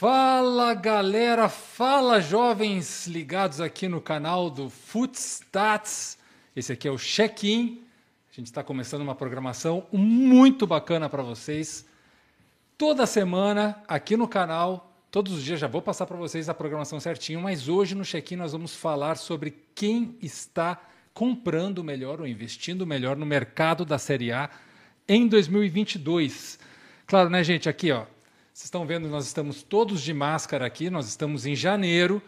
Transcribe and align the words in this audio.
Fala 0.00 0.72
galera, 0.72 1.46
fala 1.46 2.22
jovens 2.22 3.06
ligados 3.06 3.60
aqui 3.60 3.86
no 3.86 4.00
canal 4.00 4.48
do 4.48 4.70
Footstats. 4.70 6.16
Esse 6.56 6.72
aqui 6.72 6.88
é 6.88 6.90
o 6.90 6.96
check-in. 6.96 7.84
A 8.32 8.34
gente 8.34 8.46
está 8.46 8.64
começando 8.64 9.02
uma 9.02 9.14
programação 9.14 9.86
muito 9.92 10.66
bacana 10.66 11.06
para 11.06 11.22
vocês. 11.22 11.84
Toda 12.78 13.04
semana 13.04 13.78
aqui 13.86 14.16
no 14.16 14.26
canal, 14.26 14.90
todos 15.10 15.34
os 15.34 15.44
dias 15.44 15.60
já 15.60 15.68
vou 15.68 15.82
passar 15.82 16.06
para 16.06 16.16
vocês 16.16 16.48
a 16.48 16.54
programação 16.54 16.98
certinho, 16.98 17.42
mas 17.42 17.68
hoje 17.68 17.94
no 17.94 18.02
check-in 18.02 18.36
nós 18.36 18.52
vamos 18.52 18.74
falar 18.74 19.18
sobre 19.18 19.54
quem 19.74 20.16
está 20.22 20.80
comprando 21.12 21.84
melhor 21.84 22.22
ou 22.22 22.26
investindo 22.26 22.86
melhor 22.86 23.18
no 23.18 23.26
mercado 23.26 23.84
da 23.84 23.98
Série 23.98 24.32
A 24.32 24.48
em 25.06 25.28
2022. 25.28 26.58
Claro, 27.06 27.28
né, 27.28 27.44
gente? 27.44 27.68
Aqui, 27.68 27.92
ó, 27.92 28.06
vocês 28.60 28.66
estão 28.66 28.84
vendo, 28.84 29.08
nós 29.08 29.26
estamos 29.26 29.62
todos 29.62 30.02
de 30.02 30.12
máscara 30.12 30.66
aqui, 30.66 30.90
nós 30.90 31.08
estamos 31.08 31.46
em 31.46 31.56
janeiro. 31.56 32.20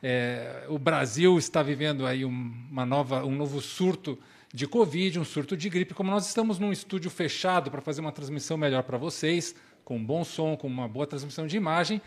É, 0.00 0.64
o 0.68 0.78
Brasil 0.78 1.36
está 1.36 1.64
vivendo 1.64 2.06
aí 2.06 2.24
uma 2.24 2.86
nova, 2.86 3.24
um 3.24 3.34
novo 3.34 3.60
surto 3.60 4.16
de 4.54 4.68
Covid, 4.68 5.18
um 5.18 5.24
surto 5.24 5.56
de 5.56 5.68
gripe. 5.68 5.92
Como 5.92 6.08
nós 6.08 6.28
estamos 6.28 6.60
num 6.60 6.70
estúdio 6.70 7.10
fechado 7.10 7.72
para 7.72 7.80
fazer 7.80 8.02
uma 8.02 8.12
transmissão 8.12 8.56
melhor 8.56 8.84
para 8.84 8.96
vocês, 8.98 9.52
com 9.84 9.96
um 9.96 10.04
bom 10.04 10.22
som, 10.22 10.56
com 10.56 10.68
uma 10.68 10.86
boa 10.86 11.08
transmissão 11.08 11.44
de 11.44 11.56
imagem, 11.56 12.00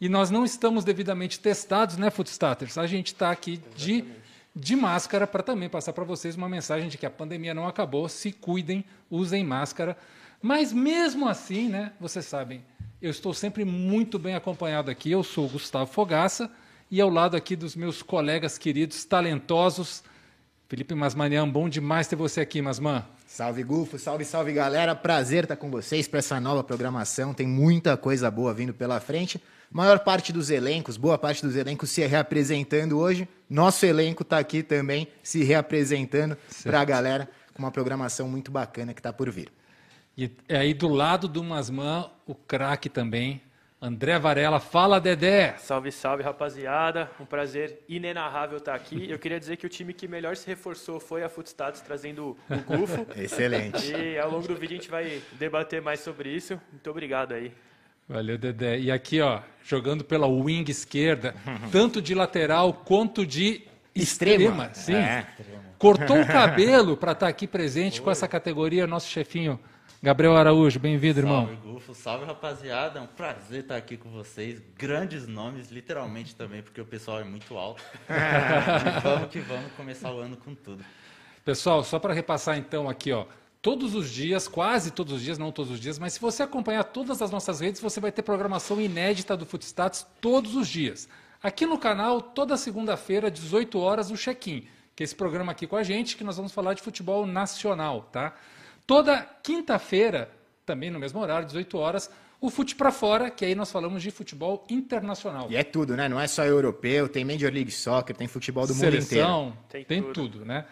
e 0.00 0.08
nós 0.08 0.30
não 0.30 0.44
estamos 0.44 0.82
devidamente 0.82 1.38
testados, 1.38 1.96
né, 1.96 2.10
Foodstaters? 2.10 2.76
A 2.76 2.88
gente 2.88 3.12
está 3.14 3.30
aqui 3.30 3.62
de, 3.76 4.04
de 4.52 4.74
máscara 4.74 5.28
para 5.28 5.44
também 5.44 5.68
passar 5.68 5.92
para 5.92 6.02
vocês 6.02 6.34
uma 6.34 6.48
mensagem 6.48 6.88
de 6.88 6.98
que 6.98 7.06
a 7.06 7.10
pandemia 7.10 7.54
não 7.54 7.68
acabou, 7.68 8.08
se 8.08 8.32
cuidem, 8.32 8.84
usem 9.08 9.44
máscara. 9.44 9.96
Mas 10.42 10.72
mesmo 10.72 11.28
assim, 11.28 11.68
né, 11.68 11.92
vocês 12.00 12.24
sabem, 12.24 12.64
eu 13.00 13.10
estou 13.10 13.32
sempre 13.32 13.64
muito 13.64 14.18
bem 14.18 14.34
acompanhado 14.34 14.90
aqui. 14.90 15.10
Eu 15.10 15.22
sou 15.22 15.46
o 15.46 15.48
Gustavo 15.48 15.90
Fogaça 15.90 16.50
e 16.90 17.00
ao 17.00 17.08
lado 17.08 17.36
aqui 17.36 17.54
dos 17.54 17.76
meus 17.76 18.02
colegas 18.02 18.58
queridos, 18.58 19.04
talentosos. 19.04 20.02
Felipe 20.68 20.94
Masmanian, 20.94 21.48
bom 21.48 21.68
demais 21.68 22.08
ter 22.08 22.16
você 22.16 22.40
aqui, 22.40 22.60
Masman. 22.60 23.04
Salve, 23.26 23.62
Gufo, 23.62 23.98
salve, 23.98 24.24
salve, 24.24 24.52
galera. 24.52 24.94
Prazer 24.94 25.44
estar 25.44 25.56
com 25.56 25.70
vocês 25.70 26.08
para 26.08 26.18
essa 26.18 26.40
nova 26.40 26.64
programação. 26.64 27.32
Tem 27.32 27.46
muita 27.46 27.96
coisa 27.96 28.30
boa 28.30 28.52
vindo 28.52 28.74
pela 28.74 29.00
frente. 29.00 29.40
Maior 29.70 30.00
parte 30.00 30.32
dos 30.32 30.50
elencos, 30.50 30.96
boa 30.96 31.18
parte 31.18 31.42
dos 31.42 31.54
elencos 31.54 31.90
se 31.90 32.04
reapresentando 32.04 32.98
hoje. 32.98 33.28
Nosso 33.48 33.84
elenco 33.86 34.22
está 34.22 34.38
aqui 34.38 34.62
também 34.62 35.06
se 35.22 35.44
reapresentando 35.44 36.36
para 36.62 36.80
a 36.80 36.84
galera 36.84 37.28
com 37.54 37.62
uma 37.62 37.70
programação 37.70 38.28
muito 38.28 38.50
bacana 38.50 38.94
que 38.94 39.00
está 39.00 39.12
por 39.12 39.30
vir. 39.30 39.52
E 40.18 40.28
é 40.48 40.56
aí 40.56 40.74
do 40.74 40.88
lado 40.88 41.28
do 41.28 41.44
Masman, 41.44 42.10
o 42.26 42.34
craque 42.34 42.88
também, 42.88 43.40
André 43.80 44.18
Varela. 44.18 44.58
Fala, 44.58 45.00
Dedé! 45.00 45.54
Salve, 45.58 45.92
salve, 45.92 46.24
rapaziada. 46.24 47.08
Um 47.20 47.24
prazer 47.24 47.84
inenarrável 47.88 48.58
estar 48.58 48.74
aqui. 48.74 49.08
Eu 49.08 49.16
queria 49.16 49.38
dizer 49.38 49.56
que 49.56 49.64
o 49.64 49.68
time 49.68 49.94
que 49.94 50.08
melhor 50.08 50.36
se 50.36 50.44
reforçou 50.44 50.98
foi 50.98 51.22
a 51.22 51.28
Footstats, 51.28 51.82
trazendo 51.82 52.36
o 52.50 52.56
Gufo. 52.66 53.06
Excelente. 53.16 53.92
E 53.94 54.18
ao 54.18 54.28
longo 54.28 54.48
do 54.48 54.56
vídeo 54.56 54.74
a 54.74 54.80
gente 54.80 54.90
vai 54.90 55.22
debater 55.34 55.80
mais 55.80 56.00
sobre 56.00 56.30
isso. 56.30 56.60
Muito 56.72 56.90
obrigado 56.90 57.34
aí. 57.34 57.52
Valeu, 58.08 58.36
Dedé. 58.36 58.76
E 58.76 58.90
aqui, 58.90 59.20
ó, 59.20 59.40
jogando 59.62 60.02
pela 60.02 60.26
wing 60.26 60.68
esquerda, 60.68 61.32
tanto 61.70 62.02
de 62.02 62.12
lateral 62.12 62.72
quanto 62.72 63.24
de 63.24 63.68
extrema. 63.94 64.64
extrema 64.64 64.74
sim. 64.74 64.96
É. 64.96 65.28
Cortou 65.78 66.20
o 66.20 66.26
cabelo 66.26 66.96
para 66.96 67.12
estar 67.12 67.28
aqui 67.28 67.46
presente 67.46 68.00
Oi. 68.00 68.04
com 68.04 68.10
essa 68.10 68.26
categoria, 68.26 68.84
nosso 68.84 69.08
chefinho 69.08 69.60
Gabriel 70.00 70.36
Araújo, 70.36 70.78
bem-vindo, 70.78 71.18
irmão. 71.18 71.46
Salve, 71.46 71.56
Gufo. 71.56 71.94
Salve, 71.94 72.24
rapaziada. 72.24 73.00
É 73.00 73.02
um 73.02 73.06
prazer 73.08 73.62
estar 73.62 73.76
aqui 73.76 73.96
com 73.96 74.08
vocês. 74.10 74.62
Grandes 74.76 75.26
nomes, 75.26 75.72
literalmente 75.72 76.36
também, 76.36 76.62
porque 76.62 76.80
o 76.80 76.86
pessoal 76.86 77.18
é 77.18 77.24
muito 77.24 77.58
alto. 77.58 77.82
e 78.08 79.00
vamos 79.00 79.28
que 79.28 79.40
vamos 79.40 79.72
começar 79.72 80.12
o 80.12 80.20
ano 80.20 80.36
com 80.36 80.54
tudo. 80.54 80.84
Pessoal, 81.44 81.82
só 81.82 81.98
para 81.98 82.14
repassar 82.14 82.56
então 82.56 82.88
aqui, 82.88 83.10
ó. 83.10 83.26
Todos 83.60 83.96
os 83.96 84.08
dias, 84.08 84.46
quase 84.46 84.92
todos 84.92 85.14
os 85.14 85.20
dias, 85.20 85.36
não 85.36 85.50
todos 85.50 85.72
os 85.72 85.80
dias, 85.80 85.98
mas 85.98 86.12
se 86.12 86.20
você 86.20 86.44
acompanhar 86.44 86.84
todas 86.84 87.20
as 87.20 87.32
nossas 87.32 87.58
redes, 87.58 87.80
você 87.80 87.98
vai 87.98 88.12
ter 88.12 88.22
programação 88.22 88.80
inédita 88.80 89.36
do 89.36 89.44
Footstats 89.44 90.06
todos 90.20 90.54
os 90.54 90.68
dias. 90.68 91.08
Aqui 91.42 91.66
no 91.66 91.76
canal, 91.76 92.20
toda 92.20 92.56
segunda-feira, 92.56 93.32
18 93.32 93.76
horas, 93.80 94.12
o 94.12 94.16
check-in, 94.16 94.68
que 94.94 95.02
é 95.02 95.04
esse 95.04 95.14
programa 95.14 95.50
aqui 95.50 95.66
com 95.66 95.74
a 95.74 95.82
gente, 95.82 96.16
que 96.16 96.22
nós 96.22 96.36
vamos 96.36 96.52
falar 96.52 96.74
de 96.74 96.82
futebol 96.82 97.26
nacional, 97.26 98.02
tá? 98.12 98.36
Toda 98.88 99.20
quinta-feira, 99.42 100.30
também 100.64 100.90
no 100.90 100.98
mesmo 100.98 101.20
horário, 101.20 101.44
18 101.44 101.76
horas, 101.76 102.10
o 102.40 102.48
Fute 102.48 102.74
para 102.74 102.90
Fora, 102.90 103.30
que 103.30 103.44
aí 103.44 103.54
nós 103.54 103.70
falamos 103.70 104.02
de 104.02 104.10
futebol 104.10 104.64
internacional. 104.70 105.46
E 105.50 105.56
é 105.56 105.62
tudo, 105.62 105.94
né? 105.94 106.08
Não 106.08 106.18
é 106.18 106.26
só 106.26 106.42
europeu, 106.42 107.06
tem 107.06 107.22
Major 107.22 107.52
League 107.52 107.70
Soccer, 107.70 108.16
tem 108.16 108.26
futebol 108.26 108.66
do 108.66 108.72
Seleção, 108.72 109.44
mundo 109.44 109.48
inteiro. 109.50 109.68
Tem, 109.68 109.84
tem 109.84 110.02
tudo. 110.02 110.38
tudo, 110.38 110.44
né? 110.46 110.64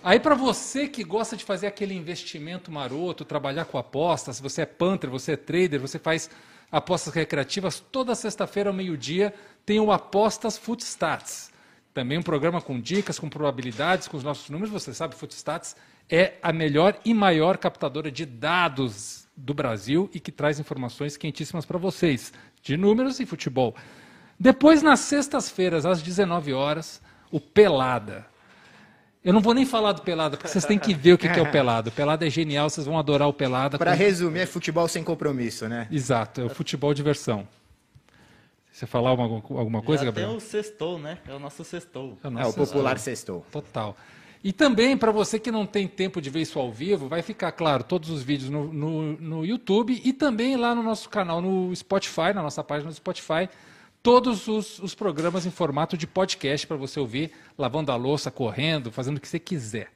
Aí 0.00 0.20
para 0.20 0.36
você 0.36 0.86
que 0.86 1.02
gosta 1.02 1.36
de 1.36 1.44
fazer 1.44 1.66
aquele 1.66 1.92
investimento 1.92 2.70
maroto, 2.70 3.24
trabalhar 3.24 3.64
com 3.64 3.78
apostas, 3.78 4.38
você 4.38 4.62
é 4.62 4.66
punter, 4.66 5.10
você 5.10 5.32
é 5.32 5.36
trader, 5.36 5.80
você 5.80 5.98
faz 5.98 6.30
apostas 6.70 7.12
recreativas, 7.12 7.80
toda 7.80 8.14
sexta-feira 8.14 8.70
ao 8.70 8.76
meio-dia 8.76 9.34
tem 9.64 9.80
o 9.80 9.90
Apostas 9.90 10.56
Footstats. 10.56 11.50
Também 11.92 12.16
um 12.16 12.22
programa 12.22 12.62
com 12.62 12.80
dicas, 12.80 13.18
com 13.18 13.28
probabilidades, 13.28 14.06
com 14.06 14.16
os 14.16 14.22
nossos 14.22 14.48
números, 14.50 14.70
você 14.70 14.94
sabe, 14.94 15.16
Footstats 15.16 15.74
é 16.10 16.34
a 16.42 16.52
melhor 16.52 16.98
e 17.04 17.12
maior 17.12 17.58
captadora 17.58 18.10
de 18.10 18.24
dados 18.24 19.26
do 19.36 19.52
Brasil 19.52 20.08
e 20.14 20.20
que 20.20 20.32
traz 20.32 20.58
informações 20.58 21.16
quentíssimas 21.16 21.66
para 21.66 21.78
vocês, 21.78 22.32
de 22.62 22.76
números 22.76 23.20
e 23.20 23.26
futebol. 23.26 23.74
Depois, 24.38 24.82
nas 24.82 25.00
sextas-feiras, 25.00 25.84
às 25.84 26.02
19 26.02 26.52
horas, 26.52 27.00
o 27.30 27.40
Pelada. 27.40 28.26
Eu 29.24 29.32
não 29.32 29.40
vou 29.40 29.52
nem 29.52 29.66
falar 29.66 29.92
do 29.92 30.02
Pelada, 30.02 30.36
porque 30.36 30.48
vocês 30.48 30.64
têm 30.64 30.78
que 30.78 30.94
ver 30.94 31.14
o 31.14 31.18
que 31.18 31.26
é 31.26 31.42
o 31.42 31.50
Pelada. 31.50 31.88
O 31.88 31.92
Pelada 31.92 32.26
é 32.26 32.30
genial, 32.30 32.70
vocês 32.70 32.86
vão 32.86 32.98
adorar 32.98 33.28
o 33.28 33.32
Pelada. 33.32 33.76
Para 33.76 33.92
resumir, 33.92 34.40
é 34.40 34.46
futebol 34.46 34.86
sem 34.86 35.02
compromisso, 35.02 35.68
né? 35.68 35.88
Exato, 35.90 36.42
é 36.42 36.44
o 36.44 36.48
futebol 36.48 36.94
diversão. 36.94 37.48
Você 38.70 38.86
falar 38.86 39.10
alguma, 39.10 39.42
alguma 39.58 39.82
coisa, 39.82 40.04
Já 40.04 40.10
Gabriel? 40.10 40.28
Tem 40.28 40.36
o 40.36 40.40
sextou, 40.40 40.98
né? 40.98 41.18
É 41.26 41.32
o 41.32 41.38
nosso 41.38 41.64
sextou. 41.64 42.18
É 42.22 42.28
o, 42.28 42.30
nosso 42.30 42.46
é, 42.46 42.62
o 42.62 42.66
popular 42.66 42.98
sextou. 42.98 43.44
Total. 43.50 43.96
E 44.44 44.52
também, 44.52 44.96
para 44.96 45.10
você 45.10 45.38
que 45.38 45.50
não 45.50 45.66
tem 45.66 45.88
tempo 45.88 46.20
de 46.20 46.30
ver 46.30 46.42
isso 46.42 46.58
ao 46.58 46.70
vivo, 46.70 47.08
vai 47.08 47.22
ficar, 47.22 47.52
claro, 47.52 47.82
todos 47.82 48.10
os 48.10 48.22
vídeos 48.22 48.50
no, 48.50 48.72
no, 48.72 49.12
no, 49.14 49.44
YouTube 49.44 50.00
e 50.04 50.12
também 50.12 50.56
lá 50.56 50.74
no 50.74 50.82
nosso 50.82 51.08
canal 51.08 51.40
no 51.40 51.74
Spotify, 51.74 52.32
na 52.34 52.42
nossa 52.42 52.62
página 52.62 52.90
do 52.90 52.94
Spotify, 52.94 53.48
todos 54.02 54.46
os, 54.46 54.78
os 54.78 54.94
programas 54.94 55.46
em 55.46 55.50
formato 55.50 55.96
de 55.96 56.06
podcast 56.06 56.66
para 56.66 56.76
você 56.76 57.00
ouvir, 57.00 57.32
lavando 57.58 57.90
a 57.90 57.96
louça, 57.96 58.30
correndo, 58.30 58.92
fazendo 58.92 59.16
o 59.16 59.20
que 59.20 59.28
você 59.28 59.38
quiser. 59.38 59.88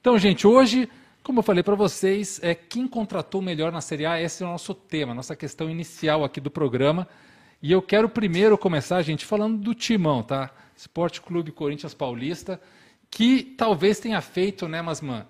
Então, 0.00 0.18
gente, 0.18 0.46
hoje, 0.46 0.88
como 1.22 1.38
eu 1.38 1.42
falei 1.42 1.62
para 1.62 1.74
vocês, 1.74 2.40
é 2.42 2.54
quem 2.54 2.86
contratou 2.86 3.40
melhor 3.40 3.72
na 3.72 3.80
Série 3.80 4.06
A, 4.06 4.20
esse 4.20 4.42
é 4.42 4.46
o 4.46 4.50
nosso 4.50 4.74
tema, 4.74 5.14
nossa 5.14 5.34
questão 5.34 5.70
inicial 5.70 6.24
aqui 6.24 6.40
do 6.40 6.50
programa. 6.50 7.08
E 7.62 7.72
eu 7.72 7.82
quero 7.82 8.08
primeiro 8.08 8.56
começar, 8.56 9.00
gente, 9.02 9.24
falando 9.24 9.58
do 9.58 9.74
timão, 9.74 10.22
tá? 10.22 10.50
Esporte 10.76 11.20
Clube 11.20 11.50
Corinthians 11.50 11.92
Paulista 11.92 12.60
que 13.10 13.42
talvez 13.56 13.98
tenha 13.98 14.20
feito, 14.20 14.68
né, 14.68 14.82
Masman, 14.82 15.26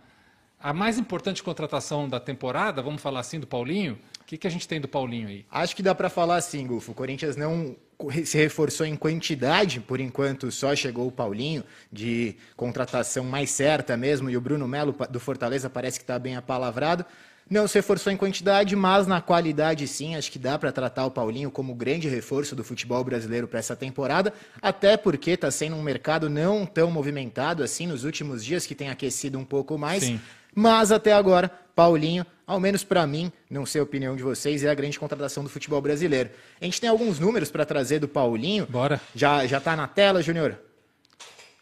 a 0.60 0.72
mais 0.72 0.98
importante 0.98 1.42
contratação 1.42 2.08
da 2.08 2.18
temporada, 2.18 2.82
vamos 2.82 3.00
falar 3.00 3.20
assim, 3.20 3.38
do 3.38 3.46
Paulinho. 3.46 3.98
O 4.20 4.24
que, 4.24 4.36
que 4.36 4.46
a 4.46 4.50
gente 4.50 4.66
tem 4.66 4.80
do 4.80 4.88
Paulinho 4.88 5.28
aí? 5.28 5.46
Acho 5.50 5.74
que 5.74 5.82
dá 5.82 5.94
para 5.94 6.10
falar 6.10 6.36
assim, 6.36 6.66
Gufo. 6.66 6.92
O 6.92 6.94
Corinthians 6.94 7.36
não 7.36 7.76
se 8.24 8.36
reforçou 8.36 8.84
em 8.84 8.96
quantidade, 8.96 9.80
por 9.80 10.00
enquanto 10.00 10.50
só 10.50 10.74
chegou 10.74 11.06
o 11.06 11.12
Paulinho, 11.12 11.64
de 11.92 12.36
contratação 12.56 13.24
mais 13.24 13.50
certa 13.50 13.96
mesmo, 13.96 14.28
e 14.28 14.36
o 14.36 14.40
Bruno 14.40 14.68
Melo 14.68 14.94
do 15.10 15.18
Fortaleza 15.18 15.70
parece 15.70 15.98
que 15.98 16.04
está 16.04 16.18
bem 16.18 16.36
apalavrado. 16.36 17.04
Não 17.50 17.66
se 17.66 17.78
reforçou 17.78 18.12
em 18.12 18.16
quantidade, 18.16 18.76
mas 18.76 19.06
na 19.06 19.20
qualidade 19.20 19.86
sim. 19.88 20.14
Acho 20.16 20.30
que 20.30 20.38
dá 20.38 20.58
para 20.58 20.70
tratar 20.70 21.06
o 21.06 21.10
Paulinho 21.10 21.50
como 21.50 21.74
grande 21.74 22.08
reforço 22.08 22.54
do 22.54 22.62
futebol 22.62 23.02
brasileiro 23.02 23.48
para 23.48 23.58
essa 23.58 23.74
temporada, 23.74 24.32
até 24.60 24.96
porque 24.96 25.32
está 25.32 25.50
sendo 25.50 25.76
um 25.76 25.82
mercado 25.82 26.28
não 26.28 26.66
tão 26.66 26.90
movimentado 26.90 27.62
assim 27.62 27.86
nos 27.86 28.04
últimos 28.04 28.44
dias, 28.44 28.66
que 28.66 28.74
tem 28.74 28.90
aquecido 28.90 29.38
um 29.38 29.44
pouco 29.44 29.78
mais. 29.78 30.04
Sim. 30.04 30.20
Mas 30.54 30.90
até 30.90 31.12
agora, 31.12 31.50
Paulinho, 31.74 32.26
ao 32.46 32.58
menos 32.58 32.82
para 32.82 33.06
mim, 33.06 33.30
não 33.48 33.64
sei 33.64 33.80
a 33.80 33.84
opinião 33.84 34.16
de 34.16 34.22
vocês, 34.22 34.64
é 34.64 34.70
a 34.70 34.74
grande 34.74 34.98
contratação 34.98 35.44
do 35.44 35.48
futebol 35.48 35.80
brasileiro. 35.80 36.30
A 36.60 36.64
gente 36.64 36.80
tem 36.80 36.90
alguns 36.90 37.18
números 37.18 37.50
para 37.50 37.64
trazer 37.64 37.98
do 37.98 38.08
Paulinho. 38.08 38.66
Bora. 38.66 39.00
Já 39.14 39.46
já 39.46 39.60
tá 39.60 39.76
na 39.76 39.86
tela, 39.86 40.22
Júnior? 40.22 40.58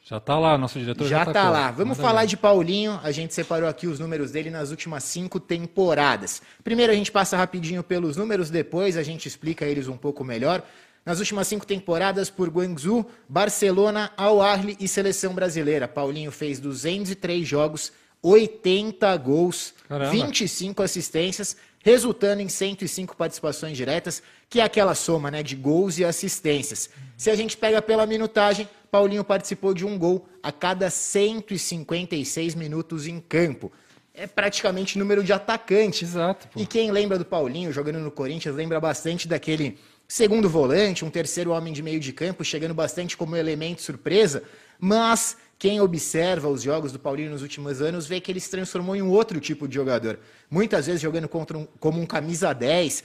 Já 0.09 0.19
está 0.19 0.39
lá, 0.39 0.57
nosso 0.57 0.79
diretor 0.79 1.09
já, 1.09 1.25
está 1.25 1.51
lá. 1.51 1.73
Vamos 1.73 1.99
falar 1.99 2.27
de 2.27 2.37
Paulinho. 2.37 3.01
A 3.03 3.11
gente 3.11 3.35
separou 3.35 3.69
aqui 3.69 3.89
os 3.89 3.99
números 3.99 4.31
dele 4.31 4.51
nas 4.51 4.71
últimas 4.71 5.03
cinco 5.03 5.41
temporadas. 5.41 6.41
Primeiro 6.63 6.93
a 6.93 6.95
gente 6.95 7.11
passa 7.11 7.37
rapidinho 7.37 7.83
pelos 7.83 8.17
números, 8.17 8.49
depois 8.49 8.97
a 8.97 9.03
gente 9.03 9.27
explica 9.27 9.65
eles 9.65 9.89
um 9.89 9.97
pouco 9.97 10.23
melhor. 10.23 10.63
Nas 11.05 11.19
últimas 11.19 11.49
cinco 11.49 11.67
temporadas 11.67 12.31
por 12.31 12.49
Guangzhou, 12.49 13.05
Barcelona, 13.29 14.13
Al 14.17 14.41
Ahly 14.41 14.77
e 14.79 14.87
Seleção 14.87 15.35
Brasileira. 15.35 15.89
Paulinho 15.89 16.31
fez 16.31 16.61
203 16.61 17.45
jogos, 17.45 17.93
80 18.23 19.17
gols, 19.17 19.75
Caramba. 19.89 20.13
25 20.13 20.85
assistências, 20.85 21.57
resultando 21.87 22.43
em 22.43 22.49
105 22.49 23.17
participações 23.17 23.77
diretas, 23.77 24.21
que 24.51 24.59
é 24.59 24.65
aquela 24.65 24.93
soma 24.93 25.31
né, 25.31 25.41
de 25.41 25.55
gols 25.55 26.01
e 26.01 26.05
assistências. 26.05 26.91
Se 27.17 27.31
a 27.31 27.37
gente 27.37 27.57
pega 27.57 27.81
pela 27.81 28.05
minutagem, 28.05 28.69
Paulinho 28.91 29.23
participou 29.23 29.73
de 29.73 29.87
um 29.87 29.97
gol 29.97 30.29
a 30.43 30.51
cada 30.51 30.91
156 30.91 32.57
minutos 32.57 33.07
em 33.07 33.21
campo. 33.21 33.71
É 34.13 34.27
praticamente 34.27 34.99
número 34.99 35.23
de 35.23 35.33
atacante. 35.33 36.05
Exato. 36.05 36.49
Pô. 36.49 36.59
E 36.59 36.67
quem 36.67 36.91
lembra 36.91 37.21
do 37.21 37.25
Paulinho 37.25 37.71
jogando 37.71 38.01
no 38.01 38.11
Corinthians 38.11 38.57
lembra 38.57 38.81
bastante 38.81 39.29
daquele 39.29 39.79
segundo 40.09 40.49
volante, 40.49 41.05
um 41.05 41.11
terceiro 41.11 41.53
homem 41.53 41.73
de 41.73 41.85
meio 41.85 42.01
de 42.01 42.13
campo, 42.13 42.43
chegando 42.43 42.75
bastante 42.75 43.17
como 43.17 43.37
elemento 43.37 43.81
surpresa, 43.81 44.43
mas 44.81 45.37
quem 45.59 45.81
observa 45.81 46.49
os 46.49 46.63
jogos 46.63 46.93
do 46.93 46.99
Paulinho 46.99 47.31
nos 47.31 47.41
últimos 47.41 47.81
anos 47.81 48.07
vê 48.07 48.21
que 48.21 48.31
ele 48.31 48.41
se 48.41 48.51
transformou 48.51 48.95
em 48.95 49.01
um 49.01 49.11
outro 49.11 49.41
tipo 49.41 49.67
de 49.67 49.75
jogador. 49.75 50.19
Muitas 50.51 50.87
vezes 50.87 51.01
jogando 51.01 51.31
um, 51.33 51.67
como 51.81 52.01
um 52.01 52.05
camisa 52.05 52.53
10, 52.53 53.03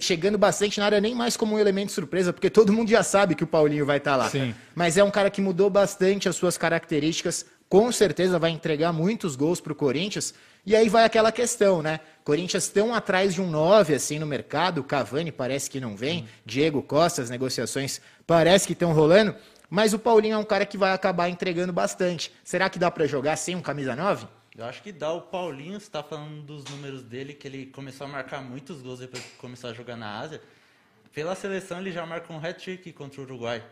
chegando 0.00 0.36
bastante 0.36 0.80
na 0.80 0.86
área 0.86 1.00
nem 1.00 1.14
mais 1.14 1.36
como 1.36 1.54
um 1.54 1.58
elemento 1.58 1.92
surpresa, 1.92 2.32
porque 2.32 2.50
todo 2.50 2.72
mundo 2.72 2.90
já 2.90 3.04
sabe 3.04 3.36
que 3.36 3.44
o 3.44 3.46
Paulinho 3.46 3.86
vai 3.86 3.98
estar 3.98 4.16
lá. 4.16 4.28
Sim. 4.28 4.54
Mas 4.74 4.98
é 4.98 5.04
um 5.04 5.10
cara 5.10 5.30
que 5.30 5.40
mudou 5.40 5.70
bastante 5.70 6.28
as 6.28 6.34
suas 6.34 6.58
características, 6.58 7.46
com 7.68 7.90
certeza 7.92 8.38
vai 8.38 8.50
entregar 8.50 8.92
muitos 8.92 9.36
gols 9.36 9.60
para 9.60 9.72
o 9.72 9.76
Corinthians. 9.76 10.34
E 10.66 10.74
aí 10.74 10.88
vai 10.88 11.04
aquela 11.04 11.30
questão, 11.30 11.82
né? 11.82 12.00
Corinthians 12.24 12.68
tão 12.68 12.94
atrás 12.94 13.34
de 13.34 13.40
um 13.40 13.50
9 13.50 13.94
assim 13.94 14.18
no 14.18 14.26
mercado, 14.26 14.82
Cavani 14.82 15.30
parece 15.30 15.68
que 15.68 15.78
não 15.78 15.96
vem, 15.96 16.26
Diego 16.44 16.82
Costa, 16.82 17.20
as 17.20 17.30
negociações 17.30 18.00
parece 18.26 18.66
que 18.66 18.72
estão 18.72 18.92
rolando, 18.92 19.34
mas 19.68 19.92
o 19.92 19.98
Paulinho 19.98 20.34
é 20.34 20.38
um 20.38 20.44
cara 20.44 20.66
que 20.66 20.78
vai 20.78 20.92
acabar 20.92 21.28
entregando 21.28 21.72
bastante. 21.72 22.32
Será 22.44 22.68
que 22.68 22.78
dá 22.78 22.90
para 22.90 23.06
jogar 23.06 23.36
sem 23.36 23.56
um 23.56 23.60
camisa 23.60 23.96
9? 23.96 24.26
Eu 24.56 24.64
acho 24.64 24.82
que 24.82 24.92
dá. 24.92 25.12
O 25.12 25.20
Paulinho, 25.20 25.80
você 25.80 25.90
tá 25.90 26.02
falando 26.02 26.42
dos 26.42 26.64
números 26.64 27.02
dele, 27.02 27.34
que 27.34 27.48
ele 27.48 27.66
começou 27.66 28.06
a 28.06 28.10
marcar 28.10 28.40
muitos 28.40 28.80
gols 28.82 29.00
depois 29.00 29.22
que 29.22 29.36
começou 29.36 29.70
a 29.70 29.72
jogar 29.72 29.96
na 29.96 30.18
Ásia. 30.20 30.40
Pela 31.12 31.34
seleção, 31.34 31.80
ele 31.80 31.90
já 31.90 32.06
marcou 32.06 32.36
um 32.36 32.44
hat-trick 32.44 32.92
contra 32.92 33.20
o 33.20 33.24
Uruguai. 33.24 33.62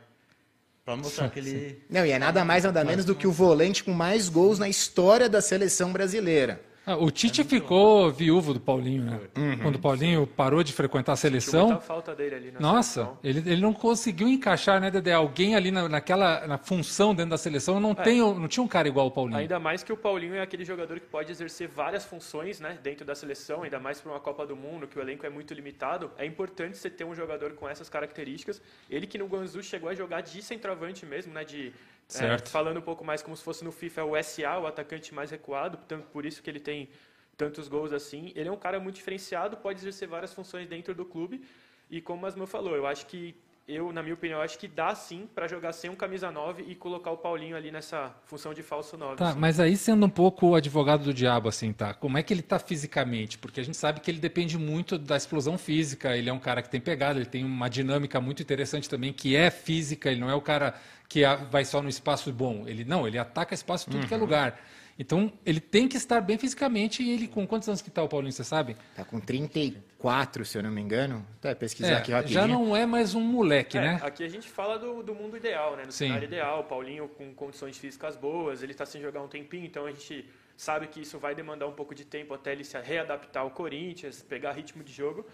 Pra 0.84 0.96
mostrar 0.96 1.28
que 1.30 1.38
ele... 1.38 1.84
Não, 1.88 2.04
e 2.04 2.10
é 2.10 2.18
nada 2.18 2.44
mais, 2.44 2.64
nada 2.64 2.84
menos 2.84 3.04
do 3.04 3.14
que 3.14 3.26
o 3.26 3.32
volante 3.32 3.84
com 3.84 3.92
mais 3.92 4.28
gols 4.28 4.58
na 4.58 4.68
história 4.68 5.28
da 5.28 5.40
seleção 5.40 5.92
brasileira. 5.92 6.60
Ah, 6.84 6.96
o 6.96 7.10
Tite 7.12 7.44
ficou 7.44 8.10
viúvo 8.10 8.52
do 8.52 8.58
Paulinho, 8.60 9.04
né? 9.04 9.20
Uhum. 9.36 9.58
Quando 9.58 9.76
o 9.76 9.78
Paulinho 9.78 10.26
parou 10.26 10.64
de 10.64 10.72
frequentar 10.72 11.12
a 11.12 11.16
seleção. 11.16 11.66
Muita 11.68 11.80
falta 11.80 12.14
dele 12.14 12.34
ali 12.34 12.50
na 12.50 12.58
Nossa, 12.58 13.04
seleção. 13.04 13.18
ele, 13.22 13.38
ele 13.50 13.60
não 13.60 13.72
conseguiu 13.72 14.26
encaixar, 14.26 14.80
né, 14.80 14.90
Dedé? 14.90 15.12
Alguém 15.12 15.54
ali 15.54 15.70
na, 15.70 15.88
naquela 15.88 16.44
na 16.46 16.58
função 16.58 17.14
dentro 17.14 17.30
da 17.30 17.38
seleção 17.38 17.78
não, 17.78 17.94
tem, 17.94 18.18
não 18.18 18.48
tinha 18.48 18.64
um 18.64 18.68
cara 18.68 18.88
igual 18.88 19.06
o 19.06 19.10
Paulinho. 19.12 19.38
Ainda 19.38 19.60
mais 19.60 19.84
que 19.84 19.92
o 19.92 19.96
Paulinho 19.96 20.34
é 20.34 20.42
aquele 20.42 20.64
jogador 20.64 20.98
que 20.98 21.06
pode 21.06 21.30
exercer 21.30 21.68
várias 21.68 22.04
funções 22.04 22.58
né, 22.58 22.76
dentro 22.82 23.04
da 23.04 23.14
seleção, 23.14 23.62
ainda 23.62 23.78
mais 23.78 24.00
para 24.00 24.10
uma 24.10 24.20
Copa 24.20 24.44
do 24.44 24.56
Mundo, 24.56 24.88
que 24.88 24.98
o 24.98 25.02
elenco 25.02 25.24
é 25.24 25.30
muito 25.30 25.54
limitado. 25.54 26.10
É 26.18 26.26
importante 26.26 26.76
você 26.76 26.90
ter 26.90 27.04
um 27.04 27.14
jogador 27.14 27.52
com 27.52 27.68
essas 27.68 27.88
características. 27.88 28.60
Ele 28.90 29.06
que 29.06 29.18
no 29.18 29.26
Guangzhou 29.26 29.62
chegou 29.62 29.88
a 29.88 29.94
jogar 29.94 30.20
de 30.20 30.42
centroavante 30.42 31.06
mesmo, 31.06 31.32
né? 31.32 31.44
De, 31.44 31.72
é, 32.14 32.18
Certo. 32.18 32.50
falando 32.50 32.78
um 32.78 32.82
pouco 32.82 33.04
mais 33.04 33.22
como 33.22 33.36
se 33.36 33.42
fosse 33.42 33.64
no 33.64 33.72
FIFA, 33.72 34.00
é 34.00 34.04
o 34.04 34.22
SA, 34.22 34.58
o 34.58 34.66
atacante 34.66 35.14
mais 35.14 35.30
recuado, 35.30 35.78
portanto, 35.78 36.06
por 36.12 36.26
isso 36.26 36.42
que 36.42 36.50
ele 36.50 36.60
tem 36.60 36.88
tantos 37.36 37.68
gols 37.68 37.92
assim. 37.92 38.32
Ele 38.34 38.48
é 38.48 38.52
um 38.52 38.56
cara 38.56 38.78
muito 38.78 38.96
diferenciado, 38.96 39.56
pode 39.56 39.80
exercer 39.80 40.06
várias 40.08 40.32
funções 40.32 40.68
dentro 40.68 40.94
do 40.94 41.04
clube. 41.04 41.44
E 41.90 42.00
como 42.00 42.18
o 42.18 42.22
Masmão 42.22 42.46
falou, 42.46 42.76
eu 42.76 42.86
acho 42.86 43.06
que 43.06 43.34
eu, 43.66 43.92
na 43.92 44.02
minha 44.02 44.14
opinião, 44.14 44.40
acho 44.40 44.58
que 44.58 44.66
dá 44.66 44.94
sim 44.94 45.28
para 45.32 45.46
jogar 45.46 45.72
sem 45.72 45.88
um 45.88 45.94
camisa 45.94 46.30
9 46.30 46.64
e 46.66 46.74
colocar 46.74 47.12
o 47.12 47.16
Paulinho 47.16 47.56
ali 47.56 47.70
nessa 47.70 48.12
função 48.24 48.52
de 48.52 48.62
falso 48.62 48.96
9. 48.96 49.16
Tá, 49.16 49.30
assim. 49.30 49.38
mas 49.38 49.60
aí 49.60 49.76
sendo 49.76 50.04
um 50.04 50.10
pouco 50.10 50.48
o 50.48 50.54
advogado 50.56 51.04
do 51.04 51.14
diabo, 51.14 51.48
assim, 51.48 51.72
tá? 51.72 51.94
Como 51.94 52.18
é 52.18 52.22
que 52.22 52.34
ele 52.34 52.42
tá 52.42 52.58
fisicamente? 52.58 53.38
Porque 53.38 53.60
a 53.60 53.64
gente 53.64 53.76
sabe 53.76 54.00
que 54.00 54.10
ele 54.10 54.18
depende 54.18 54.58
muito 54.58 54.98
da 54.98 55.16
explosão 55.16 55.56
física, 55.56 56.16
ele 56.16 56.28
é 56.28 56.32
um 56.32 56.40
cara 56.40 56.60
que 56.60 56.68
tem 56.68 56.80
pegada, 56.80 57.20
ele 57.20 57.26
tem 57.26 57.44
uma 57.44 57.68
dinâmica 57.68 58.20
muito 58.20 58.42
interessante 58.42 58.88
também, 58.88 59.12
que 59.12 59.36
é 59.36 59.50
física, 59.50 60.10
ele 60.10 60.20
não 60.20 60.28
é 60.28 60.34
o 60.34 60.40
cara 60.40 60.74
que 61.08 61.22
vai 61.50 61.64
só 61.64 61.80
no 61.80 61.88
espaço 61.88 62.32
bom. 62.32 62.64
Ele 62.66 62.84
não, 62.84 63.06
ele 63.06 63.18
ataca 63.18 63.54
espaço 63.54 63.88
em 63.88 63.92
tudo 63.92 64.06
que 64.08 64.14
é 64.14 64.16
lugar. 64.16 64.58
Então, 65.02 65.32
ele 65.44 65.58
tem 65.60 65.88
que 65.88 65.96
estar 65.96 66.20
bem 66.20 66.38
fisicamente 66.38 67.02
e 67.02 67.10
ele, 67.10 67.26
com 67.26 67.44
quantos 67.44 67.68
anos 67.68 67.82
que 67.82 67.90
tá 67.90 68.02
o 68.04 68.08
Paulinho, 68.08 68.32
você 68.32 68.44
sabe? 68.44 68.76
Tá 68.94 69.04
com 69.04 69.18
34, 69.20 70.44
se 70.44 70.56
eu 70.56 70.62
não 70.62 70.70
me 70.70 70.80
engano. 70.80 71.26
Até 71.38 71.54
pesquisar 71.56 71.90
É, 71.90 71.96
aqui 71.96 72.12
rapidinho. 72.12 72.40
já 72.40 72.46
não 72.46 72.76
é 72.76 72.86
mais 72.86 73.14
um 73.14 73.20
moleque, 73.20 73.78
É, 73.78 73.80
né? 73.80 74.00
Aqui 74.02 74.22
a 74.24 74.28
gente 74.28 74.48
fala 74.48 74.78
do, 74.78 75.02
do 75.02 75.12
mundo 75.14 75.36
ideal, 75.36 75.76
né? 75.76 75.84
No 75.84 75.92
Sim. 75.92 76.06
cenário 76.06 76.24
ideal, 76.26 76.60
o 76.60 76.64
Paulinho 76.64 77.08
com 77.08 77.34
condições 77.34 77.76
físicas 77.76 78.16
boas, 78.16 78.62
ele 78.62 78.72
está 78.72 78.86
sem 78.86 79.02
jogar 79.02 79.22
um 79.22 79.28
tempinho, 79.28 79.66
então 79.66 79.86
a 79.86 79.90
gente 79.90 80.24
sabe 80.56 80.86
que 80.86 81.00
isso 81.00 81.18
vai 81.18 81.34
demandar 81.34 81.66
um 81.66 81.72
pouco 81.72 81.94
de 81.94 82.04
tempo 82.04 82.32
até 82.32 82.52
ele 82.52 82.62
se 82.62 82.78
readaptar 82.78 83.42
ao 83.42 83.50
Corinthians, 83.50 84.22
pegar 84.22 84.52
ritmo 84.52 84.84
de 84.84 84.92
jogo. 84.92 85.26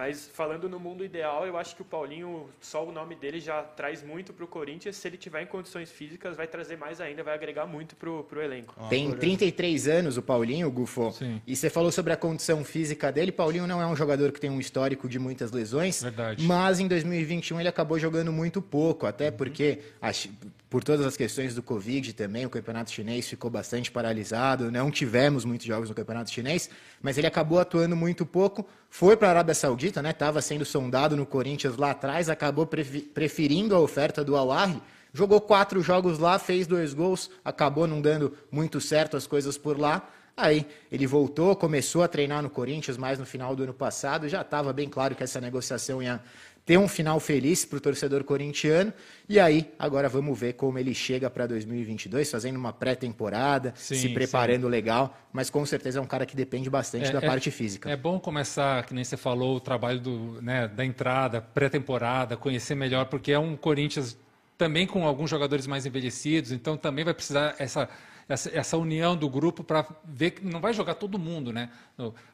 Mas 0.00 0.30
falando 0.32 0.66
no 0.66 0.80
mundo 0.80 1.04
ideal, 1.04 1.46
eu 1.46 1.58
acho 1.58 1.76
que 1.76 1.82
o 1.82 1.84
Paulinho, 1.84 2.48
só 2.58 2.86
o 2.88 2.90
nome 2.90 3.14
dele 3.14 3.38
já 3.38 3.62
traz 3.62 4.02
muito 4.02 4.32
para 4.32 4.46
o 4.46 4.48
Corinthians. 4.48 4.96
Se 4.96 5.06
ele 5.06 5.18
tiver 5.18 5.42
em 5.42 5.46
condições 5.46 5.90
físicas, 5.92 6.38
vai 6.38 6.46
trazer 6.46 6.78
mais 6.78 7.02
ainda, 7.02 7.22
vai 7.22 7.34
agregar 7.34 7.66
muito 7.66 7.94
para 7.94 8.08
o 8.08 8.24
elenco. 8.42 8.74
Tem 8.88 9.10
33 9.12 9.88
anos 9.88 10.16
o 10.16 10.22
Paulinho, 10.22 10.70
Gufo. 10.70 11.12
Sim. 11.12 11.42
E 11.46 11.54
você 11.54 11.68
falou 11.68 11.92
sobre 11.92 12.14
a 12.14 12.16
condição 12.16 12.64
física 12.64 13.12
dele. 13.12 13.30
Paulinho 13.30 13.66
não 13.66 13.78
é 13.82 13.86
um 13.86 13.94
jogador 13.94 14.32
que 14.32 14.40
tem 14.40 14.48
um 14.48 14.58
histórico 14.58 15.06
de 15.06 15.18
muitas 15.18 15.52
lesões. 15.52 16.02
Verdade. 16.02 16.46
Mas 16.46 16.80
em 16.80 16.88
2021 16.88 17.60
ele 17.60 17.68
acabou 17.68 17.98
jogando 17.98 18.32
muito 18.32 18.62
pouco, 18.62 19.04
até 19.04 19.30
porque 19.30 19.80
a 20.00 20.10
Chi- 20.14 20.30
por 20.70 20.84
todas 20.84 21.04
as 21.04 21.16
questões 21.16 21.52
do 21.52 21.64
Covid 21.64 22.12
também, 22.12 22.46
o 22.46 22.50
campeonato 22.50 22.92
chinês 22.92 23.28
ficou 23.28 23.50
bastante 23.50 23.90
paralisado. 23.90 24.70
Não 24.70 24.88
tivemos 24.88 25.44
muitos 25.44 25.66
jogos 25.66 25.88
no 25.88 25.96
campeonato 25.96 26.30
chinês, 26.30 26.70
mas 27.02 27.18
ele 27.18 27.26
acabou 27.26 27.58
atuando 27.58 27.96
muito 27.96 28.24
pouco. 28.24 28.64
Foi 28.88 29.16
para 29.16 29.26
a 29.26 29.30
Arábia 29.32 29.52
Saudita, 29.52 30.00
né? 30.00 30.10
Estava 30.10 30.40
sendo 30.40 30.64
sondado 30.64 31.16
no 31.16 31.26
Corinthians 31.26 31.76
lá 31.76 31.90
atrás, 31.90 32.28
acabou 32.28 32.66
preferindo 32.66 33.74
a 33.74 33.80
oferta 33.80 34.22
do 34.22 34.36
Al 34.36 34.52
Ahly. 34.52 34.80
Jogou 35.12 35.40
quatro 35.40 35.82
jogos 35.82 36.20
lá, 36.20 36.38
fez 36.38 36.68
dois 36.68 36.94
gols, 36.94 37.32
acabou 37.44 37.88
não 37.88 38.00
dando 38.00 38.32
muito 38.48 38.80
certo 38.80 39.16
as 39.16 39.26
coisas 39.26 39.58
por 39.58 39.76
lá. 39.76 40.08
Aí 40.36 40.66
ele 40.90 41.06
voltou, 41.06 41.54
começou 41.56 42.02
a 42.02 42.08
treinar 42.08 42.42
no 42.42 42.48
Corinthians 42.48 42.96
mais 42.96 43.18
no 43.18 43.26
final 43.26 43.54
do 43.56 43.64
ano 43.64 43.74
passado. 43.74 44.28
Já 44.28 44.40
estava 44.40 44.72
bem 44.72 44.88
claro 44.88 45.14
que 45.14 45.22
essa 45.22 45.40
negociação 45.40 46.02
ia 46.02 46.20
ter 46.64 46.78
um 46.78 46.86
final 46.86 47.18
feliz 47.18 47.64
para 47.64 47.78
o 47.78 47.80
torcedor 47.80 48.22
corintiano. 48.24 48.92
E 49.28 49.40
aí, 49.40 49.72
agora 49.78 50.08
vamos 50.08 50.38
ver 50.38 50.54
como 50.54 50.78
ele 50.78 50.94
chega 50.94 51.28
para 51.30 51.46
2022, 51.46 52.30
fazendo 52.30 52.56
uma 52.56 52.72
pré-temporada, 52.72 53.72
Sim, 53.76 53.94
se 53.94 54.08
preparando 54.10 54.68
legal. 54.68 55.18
Mas 55.32 55.50
com 55.50 55.64
certeza 55.64 55.98
é 55.98 56.02
um 56.02 56.06
cara 56.06 56.26
que 56.26 56.36
depende 56.36 56.68
bastante 56.70 57.12
da 57.12 57.20
parte 57.20 57.50
física. 57.50 57.90
É 57.90 57.96
bom 57.96 58.18
começar, 58.20 58.84
que 58.84 58.94
nem 58.94 59.04
você 59.04 59.16
falou, 59.16 59.56
o 59.56 59.60
trabalho 59.60 60.00
do, 60.00 60.42
né, 60.42 60.68
da 60.68 60.84
entrada, 60.84 61.40
pré-temporada, 61.40 62.36
conhecer 62.36 62.74
melhor, 62.74 63.06
porque 63.06 63.32
é 63.32 63.38
um 63.38 63.56
Corinthians 63.56 64.16
também 64.60 64.86
com 64.86 65.06
alguns 65.06 65.30
jogadores 65.30 65.66
mais 65.66 65.86
envelhecidos, 65.86 66.52
então 66.52 66.76
também 66.76 67.02
vai 67.02 67.14
precisar 67.14 67.54
essa, 67.58 67.88
essa, 68.30 68.56
essa 68.56 68.76
união 68.76 69.16
do 69.16 69.28
grupo 69.28 69.64
para 69.64 69.84
ver 70.04 70.30
que 70.30 70.46
não 70.46 70.60
vai 70.60 70.72
jogar 70.72 70.94
todo 70.94 71.18
mundo, 71.18 71.52
né? 71.52 71.68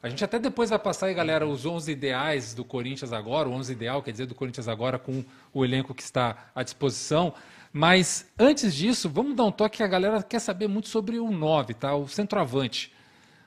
A 0.01 0.07
gente 0.07 0.23
até 0.23 0.37
depois 0.37 0.69
vai 0.69 0.77
passar 0.77 1.07
aí, 1.07 1.13
galera, 1.13 1.47
os 1.47 1.65
11 1.65 1.91
ideais 1.91 2.53
do 2.53 2.63
Corinthians 2.63 3.11
agora, 3.11 3.49
o 3.49 3.53
11 3.53 3.73
ideal, 3.73 4.03
quer 4.03 4.11
dizer, 4.11 4.27
do 4.27 4.35
Corinthians 4.35 4.67
agora 4.67 4.99
com 4.99 5.25
o 5.51 5.65
elenco 5.65 5.95
que 5.95 6.03
está 6.03 6.51
à 6.53 6.61
disposição. 6.61 7.33
Mas 7.73 8.27
antes 8.37 8.75
disso, 8.75 9.09
vamos 9.09 9.35
dar 9.35 9.45
um 9.45 9.51
toque 9.51 9.77
que 9.77 9.83
a 9.83 9.87
galera 9.87 10.21
quer 10.21 10.39
saber 10.39 10.67
muito 10.67 10.87
sobre 10.87 11.17
o 11.17 11.31
9, 11.31 11.73
tá? 11.73 11.95
O 11.95 12.07
centroavante. 12.07 12.93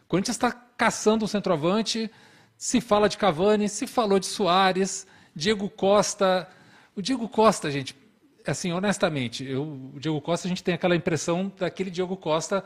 O 0.05 0.09
Corinthians 0.09 0.35
está 0.35 0.51
caçando 0.51 1.25
um 1.25 1.29
centroavante. 1.29 2.11
Se 2.59 2.81
fala 2.81 3.09
de 3.09 3.17
Cavani, 3.17 3.69
se 3.69 3.87
falou 3.87 4.19
de 4.19 4.27
Soares, 4.27 5.07
Diego 5.37 5.71
Costa. 5.71 6.49
O 6.97 7.01
Diego 7.01 7.29
Costa, 7.29 7.71
gente, 7.71 7.95
assim, 8.51 8.73
honestamente, 8.73 9.45
eu, 9.45 9.63
o 9.95 10.01
Diego 10.01 10.21
Costa, 10.21 10.47
a 10.47 10.49
gente 10.49 10.63
tem 10.63 10.75
aquela 10.75 10.97
impressão 10.97 11.53
daquele 11.59 11.91
Diego 11.91 12.17
Costa, 12.17 12.65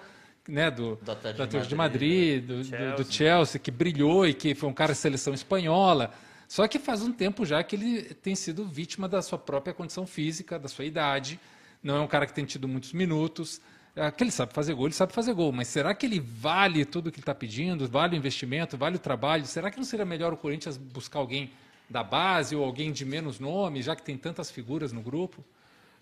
né, 0.49 0.71
do, 0.71 0.97
Do 0.97 1.13
Atlético 1.13 1.39
do 1.39 1.43
Atlético 1.43 1.69
de 1.69 1.75
Madrid, 1.75 2.43
Madrid, 2.43 2.47
do, 2.47 2.65
Chelsea. 2.65 2.97
do 2.97 3.13
Chelsea, 3.13 3.61
que 3.61 3.71
brilhou 3.71 4.27
e 4.27 4.35
que 4.35 4.55
foi 4.55 4.69
um 4.69 4.75
cara 4.75 4.93
de 4.93 4.99
seleção 4.99 5.33
espanhola. 5.33 6.13
Só 6.47 6.69
que 6.69 6.79
faz 6.79 7.03
um 7.03 7.13
tempo 7.13 7.47
já 7.47 7.63
que 7.63 7.77
ele 7.77 8.03
tem 8.15 8.35
sido 8.35 8.67
vítima 8.67 9.09
da 9.09 9.23
sua 9.23 9.39
própria 9.39 9.73
condição 9.73 10.07
física, 10.07 10.59
da 10.59 10.69
sua 10.69 10.85
idade. 10.85 11.41
Não 11.83 11.97
é 11.97 12.01
um 12.01 12.07
cara 12.07 12.27
que 12.27 12.35
tem 12.35 12.45
tido 12.45 12.69
muitos 12.69 12.93
minutos. 12.93 13.61
É, 13.97 14.11
que 14.11 14.25
ele 14.25 14.31
sabe 14.33 14.53
fazer 14.53 14.75
gol, 14.75 14.87
ele 14.87 14.95
sabe 14.95 15.13
fazer 15.13 15.33
gol, 15.33 15.53
mas 15.53 15.69
será 15.69 15.95
que 15.95 16.05
ele 16.05 16.19
vale 16.19 16.85
tudo 16.85 17.13
que 17.13 17.17
ele 17.19 17.23
está 17.23 17.35
pedindo? 17.35 17.89
Vale 17.89 18.17
o 18.17 18.19
investimento, 18.19 18.77
vale 18.77 18.97
o 18.97 18.99
trabalho? 18.99 19.47
Será 19.47 19.71
que 19.71 19.77
não 19.77 19.85
seria 19.85 20.05
melhor 20.05 20.33
o 20.33 20.37
Corinthians 20.37 20.77
buscar 20.77 21.21
alguém 21.21 21.53
da 21.89 22.03
base 22.03 22.57
ou 22.57 22.65
alguém 22.65 22.91
de 22.91 23.05
menos 23.05 23.39
nome, 23.39 23.83
já 23.83 23.95
que 23.95 24.03
tem 24.03 24.19
tantas 24.19 24.51
figuras 24.51 24.93
no 24.93 25.01
grupo? 25.01 25.45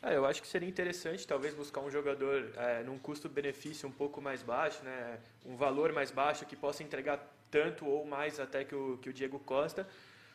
É, 0.03 0.17
eu 0.17 0.27
acho 0.27 0.43
que 0.43 0.49
seria 0.49 0.69
interessante 0.69 1.27
talvez 1.27 1.55
buscar 1.55 1.81
um 1.81 1.91
jogador 1.91 2.51
é, 2.57 2.83
num 2.83 2.99
custo-benefício 2.99 3.89
um 3.89 3.93
pouco 3.93 4.21
mais 4.21 4.43
baixo, 4.43 4.83
né, 4.85 5.21
um 5.47 5.55
valor 5.57 5.93
mais 5.93 6.11
baixo 6.11 6.45
que 6.45 6.57
possa 6.57 6.83
entregar 6.83 7.25
tanto 7.51 7.87
ou 7.87 8.05
mais 8.05 8.41
até 8.41 8.65
que 8.65 8.75
o, 8.75 8.99
que 8.99 9.09
o 9.09 9.13
Diego 9.13 9.39
Costa. 9.39 9.87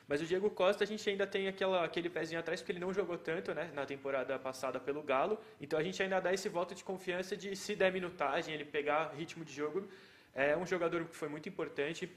Mas 0.07 0.21
o 0.21 0.25
Diego 0.25 0.49
Costa 0.49 0.85
a 0.85 0.87
gente 0.87 1.07
ainda 1.09 1.27
tem 1.27 1.49
aquela, 1.49 1.83
aquele 1.83 2.09
pezinho 2.09 2.39
atrás 2.39 2.61
porque 2.61 2.71
ele 2.71 2.79
não 2.79 2.93
jogou 2.93 3.17
tanto 3.17 3.53
né, 3.53 3.69
na 3.73 3.85
temporada 3.85 4.39
passada 4.39 4.79
pelo 4.79 5.03
Galo. 5.03 5.37
Então 5.59 5.77
a 5.77 5.83
gente 5.83 6.01
ainda 6.01 6.21
dá 6.21 6.33
esse 6.33 6.47
voto 6.47 6.73
de 6.73 6.81
confiança 6.81 7.35
de 7.35 7.53
se 7.57 7.75
der 7.75 7.91
minutagem, 7.91 8.53
ele 8.53 8.63
pegar 8.63 9.11
ritmo 9.17 9.43
de 9.43 9.53
jogo. 9.53 9.85
É 10.33 10.55
um 10.55 10.65
jogador 10.65 11.03
que 11.03 11.15
foi 11.15 11.27
muito 11.27 11.49
importante. 11.49 12.09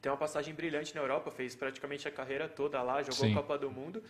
tem 0.00 0.10
uma 0.10 0.16
passagem 0.16 0.54
brilhante 0.54 0.94
na 0.94 1.02
Europa, 1.02 1.30
fez 1.30 1.54
praticamente 1.54 2.08
a 2.08 2.10
carreira 2.10 2.48
toda 2.48 2.80
lá, 2.80 3.02
jogou 3.02 3.26
Sim. 3.26 3.32
a 3.32 3.34
Copa 3.34 3.58
do 3.58 3.70
Mundo. 3.70 4.02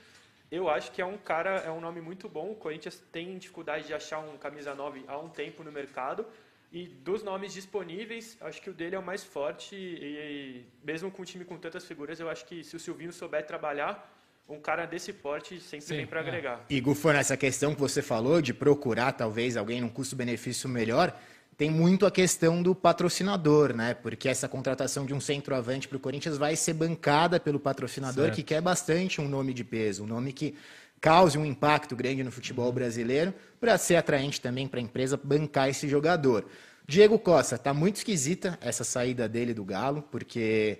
Eu 0.51 0.69
acho 0.69 0.93
que 0.93 1.03
é 1.03 1.07
um 1.07 1.17
cara, 1.17 1.61
é 1.61 1.71
um 1.71 1.81
nome 1.81 2.01
muito 2.01 2.29
bom. 2.29 2.53
O 2.53 2.55
Corinthians 2.55 3.03
tem 3.11 3.37
dificuldade 3.39 3.87
de 3.87 3.95
achar 3.95 4.21
um 4.21 4.37
camisa 4.37 4.75
9 4.75 5.05
há 5.09 5.19
um 5.19 5.29
tempo 5.29 5.65
no 5.65 5.73
mercado. 5.73 6.27
E 6.71 6.87
dos 6.87 7.23
nomes 7.23 7.55
disponíveis, 7.55 8.37
acho 8.41 8.61
que 8.61 8.69
o 8.69 8.73
dele 8.73 8.97
é 8.97 8.99
o 8.99 9.03
mais 9.03 9.23
forte. 9.23 9.77
E, 9.77 10.05
e 10.05 10.65
mesmo 10.83 11.11
com 11.11 11.23
um 11.23 11.25
time 11.25 11.45
com 11.45 11.57
tantas 11.57 11.85
figuras, 11.85 12.19
eu 12.21 12.29
acho 12.29 12.45
que 12.45 12.65
se 12.65 12.75
o 12.77 12.81
Silvinho 12.81 13.13
souber 13.13 13.47
trabalhar, 13.47 14.11
um 14.49 14.61
cara 14.61 14.85
desse 14.85 15.13
porte 15.13 15.61
sempre 15.61 15.87
Sim, 15.87 15.97
vem 15.97 16.07
para 16.07 16.21
é. 16.21 16.23
agregar. 16.23 16.65
E 16.69 16.81
Gufo, 16.81 17.13
nessa 17.13 17.37
questão 17.37 17.75
que 17.75 17.81
você 17.81 18.03
falou 18.03 18.43
de 18.43 18.53
procurar 18.53 19.13
talvez 19.13 19.57
alguém 19.57 19.81
num 19.81 19.89
custo-benefício 19.89 20.69
melhor, 20.69 21.19
tem 21.56 21.70
muito 21.70 22.04
a 22.04 22.11
questão 22.11 22.62
do 22.62 22.75
patrocinador, 22.75 23.75
né? 23.75 23.94
Porque 23.94 24.28
essa 24.28 24.49
contratação 24.49 25.06
de 25.06 25.14
um 25.14 25.20
centroavante 25.20 25.87
para 25.87 25.96
o 25.96 26.00
Corinthians 26.00 26.37
vai 26.37 26.56
ser 26.56 26.75
bancada 26.75 27.38
pelo 27.38 27.61
patrocinador 27.61 28.25
Certo. 28.25 28.37
que 28.37 28.42
quer 28.42 28.61
bastante 28.61 29.20
um 29.20 29.28
nome 29.28 29.54
de 29.54 29.62
peso, 29.62 30.04
um 30.04 30.06
nome 30.06 30.32
que 30.32 30.54
cause 31.00 31.37
um 31.37 31.44
impacto 31.44 31.94
grande 31.94 32.25
no 32.25 32.32
futebol 32.32 32.73
brasileiro, 32.73 33.34
para 33.61 33.76
ser 33.76 33.96
atraente 33.96 34.40
também 34.40 34.66
para 34.66 34.80
a 34.80 34.82
empresa 34.82 35.20
bancar 35.23 35.68
esse 35.68 35.87
jogador. 35.87 36.46
Diego 36.87 37.18
Costa, 37.18 37.56
tá 37.56 37.73
muito 37.73 37.96
esquisita 37.96 38.58
essa 38.61 38.84
saída 38.84 39.28
dele 39.28 39.54
do 39.54 39.64
Galo, 39.64 40.02
porque 40.11 40.78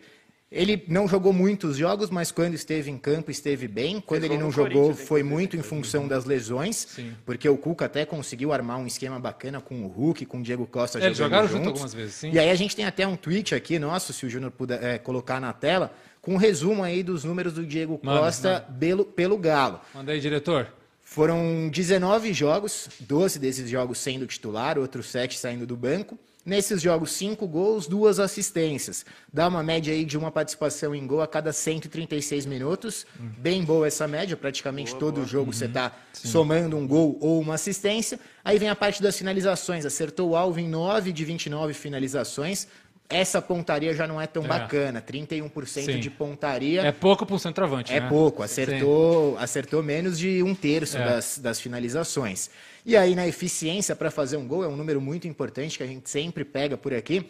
ele 0.51 0.85
não 0.87 1.09
jogou 1.09 1.33
muitos 1.33 1.77
jogos, 1.77 2.11
mas 2.11 2.31
quando 2.31 2.55
esteve 2.55 2.91
em 2.91 2.97
campo 2.97 3.31
esteve 3.31 3.67
bem. 3.67 4.01
Quando 4.01 4.25
ele 4.25 4.39
não 4.39 4.53
jogou, 4.53 4.83
Corinthians, 4.85 5.09
foi 5.09 5.23
muito 5.23 5.57
em 5.57 5.63
função 5.63 6.07
das 6.07 6.25
lesões, 6.25 6.87
Sim. 6.89 7.13
porque 7.27 7.49
o 7.49 7.57
Cuca 7.57 7.87
até 7.87 8.05
conseguiu 8.05 8.53
armar 8.53 8.79
um 8.79 8.87
esquema 8.87 9.19
bacana 9.19 9.61
com 9.61 9.83
o 9.83 9.89
Hulk, 9.89 10.25
com 10.27 10.39
o 10.39 10.43
Diego 10.43 10.67
Costa 10.67 11.01
É, 11.01 11.07
eles 11.07 11.19
jogaram 11.19 11.49
junto 11.49 11.65
juntos. 11.65 11.73
algumas 11.73 11.95
vezes, 11.95 12.15
sim. 12.15 12.31
E 12.31 12.39
aí 12.39 12.51
a 12.51 12.55
gente 12.55 12.77
tem 12.77 12.85
até 12.85 13.07
um 13.07 13.17
tweet 13.17 13.55
aqui 13.55 13.79
nosso, 13.79 14.13
se 14.13 14.25
o 14.25 14.31
Júnior 14.31 14.53
puder 14.53 14.83
é, 14.83 14.99
colocar 14.99 15.41
na 15.41 15.53
tela, 15.53 15.93
com 16.21 16.35
um 16.35 16.39
resumo 16.39 16.83
aí 16.85 17.03
dos 17.03 17.25
números 17.25 17.53
do 17.55 17.67
Diego 17.67 17.99
Manda, 18.03 18.21
Costa 18.21 18.65
pelo, 18.79 19.05
pelo 19.05 19.37
Galo. 19.37 19.81
Manda 19.93 20.13
aí, 20.13 20.21
diretor. 20.21 20.69
Foram 21.03 21.69
19 21.69 22.33
jogos, 22.33 22.89
12 23.01 23.39
desses 23.39 23.69
jogos 23.69 23.99
sendo 23.99 24.27
titular, 24.27 24.79
outros 24.79 25.07
7 25.07 25.39
saindo 25.39 25.67
do 25.67 25.77
banco. 25.77 26.19
Nesses 26.45 26.83
jogos, 26.83 27.13
5 27.13 27.47
gols, 27.47 27.87
duas 27.87 28.21
assistências. 28.21 29.07
Dá 29.33 29.49
uma 29.49 29.63
média 29.63 29.95
aí 29.95 30.05
de 30.05 30.19
uma 30.19 30.31
participação 30.31 30.95
em 30.95 31.07
gol 31.07 31.23
a 31.23 31.27
cada 31.27 31.55
136 31.55 32.45
minutos. 32.45 33.07
Bem 33.19 33.65
boa 33.65 33.87
essa 33.87 34.07
média, 34.07 34.37
praticamente 34.37 34.95
todo 34.97 35.25
jogo 35.25 35.55
você 35.55 35.65
está 35.65 35.91
somando 36.13 36.77
um 36.77 36.87
gol 36.87 37.17
ou 37.19 37.41
uma 37.41 37.55
assistência. 37.55 38.21
Aí 38.45 38.59
vem 38.59 38.69
a 38.69 38.77
parte 38.77 39.03
das 39.03 39.17
finalizações. 39.17 39.87
Acertou 39.87 40.31
o 40.31 40.37
alvo 40.37 40.61
em 40.61 40.69
9 40.69 41.13
de 41.13 41.25
29 41.25 41.73
finalizações. 41.73 42.69
Essa 43.09 43.41
pontaria 43.43 43.93
já 43.95 44.07
não 44.07 44.21
é 44.21 44.27
tão 44.27 44.45
É. 44.45 44.49
bacana, 44.49 45.01
31% 45.01 45.93
Sim. 45.93 46.01
de 46.01 46.09
pontaria. 46.11 46.81
É 46.83 46.91
pouco 46.91 47.27
para 47.27 47.35
um 47.35 47.39
centroavante, 47.39 47.93
É 47.93 48.01
né? 48.01 48.09
pouco, 48.09 48.43
acertou, 48.43 49.37
acertou 49.39 49.83
menos 49.83 50.19
de 50.19 50.43
um 50.43 50.55
terço 50.55 50.97
É. 50.97 51.05
das, 51.05 51.39
das 51.39 51.61
finalizações. 51.61 52.49
E 52.85 52.97
aí, 52.97 53.15
na 53.15 53.27
eficiência 53.27 53.95
para 53.95 54.11
fazer 54.11 54.37
um 54.37 54.47
gol, 54.47 54.65
é 54.65 54.69
um 54.69 54.77
número 54.77 55.01
muito 55.01 55.29
importante 55.29 55.77
que 55.77 55.83
a 55.85 55.87
gente 55.87 56.09
sempre 56.09 56.45
pega 56.45 56.77
por 56.77 56.95
aqui. 56.95 57.29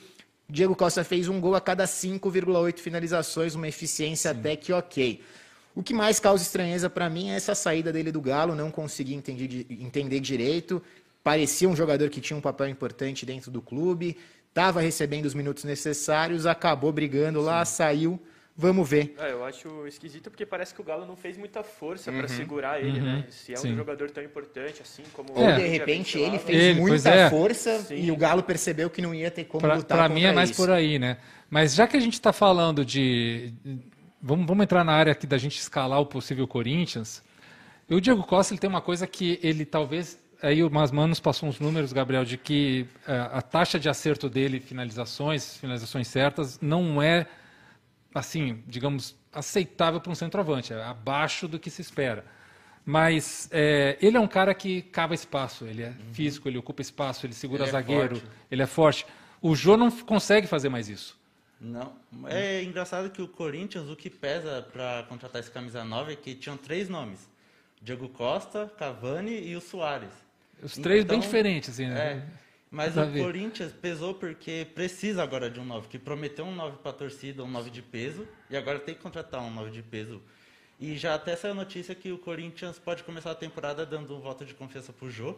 Diego 0.49 0.77
Costa 0.77 1.03
fez 1.03 1.29
um 1.29 1.41
gol 1.41 1.55
a 1.55 1.61
cada 1.61 1.87
5,8 1.87 2.79
finalizações, 2.79 3.55
uma 3.55 3.67
eficiência 3.67 4.31
até 4.31 4.55
que 4.57 4.73
ok. 4.73 5.23
O 5.75 5.83
que 5.83 5.93
mais 5.93 6.21
causa 6.21 6.43
estranheza 6.43 6.89
para 6.89 7.11
mim 7.11 7.31
é 7.31 7.35
essa 7.37 7.55
saída 7.55 7.93
dele 7.93 8.13
do 8.13 8.21
Galo, 8.21 8.55
não 8.55 8.71
consegui 8.71 9.15
entender, 9.15 9.67
entender 9.69 10.21
direito. 10.21 10.81
Parecia 11.23 11.69
um 11.69 11.75
jogador 11.75 12.11
que 12.11 12.21
tinha 12.21 12.37
um 12.37 12.41
papel 12.41 12.69
importante 12.69 13.27
dentro 13.27 13.51
do 13.51 13.61
clube, 13.63 14.17
estava 14.55 14.81
recebendo 14.81 15.25
os 15.27 15.35
minutos 15.35 15.65
necessários, 15.65 16.47
acabou 16.47 16.93
brigando 16.93 17.41
lá, 17.41 17.65
saiu. 17.65 18.23
Vamos 18.57 18.89
ver. 18.89 19.17
É, 19.19 19.33
eu 19.33 19.45
acho 19.45 19.85
esquisito 19.89 20.31
porque 20.31 20.47
parece 20.47 20.73
que 20.73 20.81
o 20.81 20.85
Galo 20.85 21.05
não 21.05 21.17
fez 21.17 21.37
muita 21.37 21.65
força 21.65 22.13
para 22.13 22.29
segurar 22.29 22.81
ele, 22.81 23.01
né? 23.01 23.25
Se 23.29 23.53
é 23.53 23.57
um 23.57 23.59
Uhum. 23.63 23.71
Sim. 23.71 23.77
jogador 23.77 24.11
tão 24.13 24.23
importante 24.23 24.81
assim 24.81 25.03
como 25.13 25.31
Ou 25.35 25.43
É. 25.45 25.57
de 25.57 25.67
repente 25.67 26.17
ele 26.21 26.39
fez 26.39 26.63
Ele, 26.63 26.81
muita 26.81 27.11
é. 27.11 27.29
força 27.29 27.81
Sim. 27.81 27.97
e 27.97 28.13
o 28.13 28.17
Galo 28.17 28.45
percebeu 28.45 28.89
que 28.89 29.03
não 29.03 29.13
ia 29.13 29.29
ter 29.29 29.43
como 29.43 29.61
Pra, 29.61 29.75
lutar 29.75 29.99
contra 29.99 30.15
mim 30.15 30.23
é 30.23 30.33
mais 30.33 30.51
isso. 30.51 30.63
por 30.63 30.71
aí, 30.71 31.01
né? 31.01 31.17
Mas 31.51 31.75
já 31.75 31.89
que 31.89 31.97
a 31.97 32.01
gente 32.01 32.13
está 32.13 32.33
falando 32.33 32.85
de. 32.85 33.53
Vamos, 34.23 34.47
vamos 34.47 34.63
entrar 34.63 34.85
na 34.85 34.93
área 34.93 35.11
aqui 35.11 35.27
da 35.27 35.37
gente 35.37 35.59
escalar 35.59 36.01
o 36.01 36.07
possível 36.07 36.47
Corinthians. 36.47 37.25
O 37.91 38.01
Diego 38.01 38.23
Costa 38.23 38.55
ele 38.55 38.61
tem 38.61 38.71
uma 38.71 38.81
coisa 38.81 39.05
que 39.05 39.41
ele 39.43 39.65
talvez. 39.65 40.17
Aí 40.45 40.63
o 40.63 40.71
Masman 40.71 41.07
nos 41.07 41.21
passou 41.21 41.49
uns 41.49 41.59
números, 41.59 41.91
Gabriel, 41.91 42.23
de 42.23 42.37
que 42.37 42.87
eh, 43.09 43.31
a 43.33 43.41
taxa 43.41 43.81
de 43.81 43.89
acerto 43.89 44.29
dele, 44.29 44.61
finalizações, 44.61 45.57
finalizações 45.57 46.07
certas, 46.07 46.61
não 46.61 47.01
é, 47.01 47.27
assim, 48.15 48.63
digamos, 48.67 49.17
aceitável 49.33 50.03
para 50.03 50.13
um 50.13 50.15
centroavante, 50.15 50.75
é 50.75 50.83
abaixo 50.83 51.49
do 51.49 51.59
que 51.59 51.71
se 51.71 51.81
espera. 51.81 52.27
Mas 52.85 53.49
eh, 53.51 53.97
ele 54.03 54.19
é 54.19 54.21
um 54.21 54.29
cara 54.29 54.53
que 54.53 54.83
cava 54.83 55.15
espaço, 55.15 55.65
ele 55.65 55.83
é 55.83 55.95
físico, 56.13 56.47
ele 56.47 56.59
ocupa 56.59 56.83
espaço, 56.83 57.25
ele 57.25 57.33
segura 57.33 57.63
Ele 57.63 57.71
é 57.71 57.73
zagueiro, 57.73 58.17
forte. 58.17 58.31
ele 58.51 58.63
é 58.63 58.67
forte. 58.67 59.07
O 59.41 59.57
Jô 59.57 59.79
não 59.79 59.91
consegue 59.91 60.47
fazer 60.47 60.69
mais 60.69 60.91
isso. 60.91 61.19
Não. 61.59 61.95
É 62.27 62.63
engraçado 62.63 63.09
que 63.09 63.23
o 63.23 63.29
Corinthians, 63.29 63.89
o 63.89 63.97
que 63.97 64.11
pesa 64.11 64.61
para 64.71 65.05
contratar 65.09 65.41
esse 65.41 65.51
camisa 65.51 65.83
9 65.83 66.13
é 66.13 66.17
que 66.17 66.35
tinham 66.35 66.59
três 66.59 66.91
nomes: 66.91 67.31
Diego 67.81 68.11
Costa, 68.11 68.71
Cavani 68.77 69.41
e 69.41 69.57
o 69.57 69.61
Soares. 69.63 70.24
Os 70.63 70.75
três 70.75 71.05
bem 71.05 71.19
Então, 71.19 71.21
diferentes, 71.21 71.71
assim, 71.71 71.87
né? 71.87 72.01
É. 72.01 72.45
Mas 72.71 72.97
o. 72.97 73.07
Corinthians 73.23 73.73
pesou 73.73 74.15
porque 74.15 74.67
precisa 74.75 75.23
agora 75.23 75.49
de 75.49 75.61
um 75.61 75.65
9, 75.65 75.87
que 75.89 75.99
prometeu 75.99 76.45
um 76.45 76.55
9 76.55 76.79
para 76.79 76.91
a 76.91 76.95
torcida, 76.95 77.45
um 77.45 77.51
9 77.51 77.71
de 77.71 77.81
peso, 77.81 78.27
e 78.51 78.57
agora 78.57 78.81
tem 78.81 78.95
que 78.95 79.01
contratar 79.01 79.41
um 79.41 79.51
9 79.51 79.71
de 79.71 79.83
peso. 79.83 80.21
E 80.81 80.97
já 80.97 81.15
até 81.15 81.37
saiu 81.37 81.53
a 81.53 81.55
notícia 81.55 81.95
que 81.95 82.11
o 82.11 82.19
Corinthians 82.19 82.79
pode 82.79 83.05
começar 83.05 83.31
a 83.31 83.35
temporada 83.35 83.87
dando 83.87 84.17
um 84.17 84.21
voto 84.21 84.45
de 84.45 84.55
confiança 84.55 84.93
pro 84.93 85.09
Jô, 85.09 85.37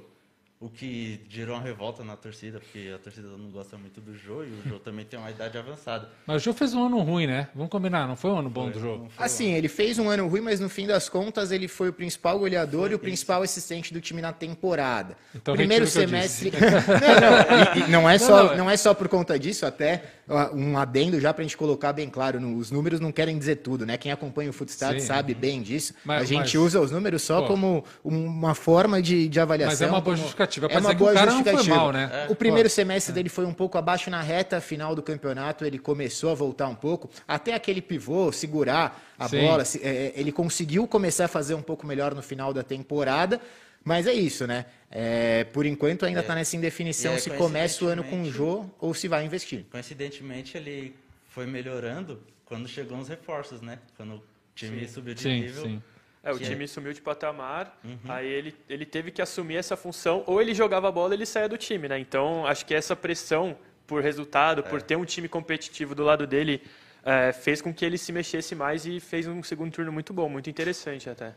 o 0.58 0.70
que 0.70 1.20
gerou 1.28 1.54
uma 1.54 1.62
revolta 1.62 2.02
na 2.02 2.16
torcida, 2.16 2.58
porque 2.58 2.90
a 2.94 2.98
torcida 2.98 3.28
não 3.28 3.50
gosta 3.50 3.76
muito 3.76 4.00
do 4.00 4.16
Jô 4.16 4.42
e 4.42 4.46
o 4.48 4.62
Jô 4.66 4.78
também 4.78 5.04
tem 5.04 5.18
uma 5.18 5.30
idade 5.30 5.58
avançada. 5.58 6.08
Mas 6.26 6.36
o 6.40 6.44
Jô 6.46 6.54
fez 6.54 6.72
um 6.72 6.86
ano 6.86 6.98
ruim, 7.00 7.26
né? 7.26 7.48
Vamos 7.54 7.70
combinar, 7.70 8.08
não 8.08 8.16
foi 8.16 8.30
um 8.30 8.38
ano 8.38 8.48
bom 8.48 8.70
do 8.70 8.80
Jô. 8.80 8.96
Não 8.96 9.10
foi 9.10 9.22
Assim, 9.26 9.52
ele 9.52 9.68
fez 9.68 9.98
um 9.98 10.08
ano 10.08 10.26
ruim, 10.26 10.40
mas 10.40 10.58
no 10.58 10.70
fim 10.70 10.86
das 10.86 11.10
contas 11.10 11.50
ele 11.50 11.68
foi 11.68 11.90
o 11.90 11.92
principal 11.92 12.38
goleador 12.38 12.90
e 12.90 12.94
o 12.94 12.98
principal 12.98 13.42
assistente 13.42 13.92
do 13.92 14.00
time 14.00 14.22
na 14.22 14.32
temporada. 14.32 15.14
Então, 15.34 15.54
Primeiro 15.54 15.86
semestre. 15.86 16.50
não, 16.56 17.86
não, 17.86 18.00
não, 18.02 18.10
é 18.10 18.18
Não, 18.18 18.26
só, 18.26 18.44
não, 18.44 18.52
é- 18.52 18.56
não 18.56 18.70
é 18.70 18.76
só 18.78 18.94
por 18.94 19.08
conta 19.08 19.38
disso, 19.38 19.66
até 19.66 20.04
um 20.54 20.76
adendo 20.78 21.20
já 21.20 21.34
pra 21.34 21.42
gente 21.44 21.56
colocar 21.56 21.92
bem 21.92 22.08
claro. 22.08 22.40
no- 22.40 22.56
os 22.56 22.70
números 22.70 22.98
não 22.98 23.12
querem 23.12 23.38
dizer 23.38 23.56
tudo, 23.56 23.84
né? 23.84 23.98
Quem 23.98 24.10
acompanha 24.10 24.48
o 24.48 24.54
Footstat 24.54 25.00
sabe 25.02 25.34
bem 25.34 25.60
disso. 25.62 25.92
Mas- 26.02 26.22
a 26.22 26.24
gente 26.24 26.56
mas- 26.56 26.64
usa 26.66 26.80
os 26.80 26.90
números 26.90 27.20
só 27.22 27.42
Pô. 27.42 27.48
como 27.48 27.84
uma 28.02 28.54
forma 28.54 29.02
de, 29.02 29.28
de 29.28 29.38
avaliação. 29.38 29.72
Mas 29.72 29.82
é 29.82 29.86
uma 29.86 30.00
boa 30.00 30.02
como- 30.04 30.16
justificativa. 30.16 30.45
É 30.46 30.68
Pra 30.68 30.78
uma 30.78 30.80
dizer 30.80 30.88
que 30.90 30.94
o 30.96 30.98
boa 31.06 31.12
cara 31.12 31.26
não 31.32 31.42
foi 31.42 31.52
justificativa. 31.52 31.76
mal, 31.76 31.92
né? 31.92 32.26
O 32.30 32.34
primeiro 32.34 32.70
semestre 32.70 33.12
dele 33.12 33.28
foi 33.28 33.44
um 33.44 33.52
pouco 33.52 33.76
abaixo 33.76 34.08
na 34.10 34.20
reta 34.22 34.60
final 34.60 34.94
do 34.94 35.02
campeonato, 35.02 35.64
ele 35.64 35.78
começou 35.78 36.30
a 36.30 36.34
voltar 36.34 36.68
um 36.68 36.74
pouco, 36.74 37.10
até 37.26 37.54
aquele 37.54 37.82
pivô, 37.82 38.30
segurar 38.32 39.02
a 39.18 39.28
Sim. 39.28 39.38
bola, 39.38 39.64
se- 39.64 39.80
é, 39.82 40.12
ele 40.16 40.32
conseguiu 40.32 40.86
começar 40.86 41.24
a 41.26 41.28
fazer 41.28 41.54
um 41.54 41.62
pouco 41.62 41.86
melhor 41.86 42.14
no 42.14 42.22
final 42.22 42.52
da 42.52 42.62
temporada, 42.62 43.40
mas 43.84 44.06
é 44.06 44.12
isso, 44.12 44.46
né? 44.46 44.66
É, 44.90 45.44
por 45.44 45.66
enquanto 45.66 46.04
ainda 46.06 46.20
está 46.20 46.34
nessa 46.34 46.56
indefinição 46.56 47.14
é, 47.14 47.18
se 47.18 47.30
começa 47.30 47.84
o 47.84 47.88
ano 47.88 48.02
com 48.04 48.22
o 48.22 48.30
Jô 48.30 48.64
ou 48.80 48.94
se 48.94 49.08
vai 49.08 49.24
investir. 49.24 49.64
Coincidentemente, 49.70 50.56
ele 50.56 50.94
foi 51.28 51.46
melhorando 51.46 52.20
quando 52.44 52.68
chegou 52.68 52.98
os 52.98 53.08
reforços, 53.08 53.60
né? 53.60 53.78
Quando 53.96 54.14
o 54.14 54.22
time 54.54 54.86
subiu 54.88 55.14
de 55.14 55.22
Sim, 55.22 55.40
nível. 55.40 55.62
sim. 55.62 55.82
É, 56.26 56.32
o 56.32 56.38
Que 56.38 56.44
time 56.44 56.66
sumiu 56.66 56.92
de 56.92 57.00
patamar, 57.00 57.78
Uhum. 57.84 57.96
aí 58.08 58.26
ele, 58.26 58.52
ele 58.68 58.84
teve 58.84 59.12
que 59.12 59.22
assumir 59.22 59.56
essa 59.56 59.76
função, 59.76 60.24
ou 60.26 60.40
ele 60.42 60.52
jogava 60.52 60.88
a 60.88 60.90
bola 60.92 61.14
ele 61.14 61.24
saía 61.24 61.48
do 61.48 61.56
time, 61.56 61.86
né? 61.86 61.98
Então, 62.00 62.44
acho 62.44 62.66
que 62.66 62.74
essa 62.74 62.96
pressão 62.96 63.56
por 63.86 64.02
resultado, 64.02 64.64
por 64.64 64.82
ter 64.82 64.96
um 64.96 65.04
time 65.04 65.28
competitivo 65.28 65.94
do 65.94 66.02
lado 66.02 66.26
dele, 66.26 66.60
é, 67.04 67.32
fez 67.32 67.62
com 67.62 67.72
que 67.72 67.84
ele 67.84 67.96
se 67.96 68.10
mexesse 68.12 68.56
mais 68.56 68.84
e 68.84 68.98
fez 68.98 69.28
um 69.28 69.40
segundo 69.40 69.70
turno 69.72 69.92
muito 69.92 70.12
bom, 70.12 70.28
muito 70.28 70.50
interessante 70.50 71.08
até. 71.08 71.32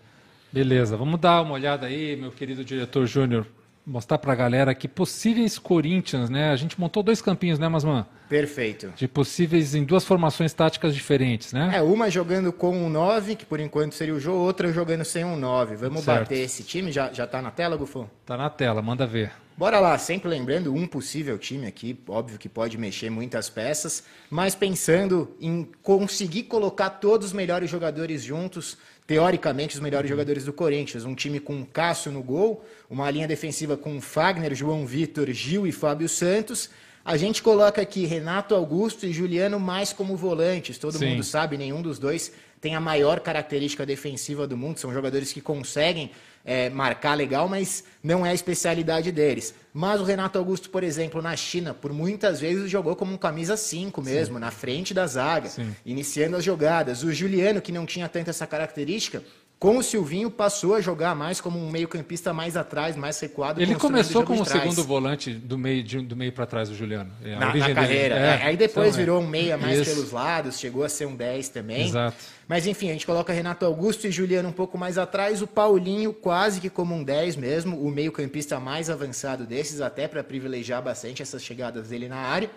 Beleza, 0.52 0.98
vamos 0.98 1.20
dar 1.20 1.44
uma 1.44 1.54
olhada 1.54 1.86
aí, 1.86 2.16
meu 2.16 2.32
querido 2.32 2.66
diretor 2.66 3.06
Júnior. 3.06 3.46
Mostrar 3.90 4.20
pra 4.20 4.36
galera 4.36 4.70
aqui 4.70 4.88
possíveis 4.88 5.58
Corinthians, 5.58 6.30
né? 6.30 6.52
A 6.52 6.56
gente 6.56 6.80
montou 6.80 7.02
dois 7.02 7.24
campinhos, 7.24 7.58
né, 7.58 7.68
Masman? 7.68 8.06
Perfeito. 8.30 8.94
De 8.96 9.08
possíveis 9.08 9.74
em 9.74 9.84
duas 9.84 10.06
formações 10.06 10.54
táticas 10.54 10.94
diferentes, 10.94 11.54
né? 11.54 11.72
É, 11.74 11.82
uma 11.82 12.08
jogando 12.08 12.54
com 12.54 12.70
um 12.70 12.88
9, 12.88 13.36
que 13.36 13.48
por 13.48 13.60
enquanto 13.60 13.96
seria 13.96 14.14
o 14.14 14.20
Jô, 14.20 14.34
outra 14.34 14.72
jogando 14.72 15.04
sem 15.04 15.26
um 15.26 15.36
9. 15.36 15.76
Vamos 15.76 16.04
Certo. 16.04 16.20
bater 16.20 16.38
esse 16.38 16.62
time? 16.64 16.92
Já, 16.92 17.12
já 17.12 17.26
tá 17.26 17.42
na 17.42 17.50
tela, 17.50 17.76
Gufo? 17.76 18.08
Tá 18.28 18.38
na 18.38 18.48
tela, 18.48 18.80
manda 18.80 19.08
ver. 19.08 19.32
Bora 19.58 19.80
lá, 19.80 19.98
sempre 19.98 20.30
lembrando 20.30 20.72
um 20.72 20.86
possível 20.88 21.38
time 21.40 21.66
aqui, 21.66 22.00
óbvio 22.08 22.38
que 22.38 22.48
pode 22.48 22.78
mexer 22.78 23.10
muitas 23.10 23.50
peças, 23.50 24.04
mas 24.30 24.54
pensando 24.56 25.36
em 25.42 25.68
conseguir 25.82 26.44
colocar 26.44 26.92
todos 26.92 27.28
os 27.28 27.34
melhores 27.34 27.70
jogadores 27.70 28.24
juntos, 28.24 28.78
teoricamente 29.10 29.74
os 29.74 29.82
melhores 29.82 30.08
jogadores 30.08 30.46
do 30.46 30.54
Corinthians, 30.54 31.04
um 31.04 31.16
time 31.16 31.40
com 31.40 31.66
Cássio 31.66 32.12
no 32.12 32.22
gol, 32.22 32.64
uma 32.88 33.10
linha 33.10 33.28
defensiva 33.28 33.76
com 33.76 34.00
Fagner, 34.00 34.54
João 34.54 34.86
Vitor, 34.86 35.32
Gil 35.32 35.66
e 35.66 35.72
Fábio 35.72 36.08
Santos, 36.08 36.70
A 37.04 37.18
gente 37.18 37.42
coloca 37.42 37.82
aqui 37.82 38.06
Renato 38.06 38.54
Augusto 38.54 39.06
e 39.06 39.12
Juliano 39.12 39.60
mais 39.60 39.92
como 39.92 40.16
volantes. 40.16 40.78
Todo 40.78 40.98
Sim. 40.98 41.08
mundo 41.08 41.24
sabe, 41.24 41.58
nenhum 41.58 41.82
dos 41.82 41.98
dois 41.98 42.32
tem 42.62 42.76
a 42.76 42.80
maior 42.80 43.20
característica 43.22 43.84
defensiva 43.84 44.46
do 44.46 44.56
mundo. 44.56 44.80
São 44.80 44.94
jogadores 44.94 45.34
que 45.34 45.42
conseguem 45.42 46.12
é, 46.44 46.70
marcar 46.70 47.16
legal, 47.16 47.48
mas 47.48 47.84
não 48.04 48.26
é 48.26 48.32
a 48.32 48.34
especialidade 48.34 49.12
deles. 49.12 49.54
Mas 49.74 50.02
o 50.02 50.04
Renato 50.04 50.38
Augusto, 50.38 50.70
por 50.70 50.84
exemplo, 50.84 51.22
na 51.22 51.36
China, 51.36 51.74
por 51.74 51.94
muitas 51.94 52.40
vezes 52.40 52.70
jogou 52.70 52.96
como 52.96 53.14
um 53.14 53.18
camisa 53.18 53.56
5 53.56 54.02
mesmo, 54.02 54.40
na 54.40 54.52
frente 54.52 54.94
da 54.94 55.06
zaga, 55.06 55.50
Sim. 55.50 55.76
iniciando 55.86 56.38
as 56.38 56.44
jogadas. 56.44 57.04
O 57.04 57.14
Juliano, 57.14 57.62
que 57.62 57.72
não 57.72 57.86
tinha 57.86 58.10
tanto 58.10 58.30
essa 58.30 58.48
característica, 58.48 59.24
com 59.60 59.78
o 59.78 59.84
Silvinho 59.84 60.32
passou 60.32 60.74
a 60.74 60.80
jogar 60.80 61.14
mais 61.14 61.42
como 61.42 61.60
um 61.60 61.70
meio-campista 61.70 62.32
mais 62.32 62.56
atrás, 62.56 62.96
mais 62.96 63.20
recuado. 63.20 63.62
Ele 63.62 63.76
começou 63.76 64.22
o 64.22 64.26
como 64.26 64.46
segundo 64.46 64.82
volante 64.86 65.34
do 65.34 65.58
meio, 65.58 65.84
de- 65.84 66.00
do 66.00 66.16
meio 66.16 66.32
para 66.32 66.46
trás 66.46 66.70
do 66.70 66.76
Juliano. 66.76 67.12
É, 67.22 67.36
na, 67.36 67.54
na 67.54 67.74
carreira. 67.76 68.16
É, 68.16 68.20
É, 68.20 68.44
Aí 68.46 68.56
depois 68.56 68.88
então, 68.88 69.00
é. 69.02 69.04
virou 69.04 69.22
um 69.22 69.28
meia 69.28 69.58
mais 69.58 69.80
Isso. 69.82 69.94
pelos 69.94 70.12
lados, 70.12 70.58
chegou 70.58 70.86
a 70.86 70.88
ser 70.88 71.08
um 71.08 71.16
10 71.16 71.50
também. 71.50 71.88
Exato. 71.88 72.16
Mas 72.48 72.66
enfim, 72.68 72.90
a 72.90 72.94
gente 72.94 73.06
coloca 73.06 73.34
Renato 73.34 73.66
Augusto 73.66 74.08
e 74.08 74.12
Juliano 74.12 74.48
um 74.48 74.54
pouco 74.54 74.78
mais 74.78 74.98
atrás, 74.98 75.42
o 75.42 75.46
Paulinho 75.48 76.14
quase 76.14 76.62
que 76.62 76.70
como 76.70 76.96
um 76.96 77.04
10 77.04 77.36
mesmo, 77.36 77.78
o 77.86 77.92
meio-campista 77.92 78.62
mais 78.62 78.90
avançado 78.90 79.46
desses, 79.46 79.82
até 79.82 80.08
para 80.08 80.24
privilegiar 80.24 80.82
bastante 80.82 81.22
essas 81.22 81.44
chegadas 81.44 81.90
dele 81.90 82.08
na 82.08 82.16
área. 82.18 82.50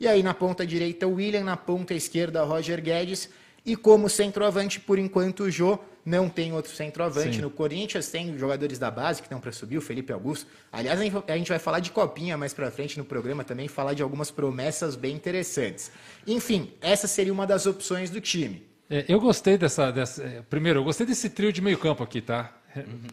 E 0.00 0.08
aí 0.08 0.24
na 0.24 0.34
ponta 0.34 0.66
direita 0.66 1.06
o 1.06 1.14
William, 1.14 1.44
na 1.44 1.56
ponta 1.56 1.94
esquerda 1.94 2.42
Roger 2.42 2.82
Guedes. 2.82 3.28
E 3.64 3.76
como 3.76 4.08
centroavante, 4.08 4.80
por 4.80 4.98
enquanto, 4.98 5.40
o 5.44 5.50
Jô 5.50 5.78
não 6.04 6.28
tem 6.28 6.52
outro 6.54 6.72
centroavante 6.74 7.36
Sim. 7.36 7.42
no 7.42 7.50
Corinthians, 7.50 8.08
tem 8.08 8.36
jogadores 8.38 8.78
da 8.78 8.90
base 8.90 9.20
que 9.20 9.26
estão 9.26 9.38
para 9.40 9.52
subir, 9.52 9.76
o 9.76 9.80
Felipe 9.82 10.10
Augusto. 10.12 10.46
Aliás, 10.72 10.98
a 10.98 11.04
gente- 11.36 11.48
vai 11.50 11.58
falar 11.58 11.80
de 11.80 11.90
copinha 11.90 12.38
mais 12.38 12.54
para 12.54 12.70
frente 12.70 12.96
no 12.96 13.04
programa 13.04 13.44
também, 13.44 13.68
falar 13.68 13.92
de 13.92 14.02
algumas 14.02 14.30
promessas 14.30 14.96
bem 14.96 15.14
interessantes. 15.14 15.90
Enfim, 16.26 16.72
essa 16.80 17.06
seria 17.06 17.32
uma 17.32 17.46
das 17.46 17.66
opções 17.66 18.08
do 18.08 18.20
time. 18.22 18.66
É, 18.88 19.04
eu 19.06 19.20
gostei 19.20 19.58
dessa, 19.58 19.90
dessa- 19.90 20.22
é, 20.22 20.42
Primeiro, 20.48 20.78
eu 20.80 20.84
gostei 20.84 21.04
desse 21.06 21.28
trio 21.28 21.52
de 21.52 21.60
meio 21.60 21.76
campo 21.76 22.02
aqui, 22.02 22.22
tá? 22.22 22.54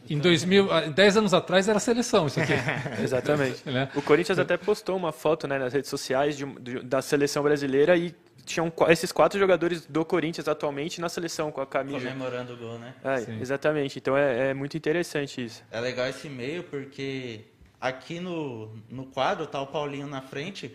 Em 0.10 0.20
2000, 0.20 0.72
ah, 0.72 0.82
10 0.82 1.18
anos 1.18 1.34
atrás 1.34 1.68
era 1.68 1.80
seleção 1.80 2.28
isso 2.28 2.40
aqui. 2.40 2.54
Exatamente. 3.04 3.62
Né? 3.68 3.90
O 3.96 4.02
Corinthians 4.02 4.38
até 4.40 4.56
postou 4.58 4.96
uma 4.96 5.12
foto 5.12 5.48
né, 5.48 5.58
nas 5.58 5.74
redes 5.74 5.90
sociais 5.90 6.38
de 6.38 6.46
de- 6.46 6.80
da 6.82 7.02
seleção 7.02 7.42
brasileira 7.44 7.98
e 7.98 8.14
tinham 8.46 8.72
esses 8.90 9.12
quatro 9.12 9.40
jogadores 9.40 9.86
do 9.86 10.06
Corinthians 10.06 10.48
atualmente 10.48 11.02
na 11.02 11.10
seleção 11.10 11.52
com 11.52 11.62
a 11.62 11.66
camisa. 11.66 11.98
Comemorando 12.00 12.54
o 12.54 12.58
gol, 12.58 12.80
né? 12.80 12.94
É, 13.04 13.42
exatamente. 13.42 13.98
Então 13.98 14.16
é, 14.16 14.52
é 14.52 14.54
muito 14.54 14.78
interessante 14.78 15.44
isso. 15.44 15.64
É 15.72 15.80
legal 15.80 16.08
esse 16.08 16.30
meio 16.30 16.64
porque 16.64 17.42
aqui 17.82 18.20
no, 18.20 18.70
no 18.90 19.06
quadro 19.08 19.48
tá 19.48 19.62
o 19.62 19.68
Paulinho 19.68 20.08
na 20.08 20.22
frente, 20.22 20.74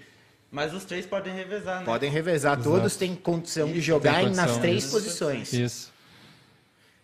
mas 0.50 0.74
os 0.74 0.84
três 0.84 1.06
podem 1.06 1.32
revezar, 1.32 1.78
né? 1.80 1.84
Podem 1.84 2.10
revezar, 2.10 2.54
Exato. 2.58 2.68
todos 2.70 2.96
têm 2.96 3.14
condição 3.14 3.68
de 3.68 3.78
Isso, 3.78 3.82
jogar 3.82 4.16
tem 4.16 4.26
em- 4.26 4.34
nas 4.34 4.36
condição, 4.38 4.60
três 4.60 4.84
né? 4.84 4.90
posições. 4.90 5.52
Isso. 5.52 5.92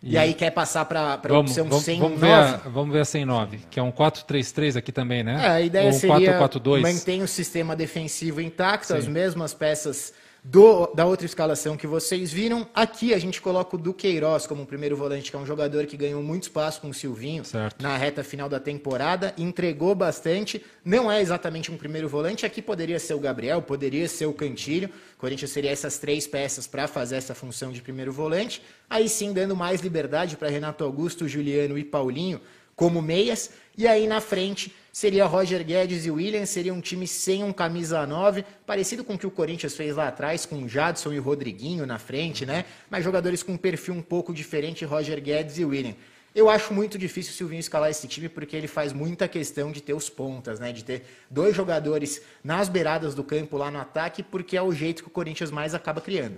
E, 0.03 0.15
aí 0.15 0.33
quer 0.35 0.51
passar 0.51 0.85
para 0.85 1.13
a 1.27 1.39
opção 1.39 1.67
vamos, 1.67 1.83
sem 1.83 1.99
vamos, 1.99 2.19
ver 2.19 2.31
a, 2.31 2.57
vamos 2.57 2.93
ver 2.93 2.99
a 3.01 3.05
109, 3.05 3.61
que 3.69 3.79
é 3.79 3.83
um 3.83 3.91
4-3-3 3.91 4.77
aqui 4.77 4.91
também, 4.91 5.23
né? 5.23 5.43
É, 5.43 5.47
a 5.49 5.61
ideia 5.61 5.85
Ou 5.89 5.89
um 5.89 5.99
seria 5.99 6.39
4-4-2. 6.39 6.81
mantém 6.81 7.23
o 7.23 7.27
sistema 7.27 7.75
defensivo 7.75 8.39
intacto, 8.39 8.87
Sim. 8.87 8.97
as 8.99 9.07
mesmas 9.07 9.55
peças 9.55 10.13
do- 10.49 10.87
da 10.95 11.05
outra 11.05 11.25
escalação 11.25 11.75
que 11.75 11.85
vocês 11.85 12.31
viram. 12.31 12.65
Aqui 12.73 13.13
a 13.13 13.19
gente 13.19 13.41
coloca 13.41 13.75
o 13.75 13.79
Duqueiroz 13.79 14.47
como 14.47 14.65
primeiro 14.65 14.95
volante, 14.95 15.29
que 15.29 15.35
é 15.35 15.39
um 15.39 15.45
jogador 15.45 15.85
que 15.85 15.97
ganhou 15.97 16.23
muito 16.23 16.43
espaço 16.43 16.79
com 16.79 16.89
o 16.89 16.93
Silvinho 16.93 17.43
Certo. 17.43 17.81
na 17.83 17.97
reta 17.97 18.23
final 18.23 18.47
da 18.47 18.57
temporada, 18.59 19.33
entregou 19.37 19.93
bastante. 19.93 20.63
Não 20.85 21.11
é 21.11 21.21
exatamente 21.21 21.69
um 21.69 21.75
primeiro 21.75 22.07
volante, 22.07 22.45
aqui 22.45 22.61
poderia 22.61 22.97
ser 22.97 23.13
o 23.13 23.19
Gabriel, 23.19 23.61
poderia 23.61 24.07
ser 24.07 24.25
o 24.25 24.33
Cantilho. 24.33 24.89
O 25.15 25.19
Corinthians 25.19 25.51
seria 25.51 25.71
essas 25.71 25.97
três 25.97 26.25
peças 26.25 26.65
para 26.65 26.87
fazer 26.87 27.17
essa 27.17 27.35
função 27.35 27.71
de 27.73 27.81
primeiro 27.81 28.13
volante. 28.13 28.61
Aí 28.89 29.09
sim, 29.09 29.33
dando 29.33 29.53
mais 29.55 29.81
liberdade 29.81 30.37
para 30.37 30.47
Renato 30.47 30.81
Augusto, 30.81 31.27
Juliano 31.27 31.77
e 31.77 31.83
Paulinho 31.83 32.39
como 32.77 33.01
meias. 33.01 33.49
E 33.77 33.85
aí 33.85 34.07
na 34.07 34.21
frente 34.21 34.73
seria 34.93 35.25
Roger 35.25 35.63
Guedes 35.65 36.05
e 36.05 36.11
William, 36.11 36.45
seria 36.45 36.73
um 36.73 36.79
time 36.79 37.05
sem 37.05 37.43
um 37.43 37.51
camisa 37.51 38.07
9, 38.07 38.45
parecido 38.65 39.03
com 39.03 39.15
o 39.15 39.17
que 39.17 39.27
o 39.27 39.31
Corinthians 39.31 39.75
fez 39.75 39.97
lá 39.97 40.07
atrás, 40.07 40.45
com 40.45 40.67
Jadson 40.67 41.11
e 41.11 41.19
o 41.19 41.21
Rodriguinho 41.21 41.85
na 41.85 41.99
frente, 41.99 42.45
né? 42.45 42.63
Mas 42.89 43.03
jogadores 43.03 43.43
com 43.43 43.51
um 43.51 43.57
perfil 43.57 43.93
um 43.93 44.01
pouco 44.01 44.33
diferente, 44.33 44.85
Roger 44.85 45.21
Guedes 45.21 45.57
e 45.57 45.65
William. 45.65 45.95
Eu 46.33 46.49
acho 46.49 46.73
muito 46.73 46.99
difícil 46.99 47.31
o 47.31 47.35
Silvinho 47.35 47.59
escalar 47.59 47.89
esse 47.89 48.07
time 48.07 48.29
porque 48.29 48.55
ele 48.55 48.67
faz 48.67 48.93
muita 48.93 49.27
questão 49.27 49.71
de 49.71 49.81
ter 49.81 49.93
os 49.93 50.09
pontas, 50.09 50.59
né? 50.59 50.71
De 50.71 50.83
ter 50.83 51.03
dois 51.29 51.55
jogadores 51.55 52.21
nas 52.43 52.69
beiradas 52.69 53.15
do 53.15 53.23
campo 53.23 53.57
lá 53.57 53.71
no 53.71 53.79
ataque, 53.79 54.21
porque 54.21 54.55
é 54.55 54.61
o 54.61 54.71
jeito 54.71 55.01
que 55.01 55.09
o 55.09 55.11
Corinthians 55.11 55.49
mais 55.49 55.73
acaba 55.73 55.99
criando. 55.99 56.37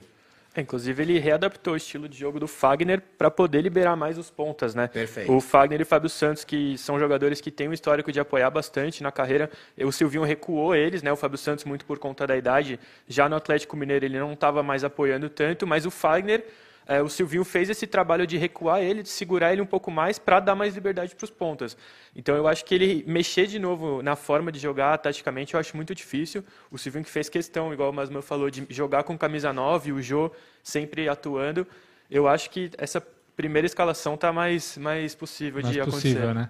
É, 0.55 0.61
inclusive, 0.61 1.03
ele 1.03 1.19
readaptou 1.19 1.73
o 1.73 1.77
estilo 1.77 2.09
de 2.09 2.17
jogo 2.17 2.39
do 2.39 2.47
Fagner 2.47 3.01
para 3.17 3.29
poder 3.29 3.61
liberar 3.61 3.95
mais 3.95 4.17
os 4.17 4.31
pontas, 4.31 4.73
né? 4.73 4.87
Perfeito. 4.87 5.31
O 5.31 5.39
Fagner 5.39 5.79
e 5.79 5.83
o 5.83 5.85
Fábio 5.85 6.09
Santos, 6.09 6.43
que 6.43 6.75
são 6.77 6.99
jogadores 6.99 7.39
que 7.39 7.51
têm 7.51 7.69
um 7.69 7.73
histórico 7.73 8.11
de 8.11 8.19
apoiar 8.19 8.49
bastante 8.49 9.03
na 9.03 9.11
carreira. 9.11 9.49
O 9.77 9.91
Silvinho 9.91 10.23
recuou 10.23 10.75
eles, 10.75 11.03
né? 11.03 11.11
O 11.11 11.15
Fábio 11.15 11.37
Santos, 11.37 11.65
muito 11.65 11.85
por 11.85 11.99
conta 11.99 12.25
da 12.25 12.35
idade. 12.35 12.79
Já 13.07 13.29
no 13.29 13.35
Atlético 13.35 13.77
Mineiro, 13.77 14.05
ele 14.05 14.19
não 14.19 14.33
estava 14.33 14.63
mais 14.63 14.83
apoiando 14.83 15.29
tanto, 15.29 15.67
mas 15.67 15.85
o 15.85 15.91
Fagner. 15.91 16.43
É, 16.89 17.03
o 17.03 17.07
Silvinho 17.07 17.45
fez 17.45 17.69
esse 17.69 17.85
trabalho 17.85 18.25
de 18.25 18.35
recuar 18.35 18.81
ele, 18.81 19.03
de 19.03 19.09
segurar 19.09 19.53
ele 19.53 19.61
um 19.61 19.65
pouco 19.65 19.91
mais 19.91 20.17
para 20.17 20.39
dar 20.39 20.55
mais 20.55 20.73
liberdade 20.73 21.15
para 21.15 21.23
os 21.23 21.29
pontas. 21.29 21.77
Então 22.15 22.35
eu 22.35 22.47
acho 22.47 22.65
que 22.65 22.73
ele 22.73 23.03
mexer 23.05 23.45
de 23.45 23.59
novo 23.59 24.01
na 24.01 24.15
forma 24.15 24.51
de 24.51 24.57
jogar 24.57 24.97
taticamente 24.97 25.53
eu 25.53 25.59
acho 25.59 25.75
muito 25.75 25.93
difícil. 25.93 26.43
O 26.71 26.79
Silvinho 26.79 27.05
que 27.05 27.11
fez 27.11 27.29
questão, 27.29 27.71
igual 27.71 27.91
o 27.91 27.93
Masman 27.93 28.23
falou, 28.23 28.49
de 28.49 28.65
jogar 28.71 29.03
com 29.03 29.15
camisa 29.15 29.53
9, 29.53 29.91
o 29.91 30.01
Jô 30.01 30.31
sempre 30.63 31.07
atuando. 31.07 31.67
Eu 32.09 32.27
acho 32.27 32.49
que 32.49 32.71
essa 32.75 32.99
primeira 33.35 33.67
escalação 33.67 34.15
está 34.15 34.33
mais, 34.33 34.75
mais 34.75 35.13
possível 35.13 35.61
Mais 35.61 35.71
de 35.71 35.83
possível, 35.83 36.23
acontecer. 36.31 36.33
né? 36.33 36.49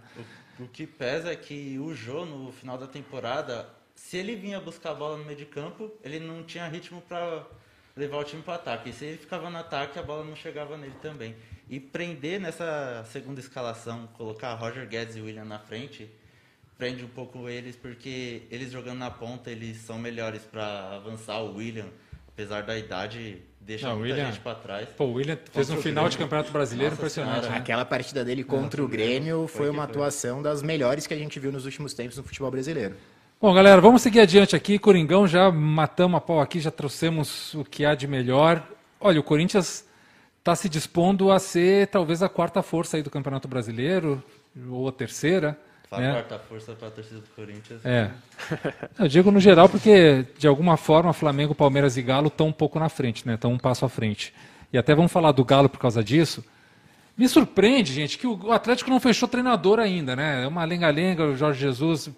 O, 0.57 0.63
o 0.63 0.67
que 0.69 0.87
pesa 0.87 1.33
é 1.33 1.35
que 1.35 1.77
o 1.79 1.93
Jô, 1.93 2.25
no 2.25 2.49
final 2.53 2.77
da 2.77 2.87
temporada, 2.87 3.67
se 3.93 4.15
ele 4.15 4.37
vinha 4.37 4.61
buscar 4.61 4.91
a 4.91 4.95
bola 4.95 5.17
no 5.17 5.25
meio 5.25 5.37
de 5.37 5.45
campo, 5.45 5.91
ele 6.01 6.17
não 6.17 6.43
tinha 6.43 6.65
ritmo 6.69 7.01
para 7.01 7.45
levar 7.99 8.17
o 8.17 8.23
time 8.23 8.41
para 8.41 8.55
ataque. 8.55 8.89
E 8.89 8.93
se 8.93 9.05
ele 9.05 9.17
ficava 9.17 9.49
no 9.49 9.57
ataque, 9.57 9.99
a 9.99 10.03
bola 10.03 10.23
não 10.23 10.35
chegava 10.35 10.77
nele 10.77 10.95
também. 11.01 11.35
E 11.69 11.79
prender 11.79 12.39
nessa 12.39 13.05
segunda 13.11 13.39
escalação, 13.39 14.07
colocar 14.13 14.53
Roger 14.55 14.87
Guedes 14.87 15.15
e 15.17 15.21
William 15.21 15.45
na 15.45 15.59
frente, 15.59 16.09
prende 16.77 17.03
um 17.03 17.07
pouco 17.09 17.47
eles, 17.49 17.75
porque 17.75 18.43
eles 18.49 18.71
jogando 18.71 18.97
na 18.99 19.11
ponta, 19.11 19.51
eles 19.51 19.77
são 19.77 19.99
melhores 19.99 20.41
para 20.43 20.95
avançar. 20.95 21.39
O 21.43 21.57
William, 21.57 21.87
apesar 22.29 22.63
da 22.63 22.75
idade, 22.77 23.43
deixa 23.59 23.87
Não, 23.87 23.95
o 23.95 23.99
muita 23.99 24.15
William- 24.15 24.31
gente 24.31 24.39
para 24.41 24.55
trás. 24.55 24.89
Pô, 24.89 25.03
o 25.05 25.13
William 25.13 25.37
fez 25.51 25.69
um 25.69 25.77
o 25.77 25.81
final 25.81 26.05
de 26.05 26.15
Grêmio. 26.15 26.25
campeonato 26.27 26.51
brasileiro 26.51 26.91
Nossa 26.91 27.01
impressionante. 27.01 27.35
Senhora. 27.41 27.51
né? 27.51 27.57
Aquela 27.57 27.85
partida 27.85 28.25
dele 28.25 28.43
contra 28.43 28.83
o 28.83 28.87
Grêmio 28.87 29.45
foi 29.47 29.65
Foi 29.65 29.69
uma 29.69 29.83
foi. 29.83 29.91
atuação 29.91 30.41
das 30.41 30.63
melhores 30.63 31.05
que 31.05 31.13
a 31.13 31.17
gente 31.17 31.37
viu 31.39 31.51
nos 31.51 31.65
últimos 31.65 31.93
tempos 31.93 32.17
no 32.17 32.23
futebol 32.23 32.49
brasileiro. 32.49 32.95
Bom, 33.41 33.53
galera, 33.53 33.79
vamos 33.79 34.01
seguir 34.01 34.19
adiante 34.19 34.53
aqui. 34.53 34.77
Coringão, 34.77 35.25
já 35.25 35.49
matamos 35.49 36.17
a 36.17 36.19
pau 36.19 36.41
aqui, 36.41 36.59
já 36.59 36.69
trouxemos 36.69 37.53
o 37.53 37.63
que 37.63 37.85
há 37.85 37.95
de 37.95 38.05
melhor. 38.05 38.61
Olha, 38.99 39.17
o 39.17 39.23
Corinthians 39.23 39.87
está 40.39 40.53
se 40.57 40.67
dispondo 40.67 41.31
a 41.31 41.39
ser 41.39 41.87
talvez 41.87 42.21
a 42.21 42.27
quarta 42.27 42.61
força 42.61 42.97
aí 42.97 43.01
do 43.01 43.09
Campeonato 43.09 43.47
Brasileiro, 43.47 44.21
ou 44.69 44.89
a 44.89 44.91
terceira. 44.91 45.57
Fala 45.89 46.01
né? 46.01 46.11
quarta 46.11 46.37
força 46.37 46.73
para 46.73 46.89
a 46.89 46.91
torcida 46.91 47.21
do 47.21 47.29
Corinthians. 47.29 47.85
É. 47.85 48.11
Eu 48.99 49.07
digo 49.07 49.31
no 49.31 49.39
geral 49.39 49.69
porque, 49.69 50.25
de 50.37 50.45
alguma 50.45 50.75
forma, 50.75 51.13
Flamengo, 51.13 51.55
Palmeiras 51.55 51.95
e 51.95 52.01
Galo 52.01 52.27
estão 52.27 52.47
um 52.47 52.51
pouco 52.51 52.77
na 52.77 52.89
frente, 52.89 53.25
né? 53.25 53.35
Estão 53.35 53.53
um 53.53 53.57
passo 53.57 53.85
à 53.85 53.89
frente. 53.89 54.33
E 54.73 54.77
até 54.77 54.93
vamos 54.93 55.13
falar 55.13 55.31
do 55.31 55.45
Galo 55.45 55.69
por 55.69 55.79
causa 55.79 56.03
disso. 56.03 56.43
Me 57.19 57.27
surpreende, 57.27 57.91
gente, 57.91 58.17
que 58.17 58.25
o 58.25 58.49
Atlético 58.49 58.89
não 58.89 58.97
fechou 58.97 59.27
treinador 59.27 59.77
ainda, 59.77 60.15
né? 60.15 60.45
É 60.45 60.47
uma 60.47 60.63
lenga-lenga, 60.63 61.25
o 61.25 61.35
Jorge 61.35 61.59
Jesus 61.59 62.09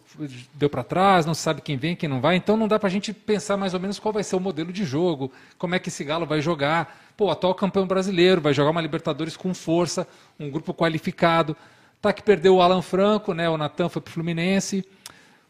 deu 0.54 0.70
para 0.70 0.84
trás, 0.84 1.26
não 1.26 1.34
se 1.34 1.42
sabe 1.42 1.60
quem 1.60 1.76
vem, 1.76 1.96
quem 1.96 2.08
não 2.08 2.22
vai. 2.22 2.36
Então 2.36 2.56
não 2.56 2.68
dá 2.68 2.78
para 2.78 2.88
a 2.88 2.92
gente 2.92 3.12
pensar 3.12 3.58
mais 3.58 3.74
ou 3.74 3.80
menos 3.80 3.98
qual 3.98 4.14
vai 4.14 4.24
ser 4.24 4.36
o 4.36 4.40
modelo 4.40 4.72
de 4.72 4.86
jogo, 4.86 5.32
como 5.58 5.74
é 5.74 5.80
que 5.80 5.90
esse 5.90 6.04
Galo 6.04 6.28
vai 6.28 6.40
jogar. 6.40 6.96
Pô, 7.18 7.32
atual 7.32 7.56
campeão 7.56 7.88
brasileiro, 7.88 8.42
vai 8.42 8.54
jogar 8.54 8.70
uma 8.70 8.80
Libertadores 8.80 9.36
com 9.36 9.56
força, 9.56 10.08
um 10.40 10.52
grupo 10.52 10.72
qualificado. 10.72 11.58
Tá 12.00 12.14
que 12.14 12.22
perdeu 12.22 12.58
o 12.58 12.62
Alan 12.62 12.84
Franco, 12.84 13.34
né? 13.34 13.50
O 13.50 13.58
Natan 13.58 13.90
foi 13.90 14.04
pro 14.04 14.14
Fluminense. 14.14 14.86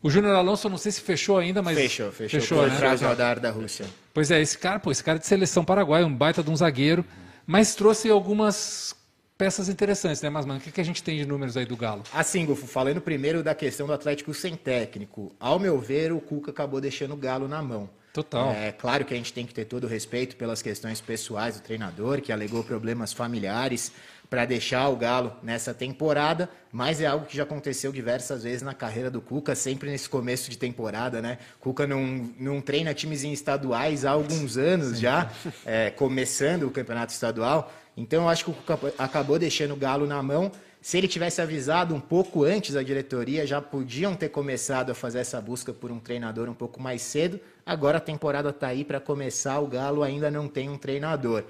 O 0.01 0.09
Júnior 0.09 0.33
Alonso, 0.33 0.67
eu 0.67 0.71
não 0.71 0.77
sei 0.77 0.93
se 0.93 1.01
fechou 1.01 1.37
ainda, 1.37 1.61
mas. 1.61 1.77
Fechou, 1.77 2.09
fechou. 2.09 2.39
Fechou, 2.39 2.57
foi 2.59 2.69
né? 2.69 2.75
atrás 2.75 3.01
radar 3.01 3.37
da 3.37 3.51
Rússia. 3.51 3.85
Pois 4.13 4.31
é, 4.31 4.39
esse 4.39 4.57
cara, 4.57 4.79
pô, 4.79 4.93
esse 4.93 5.03
cara 5.03 5.17
é 5.17 5.19
de 5.19 5.27
seleção 5.27 5.65
paraguaia, 5.65 6.07
um 6.07 6.15
baita 6.15 6.41
de 6.41 6.49
um 6.49 6.55
zagueiro, 6.55 7.03
mas 7.45 7.75
trouxe 7.75 8.09
algumas 8.09 8.95
peças 9.41 9.69
interessantes, 9.69 10.21
né, 10.21 10.29
Masman? 10.29 10.57
O 10.57 10.59
que, 10.59 10.71
que 10.71 10.79
a 10.79 10.83
gente 10.83 11.01
tem 11.01 11.17
de 11.17 11.25
números 11.25 11.57
aí 11.57 11.65
do 11.65 11.75
Galo? 11.75 12.03
Assim, 12.13 12.45
Gufo, 12.45 12.67
falando 12.67 13.01
primeiro 13.01 13.41
da 13.41 13.55
questão 13.55 13.87
do 13.87 13.93
Atlético 13.93 14.35
sem 14.35 14.55
técnico. 14.55 15.31
Ao 15.39 15.57
meu 15.57 15.79
ver, 15.79 16.11
o 16.11 16.21
Cuca 16.21 16.51
acabou 16.51 16.79
deixando 16.79 17.15
o 17.15 17.17
Galo 17.17 17.47
na 17.47 17.59
mão. 17.59 17.89
Total. 18.13 18.51
É 18.51 18.71
claro 18.71 19.03
que 19.03 19.15
a 19.15 19.17
gente 19.17 19.33
tem 19.33 19.43
que 19.43 19.51
ter 19.51 19.65
todo 19.65 19.85
o 19.85 19.87
respeito 19.87 20.35
pelas 20.35 20.61
questões 20.61 21.01
pessoais 21.01 21.55
do 21.55 21.63
treinador, 21.63 22.21
que 22.21 22.31
alegou 22.31 22.63
problemas 22.63 23.13
familiares 23.13 23.91
para 24.31 24.45
deixar 24.45 24.87
o 24.87 24.95
Galo 24.95 25.33
nessa 25.43 25.73
temporada, 25.73 26.49
mas 26.71 27.01
é 27.01 27.05
algo 27.05 27.25
que 27.25 27.35
já 27.35 27.43
aconteceu 27.43 27.91
diversas 27.91 28.43
vezes 28.43 28.61
na 28.61 28.73
carreira 28.73 29.11
do 29.11 29.19
Cuca, 29.19 29.53
sempre 29.55 29.91
nesse 29.91 30.07
começo 30.07 30.49
de 30.49 30.57
temporada, 30.57 31.21
né? 31.21 31.37
Cuca 31.59 31.85
não, 31.85 32.31
não 32.39 32.61
treina 32.61 32.93
times 32.93 33.25
em 33.25 33.33
estaduais 33.33 34.05
há 34.05 34.11
alguns 34.11 34.55
anos 34.55 34.97
já, 34.97 35.29
é, 35.65 35.89
começando 35.89 36.63
o 36.63 36.71
campeonato 36.71 37.11
estadual. 37.11 37.73
Então 37.97 38.23
eu 38.23 38.29
acho 38.29 38.45
que 38.45 38.51
o 38.51 38.53
Cuca 38.53 38.93
acabou 38.97 39.37
deixando 39.37 39.73
o 39.73 39.75
Galo 39.75 40.07
na 40.07 40.23
mão. 40.23 40.49
Se 40.81 40.97
ele 40.97 41.09
tivesse 41.09 41.41
avisado 41.41 41.93
um 41.93 41.99
pouco 41.99 42.45
antes 42.45 42.77
a 42.77 42.81
diretoria, 42.81 43.45
já 43.45 43.61
podiam 43.61 44.15
ter 44.15 44.29
começado 44.29 44.93
a 44.93 44.95
fazer 44.95 45.19
essa 45.19 45.41
busca 45.41 45.73
por 45.73 45.91
um 45.91 45.99
treinador 45.99 46.47
um 46.47 46.53
pouco 46.53 46.81
mais 46.81 47.01
cedo. 47.01 47.37
Agora 47.65 47.97
a 47.97 48.01
temporada 48.01 48.49
está 48.49 48.67
aí 48.67 48.85
para 48.85 49.01
começar, 49.01 49.59
o 49.59 49.67
Galo 49.67 50.01
ainda 50.01 50.31
não 50.31 50.47
tem 50.47 50.69
um 50.69 50.77
treinador. 50.77 51.43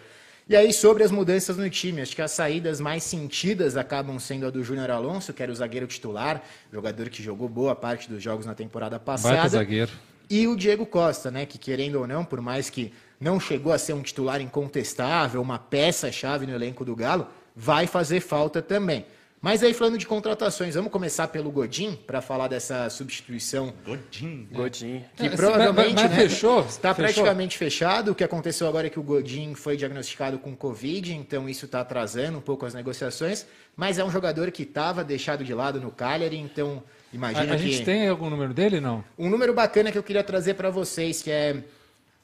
E 0.51 0.55
aí, 0.57 0.73
sobre 0.73 1.01
as 1.01 1.11
mudanças 1.11 1.55
no 1.55 1.69
time, 1.69 2.01
acho 2.01 2.13
que 2.13 2.21
as 2.21 2.31
saídas 2.31 2.81
mais 2.81 3.03
sentidas 3.03 3.77
acabam 3.77 4.19
sendo 4.19 4.45
a 4.45 4.49
do 4.49 4.61
Júnior 4.61 4.91
Alonso, 4.91 5.31
que 5.31 5.41
era 5.41 5.49
o 5.49 5.55
zagueiro 5.55 5.87
titular, 5.87 6.43
jogador 6.73 7.09
que 7.09 7.23
jogou 7.23 7.47
boa 7.47 7.73
parte 7.73 8.09
dos 8.09 8.21
jogos 8.21 8.45
na 8.45 8.53
temporada 8.53 8.99
passada. 8.99 9.35
Baita 9.35 9.47
zagueiro. 9.47 9.93
E 10.29 10.45
o 10.49 10.57
Diego 10.57 10.85
Costa, 10.85 11.31
né, 11.31 11.45
que 11.45 11.57
querendo 11.57 12.01
ou 12.01 12.05
não, 12.05 12.25
por 12.25 12.41
mais 12.41 12.69
que 12.69 12.91
não 13.17 13.39
chegou 13.39 13.71
a 13.71 13.77
ser 13.77 13.93
um 13.93 14.01
titular 14.01 14.41
incontestável, 14.41 15.41
uma 15.41 15.57
peça-chave 15.57 16.45
no 16.45 16.53
elenco 16.53 16.83
do 16.83 16.97
Galo, 16.97 17.29
vai 17.55 17.87
fazer 17.87 18.19
falta 18.19 18.61
também. 18.61 19.05
Mas 19.41 19.63
aí, 19.63 19.73
falando 19.73 19.97
de 19.97 20.05
contratações, 20.05 20.75
vamos 20.75 20.91
começar 20.91 21.27
pelo 21.29 21.49
Godin, 21.49 21.95
para 21.95 22.21
falar 22.21 22.47
dessa 22.47 22.87
substituição. 22.91 23.73
Godin. 23.83 24.47
Godin. 24.51 25.03
Que 25.15 25.31
provavelmente 25.31 25.95
mas, 25.95 26.03
mas 26.03 26.11
né, 26.11 26.29
fechou, 26.29 26.59
está 26.59 26.93
fechou. 26.93 27.23
praticamente 27.23 27.57
fechado. 27.57 28.11
O 28.11 28.15
que 28.15 28.23
aconteceu 28.23 28.67
agora 28.67 28.85
é 28.85 28.89
que 28.91 28.99
o 28.99 29.03
Godin 29.03 29.55
foi 29.55 29.75
diagnosticado 29.75 30.37
com 30.37 30.55
Covid, 30.55 31.15
então 31.15 31.49
isso 31.49 31.65
está 31.65 31.81
atrasando 31.81 32.37
um 32.37 32.41
pouco 32.41 32.67
as 32.67 32.75
negociações. 32.75 33.47
Mas 33.75 33.97
é 33.97 34.05
um 34.05 34.11
jogador 34.11 34.51
que 34.51 34.61
estava 34.61 35.03
deixado 35.03 35.43
de 35.43 35.55
lado 35.55 35.81
no 35.81 35.89
Cagliari, 35.89 36.37
então 36.37 36.83
imagina 37.11 37.41
a, 37.41 37.55
a 37.55 37.57
que... 37.57 37.63
A 37.63 37.67
gente 37.67 37.83
tem 37.83 38.07
algum 38.07 38.29
número 38.29 38.53
dele, 38.53 38.79
não? 38.79 39.03
Um 39.17 39.27
número 39.27 39.55
bacana 39.55 39.91
que 39.91 39.97
eu 39.97 40.03
queria 40.03 40.23
trazer 40.23 40.53
para 40.53 40.69
vocês, 40.69 41.23
que 41.23 41.31
é... 41.31 41.63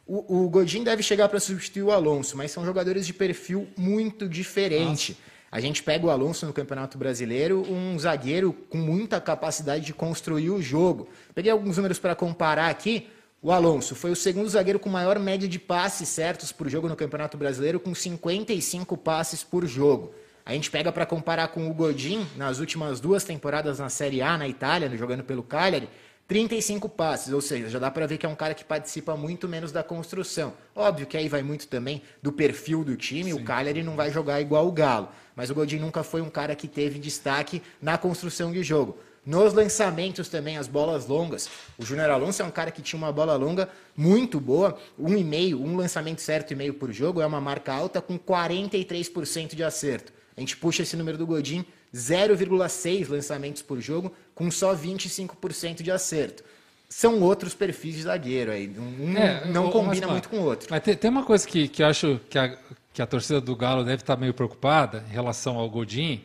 O, 0.06 0.46
o 0.46 0.50
Godin 0.50 0.84
deve 0.84 1.02
chegar 1.02 1.28
para 1.28 1.40
substituir 1.40 1.82
o 1.82 1.92
Alonso, 1.92 2.38
mas 2.38 2.52
são 2.52 2.64
jogadores 2.64 3.08
de 3.08 3.14
perfil 3.14 3.68
muito 3.76 4.30
diferente. 4.30 5.14
Nossa. 5.14 5.27
A 5.52 5.60
gente 5.62 5.82
pega 5.82 6.06
o 6.06 6.10
Alonso 6.10 6.46
no 6.46 6.52
Campeonato 6.52 6.98
Brasileiro, 6.98 7.64
um 7.72 7.98
zagueiro 7.98 8.52
com 8.52 8.78
muita 8.78 9.22
capacidade 9.22 9.86
de 9.86 9.94
construir 9.94 10.50
o 10.50 10.62
jogo. 10.62 11.08
Peguei 11.34 11.52
alguns 11.52 11.78
números 11.78 12.00
para 12.00 12.16
comparar 12.16 12.70
aqui. 12.70 13.08
O 13.42 13.52
Alonso 13.52 13.96
foi 13.96 14.12
o 14.12 14.16
segundo 14.16 14.50
zagueiro 14.50 14.80
com 14.80 14.90
maior 14.90 15.18
média 15.20 15.48
de 15.48 15.58
passes 15.58 16.10
certos 16.10 16.52
por 16.52 16.68
jogo 16.68 16.90
no 16.90 16.96
Campeonato 16.98 17.38
Brasileiro, 17.38 17.80
com 17.80 17.96
55 17.96 18.98
passes 18.98 19.42
por 19.42 19.66
jogo. 19.66 20.14
A 20.46 20.54
gente 20.54 20.72
pega 20.72 20.92
para 20.92 21.06
comparar 21.06 21.50
com 21.50 21.70
o 21.70 21.74
Godin, 21.74 22.26
nas 22.36 22.60
últimas 22.60 23.00
duas 23.00 23.24
temporadas 23.24 23.80
na 23.80 23.90
Série 23.90 24.22
A, 24.22 24.38
na 24.38 24.48
Itália, 24.48 24.90
jogando 24.98 25.24
pelo 25.24 25.44
Cagliari, 25.44 25.90
35 26.28 26.90
passes, 26.90 27.32
ou 27.32 27.40
seja, 27.40 27.70
já 27.70 27.80
dá 27.80 27.90
para 27.90 28.06
ver 28.06 28.18
que 28.18 28.26
é 28.26 28.30
um 28.30 28.36
cara 28.36 28.54
que 28.54 28.66
participa 28.66 29.16
muito 29.16 29.48
menos 29.48 29.72
da 29.72 29.82
construção. 29.82 30.54
Óbvio 30.76 31.08
que 31.08 31.16
aí 31.16 31.30
vai 31.30 31.42
muito 31.42 31.68
também 31.68 32.02
do 32.22 32.34
perfil 32.34 32.84
do 32.84 32.98
time, 32.98 33.32
Sim. 33.32 33.34
o 33.34 33.44
Cagliari 33.46 33.82
não 33.82 33.96
vai 33.96 34.12
jogar 34.12 34.42
igual 34.42 34.68
o 34.68 34.72
Galo, 34.72 35.08
mas 35.36 35.50
o 35.50 35.56
Godin 35.56 35.80
nunca 35.80 36.04
foi 36.04 36.22
um 36.22 36.30
cara 36.30 36.54
que 36.54 36.68
teve 36.68 37.00
destaque 37.00 37.62
na 37.82 37.98
construção 37.98 38.52
de 38.52 38.62
jogo. 38.62 38.98
Nos 39.26 39.54
lançamentos 39.54 40.30
também, 40.30 40.58
as 40.58 40.68
bolas 40.68 41.06
longas. 41.06 41.50
O 41.78 41.86
Júnior 41.86 42.10
Alonso 42.10 42.42
é 42.42 42.46
um 42.46 42.52
cara 42.52 42.72
que 42.72 42.82
tinha 42.82 42.98
uma 42.98 43.12
bola 43.12 43.36
longa 43.36 43.70
muito 43.96 44.40
boa, 44.40 44.78
um 44.98 45.16
e 45.18 45.24
meio, 45.24 45.62
um 45.62 45.76
lançamento 45.76 46.22
certo 46.22 46.52
e 46.52 46.56
meio 46.56 46.74
por 46.74 46.92
jogo, 46.92 47.22
é 47.22 47.26
uma 47.26 47.42
marca 47.42 47.74
alta 47.74 48.02
com 48.02 48.18
43% 48.18 49.56
de 49.56 49.64
acerto. 49.64 50.14
A 50.36 50.40
gente 50.40 50.56
puxa 50.56 50.84
esse 50.84 50.96
número 50.96 51.18
do 51.18 51.26
Godin, 51.26 51.66
0,6 51.94 53.10
lançamentos 53.10 53.62
por 53.62 53.82
jogo, 53.82 54.14
com 54.38 54.52
só 54.52 54.76
25% 54.76 55.82
de 55.82 55.90
acerto. 55.90 56.44
São 56.88 57.20
outros 57.22 57.56
perfis 57.56 57.96
de 57.96 58.04
zagueiro 58.04 58.52
aí. 58.52 58.72
Um 58.78 59.18
é, 59.18 59.48
não 59.48 59.72
combina 59.72 60.06
mas, 60.06 60.12
muito 60.12 60.30
com 60.30 60.38
o 60.38 60.44
outro. 60.44 60.68
Mas 60.70 60.84
tem, 60.84 60.96
tem, 60.96 61.10
uma 61.10 61.24
coisa 61.24 61.46
que, 61.46 61.68
que 61.68 61.82
eu 61.82 61.88
acho 61.88 62.22
que 62.30 62.38
a, 62.38 62.56
que 62.94 63.02
a 63.02 63.08
torcida 63.08 63.42
do 63.42 63.56
Galo 63.56 63.84
deve 63.84 64.04
estar 64.04 64.16
meio 64.16 64.36
preocupada 64.36 65.04
em 65.10 65.12
relação 65.12 65.58
ao 65.58 65.68
Godin, 65.68 66.24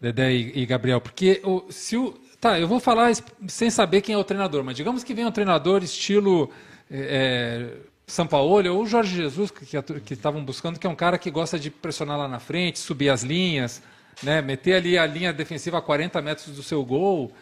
Dedé 0.00 0.32
e, 0.32 0.60
e 0.60 0.64
Gabriel, 0.64 1.00
porque 1.00 1.42
o, 1.44 1.64
se 1.70 1.96
o. 1.96 2.12
Tá, 2.40 2.58
eu 2.58 2.68
vou 2.68 2.78
falar 2.78 3.12
sem 3.48 3.68
saber 3.68 4.00
quem 4.00 4.14
é 4.14 4.18
o 4.18 4.24
treinador, 4.24 4.62
mas 4.62 4.76
digamos 4.76 5.02
que 5.02 5.12
vem 5.12 5.26
um 5.26 5.32
treinador 5.32 5.82
estilo. 5.82 6.50
É, 6.88 7.78
são 8.06 8.28
Paulo 8.28 8.72
ou 8.72 8.82
o 8.82 8.86
Jorge 8.86 9.16
Jesus, 9.16 9.50
que 9.50 10.14
estavam 10.14 10.44
buscando, 10.44 10.78
que 10.78 10.86
é 10.86 10.90
um 10.90 10.96
cara 10.96 11.18
que 11.18 11.30
gosta 11.30 11.58
de 11.58 11.68
pressionar 11.68 12.16
lá 12.16 12.28
na 12.28 12.38
frente, 12.38 12.78
subir 12.78 13.08
as 13.08 13.22
linhas, 13.22 13.82
né, 14.22 14.42
meter 14.42 14.74
ali 14.74 14.98
a 14.98 15.06
linha 15.06 15.32
defensiva 15.32 15.78
a 15.78 15.82
40 15.82 16.20
metros 16.22 16.54
do 16.54 16.62
seu 16.62 16.84
gol. 16.84 17.32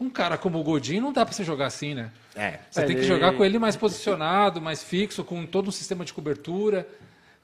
Um 0.00 0.10
cara 0.10 0.36
como 0.36 0.58
o 0.58 0.62
Godinho 0.62 1.02
não 1.02 1.12
dá 1.12 1.24
para 1.24 1.34
você 1.34 1.44
jogar 1.44 1.66
assim, 1.66 1.94
né? 1.94 2.10
É. 2.34 2.58
Você 2.70 2.84
tem 2.86 2.96
que 2.96 3.04
jogar 3.04 3.34
com 3.36 3.44
ele 3.44 3.58
mais 3.58 3.76
posicionado, 3.76 4.60
mais 4.60 4.82
fixo, 4.82 5.22
com 5.22 5.46
todo 5.46 5.68
um 5.68 5.72
sistema 5.72 6.04
de 6.04 6.12
cobertura. 6.12 6.86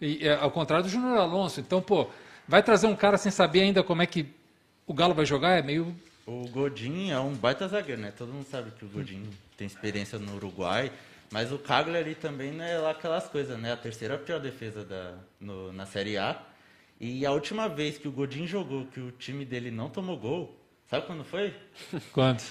E, 0.00 0.26
é, 0.26 0.34
ao 0.34 0.50
contrário 0.50 0.84
do 0.84 0.90
Júnior 0.90 1.18
Alonso. 1.18 1.60
Então, 1.60 1.80
pô, 1.80 2.08
vai 2.46 2.62
trazer 2.62 2.86
um 2.86 2.96
cara 2.96 3.16
sem 3.18 3.30
saber 3.30 3.60
ainda 3.60 3.82
como 3.82 4.02
é 4.02 4.06
que 4.06 4.26
o 4.86 4.94
Galo 4.94 5.14
vai 5.14 5.26
jogar? 5.26 5.58
É 5.58 5.62
meio. 5.62 5.94
O 6.26 6.48
Godin 6.48 7.10
é 7.10 7.18
um 7.18 7.34
baita 7.34 7.68
zagueiro, 7.68 8.00
né? 8.00 8.12
Todo 8.16 8.32
mundo 8.32 8.46
sabe 8.50 8.70
que 8.72 8.84
o 8.84 8.88
Godin 8.88 9.28
tem 9.56 9.66
experiência 9.66 10.18
no 10.18 10.34
Uruguai. 10.36 10.90
Mas 11.30 11.52
o 11.52 11.58
Cagliari 11.58 12.14
também 12.14 12.52
não 12.52 12.64
é 12.64 12.78
lá 12.78 12.90
aquelas 12.90 13.28
coisas, 13.28 13.58
né? 13.58 13.72
A 13.72 13.76
terceira 13.76 14.16
pior 14.16 14.40
defesa 14.40 14.84
da, 14.84 15.14
no, 15.40 15.72
na 15.72 15.84
Série 15.84 16.16
A. 16.16 16.40
E 17.00 17.24
a 17.24 17.30
última 17.30 17.68
vez 17.68 17.96
que 17.96 18.08
o 18.08 18.12
Godin 18.12 18.46
jogou, 18.46 18.86
que 18.86 18.98
o 18.98 19.12
time 19.12 19.44
dele 19.44 19.70
não 19.70 19.88
tomou 19.88 20.16
gol, 20.16 20.58
sabe 20.86 21.06
quando 21.06 21.22
foi? 21.24 21.54
Quando? 22.12 22.42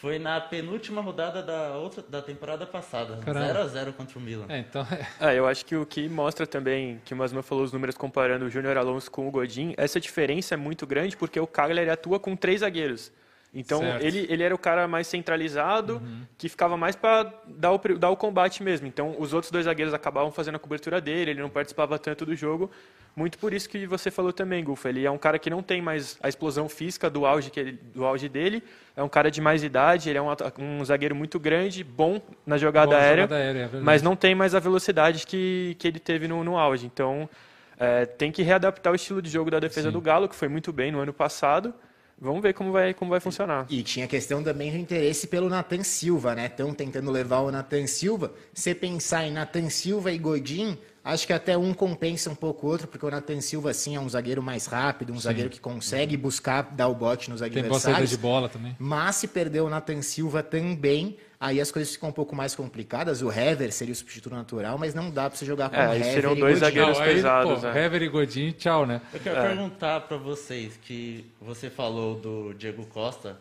Foi 0.00 0.18
na 0.18 0.40
penúltima 0.40 1.02
rodada 1.02 1.42
da, 1.42 1.76
outra, 1.76 2.02
da 2.02 2.22
temporada 2.22 2.66
passada, 2.66 3.18
0x0 3.18 3.92
contra 3.92 4.18
o 4.18 4.22
Milan. 4.22 4.46
É, 4.48 4.60
então... 4.60 4.86
É. 5.20 5.36
eu 5.36 5.46
acho 5.46 5.66
que 5.66 5.76
o 5.76 5.84
que 5.84 6.08
mostra 6.08 6.46
também, 6.46 7.02
que 7.04 7.12
o 7.12 7.16
Masman 7.18 7.42
falou 7.42 7.62
os 7.62 7.70
números 7.70 7.98
comparando 7.98 8.46
o 8.46 8.48
Júnior 8.48 8.78
Alonso 8.78 9.10
com 9.10 9.28
o 9.28 9.30
Godin, 9.30 9.74
essa 9.76 10.00
diferença 10.00 10.54
é 10.54 10.56
muito 10.56 10.86
grande 10.86 11.18
porque 11.18 11.38
o 11.38 11.46
Cagliari 11.46 11.90
atua 11.90 12.18
com 12.18 12.34
três 12.34 12.60
zagueiros. 12.60 13.12
Então 13.52 13.82
ele, 14.00 14.26
ele 14.28 14.42
era 14.44 14.54
o 14.54 14.58
cara 14.58 14.86
mais 14.86 15.08
centralizado, 15.08 15.94
uhum. 15.94 16.22
que 16.38 16.48
ficava 16.48 16.76
mais 16.76 16.94
para 16.94 17.32
dar 17.46 17.72
o, 17.72 17.78
dar 17.98 18.10
o 18.10 18.16
combate 18.16 18.62
mesmo. 18.62 18.86
Então 18.86 19.16
os 19.18 19.32
outros 19.32 19.50
dois 19.50 19.64
zagueiros 19.64 19.92
acabavam 19.92 20.30
fazendo 20.30 20.54
a 20.54 20.58
cobertura 20.58 21.00
dele, 21.00 21.32
ele 21.32 21.40
não 21.40 21.50
participava 21.50 21.98
tanto 21.98 22.24
do 22.24 22.34
jogo. 22.36 22.70
Muito 23.16 23.38
por 23.38 23.52
isso 23.52 23.68
que 23.68 23.86
você 23.86 24.08
falou 24.08 24.32
também, 24.32 24.62
Gulfa. 24.62 24.88
Ele 24.88 25.04
é 25.04 25.10
um 25.10 25.18
cara 25.18 25.36
que 25.36 25.50
não 25.50 25.64
tem 25.64 25.82
mais 25.82 26.16
a 26.22 26.28
explosão 26.28 26.68
física 26.68 27.10
do 27.10 27.26
auge, 27.26 27.50
que 27.50 27.58
ele, 27.58 27.72
do 27.72 28.04
auge 28.04 28.28
dele. 28.28 28.62
É 28.96 29.02
um 29.02 29.08
cara 29.08 29.32
de 29.32 29.40
mais 29.40 29.64
idade, 29.64 30.08
ele 30.08 30.18
é 30.18 30.22
um, 30.22 30.28
um 30.58 30.84
zagueiro 30.84 31.14
muito 31.14 31.40
grande, 31.40 31.82
bom 31.82 32.20
na 32.46 32.56
jogada 32.56 32.92
bom 32.92 32.96
aérea, 32.96 33.24
jogada 33.24 33.42
aérea 33.42 33.70
é 33.74 33.80
mas 33.80 34.00
não 34.00 34.14
tem 34.14 34.32
mais 34.32 34.54
a 34.54 34.60
velocidade 34.60 35.26
que, 35.26 35.76
que 35.78 35.88
ele 35.88 35.98
teve 35.98 36.28
no, 36.28 36.44
no 36.44 36.56
auge. 36.56 36.86
Então 36.86 37.28
é, 37.76 38.06
tem 38.06 38.30
que 38.30 38.42
readaptar 38.42 38.92
o 38.92 38.96
estilo 38.96 39.20
de 39.20 39.28
jogo 39.28 39.50
da 39.50 39.58
defesa 39.58 39.88
Sim. 39.88 39.92
do 39.92 40.00
Galo, 40.00 40.28
que 40.28 40.36
foi 40.36 40.48
muito 40.48 40.72
bem 40.72 40.92
no 40.92 41.00
ano 41.00 41.12
passado. 41.12 41.74
Vamos 42.20 42.42
ver 42.42 42.52
como 42.52 42.70
vai, 42.70 42.92
como 42.92 43.10
vai 43.10 43.18
funcionar. 43.18 43.66
E, 43.70 43.82
tinha 43.82 44.06
questão 44.06 44.42
também 44.42 44.70
do 44.70 44.76
interesse 44.76 45.26
pelo 45.26 45.48
Nathan 45.48 45.82
Silva, 45.82 46.34
né? 46.34 46.46
Estão 46.46 46.74
tentando 46.74 47.10
levar 47.10 47.40
o 47.40 47.50
Nathan 47.50 47.86
Silva. 47.86 48.32
Se 48.52 48.74
pensar 48.74 49.26
em 49.26 49.32
Nathan 49.32 49.70
Silva 49.70 50.12
e 50.12 50.18
Godin, 50.18 50.76
acho 51.02 51.26
que 51.26 51.32
até 51.32 51.56
um 51.56 51.72
compensa 51.72 52.28
um 52.28 52.34
pouco 52.34 52.66
o 52.66 52.70
outro, 52.70 52.86
porque 52.86 53.06
o 53.06 53.10
Nathan 53.10 53.40
Silva, 53.40 53.72
sim, 53.72 53.96
é 53.96 54.00
um 54.00 54.08
zagueiro 54.08 54.42
mais 54.42 54.66
rápido, 54.66 55.12
um 55.12 55.16
Sim. 55.16 55.22
zagueiro 55.22 55.48
que 55.48 55.60
consegue 55.60 56.14
buscar 56.16 56.62
dar 56.62 56.88
o 56.88 56.94
bote 56.94 57.30
nos 57.30 57.40
adversários. 57.40 57.82
Tem 57.84 57.94
boa 57.94 58.06
de 58.06 58.16
bola 58.18 58.48
também. 58.50 58.76
Mas 58.78 59.16
se 59.16 59.26
perder 59.26 59.62
o 59.62 59.70
Nathan 59.70 60.02
Silva 60.02 60.42
também, 60.42 61.16
aí 61.40 61.58
as 61.58 61.72
coisas 61.72 61.94
ficam 61.94 62.10
um 62.10 62.12
pouco 62.12 62.36
mais 62.36 62.54
complicadas. 62.54 63.22
O 63.22 63.32
Hever 63.32 63.72
seria 63.72 63.92
o 63.92 63.96
substituto 63.96 64.34
natural, 64.34 64.76
mas 64.76 64.94
não 64.94 65.10
dá 65.10 65.30
para 65.30 65.38
você 65.38 65.46
jogar 65.46 65.70
com 65.70 65.76
é, 65.76 65.88
o 65.88 65.94
Hever 65.94 66.12
seriam 66.12 66.36
dois 66.36 66.58
zagueiros 66.58 66.98
não, 66.98 67.04
pesados. 67.04 67.60
Pô, 67.60 67.66
é. 67.66 67.84
Hever 67.84 68.02
e 68.02 68.08
Godin, 68.08 68.50
tchau, 68.52 68.86
né? 68.86 69.00
Eu 69.12 69.20
quero 69.20 69.38
é. 69.38 69.48
perguntar 69.48 70.02
para 70.02 70.18
vocês 70.18 70.76
que 70.76 71.24
você 71.40 71.70
falou 71.70 72.14
do 72.14 72.52
Diego 72.52 72.84
Costa, 72.84 73.40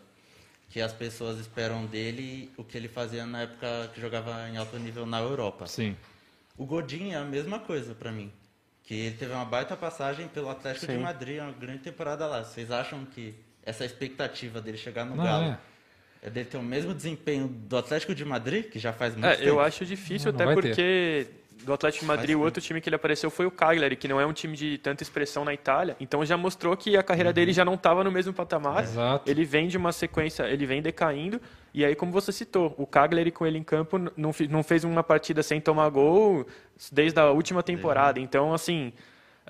que 0.69 0.79
as 0.79 0.93
pessoas 0.93 1.37
esperam 1.39 1.85
dele 1.85 2.49
o 2.55 2.63
que 2.63 2.77
ele 2.77 2.87
fazia 2.87 3.25
na 3.25 3.41
época 3.41 3.91
que 3.93 3.99
jogava 3.99 4.47
em 4.47 4.55
alto 4.55 4.79
nível 4.79 5.05
na 5.05 5.19
Europa. 5.19 5.67
Sim. 5.67 5.97
O 6.57 6.65
Godin 6.65 7.11
é 7.11 7.17
a 7.17 7.25
mesma 7.25 7.59
coisa 7.59 7.93
para 7.93 8.11
mim. 8.11 8.31
Que 8.83 8.93
ele 8.93 9.17
teve 9.17 9.33
uma 9.33 9.45
baita 9.45 9.75
passagem 9.75 10.27
pelo 10.27 10.49
Atlético 10.49 10.87
Sim. 10.87 10.93
de 10.93 11.03
Madrid, 11.03 11.39
uma 11.39 11.51
grande 11.51 11.79
temporada 11.79 12.25
lá. 12.25 12.43
Vocês 12.43 12.71
acham 12.71 13.05
que 13.05 13.35
essa 13.63 13.85
expectativa 13.85 14.59
dele 14.59 14.77
chegar 14.77 15.05
no 15.05 15.15
não, 15.15 15.23
Galo 15.23 15.43
é 15.45 15.59
é 16.21 16.29
dele 16.29 16.49
ter 16.49 16.57
o 16.57 16.63
mesmo 16.63 16.93
desempenho 16.93 17.47
do 17.47 17.77
Atlético 17.77 18.13
de 18.13 18.25
Madrid, 18.25 18.65
que 18.65 18.77
já 18.77 18.91
faz 18.91 19.13
muito 19.13 19.25
é, 19.25 19.35
tempo. 19.35 19.47
Eu 19.47 19.59
acho 19.59 19.85
difícil, 19.85 20.33
não, 20.33 20.41
até 20.41 20.53
porque 20.53 20.73
ter. 20.73 21.27
do 21.63 21.73
Atlético 21.73 22.03
de 22.03 22.07
Madrid, 22.07 22.35
o 22.35 22.41
outro 22.41 22.61
time 22.61 22.81
que 22.81 22.89
ele 22.89 22.97
apareceu 22.97 23.29
foi 23.29 23.45
o 23.45 23.51
Cagliari, 23.51 23.95
que 23.95 24.07
não 24.07 24.19
é 24.19 24.25
um 24.25 24.33
time 24.33 24.55
de 24.55 24.77
tanta 24.79 25.01
expressão 25.01 25.45
na 25.45 25.53
Itália. 25.53 25.95
Então 25.99 26.25
já 26.25 26.35
mostrou 26.35 26.75
que 26.75 26.97
a 26.97 27.03
carreira 27.03 27.29
uhum. 27.29 27.33
dele 27.33 27.53
já 27.53 27.63
não 27.63 27.75
estava 27.75 28.03
no 28.03 28.11
mesmo 28.11 28.33
patamar. 28.33 28.83
Exato. 28.83 29.29
Ele 29.29 29.45
vem 29.45 29.69
de 29.69 29.77
uma 29.77 29.93
sequência, 29.93 30.43
ele 30.43 30.65
vem 30.65 30.81
decaindo. 30.81 31.39
E 31.73 31.85
aí, 31.85 31.95
como 31.95 32.11
você 32.11 32.31
citou, 32.33 32.75
o 32.77 32.85
Cagliari 32.85 33.31
com 33.31 33.45
ele 33.47 33.57
em 33.57 33.63
campo 33.63 33.97
não, 33.97 34.31
não 34.49 34.63
fez 34.63 34.83
uma 34.83 35.03
partida 35.03 35.41
sem 35.41 35.61
tomar 35.61 35.87
gol 35.89 36.45
desde 36.91 37.19
a 37.19 37.31
última 37.31 37.63
temporada. 37.63 38.19
Então, 38.19 38.53
assim. 38.53 38.91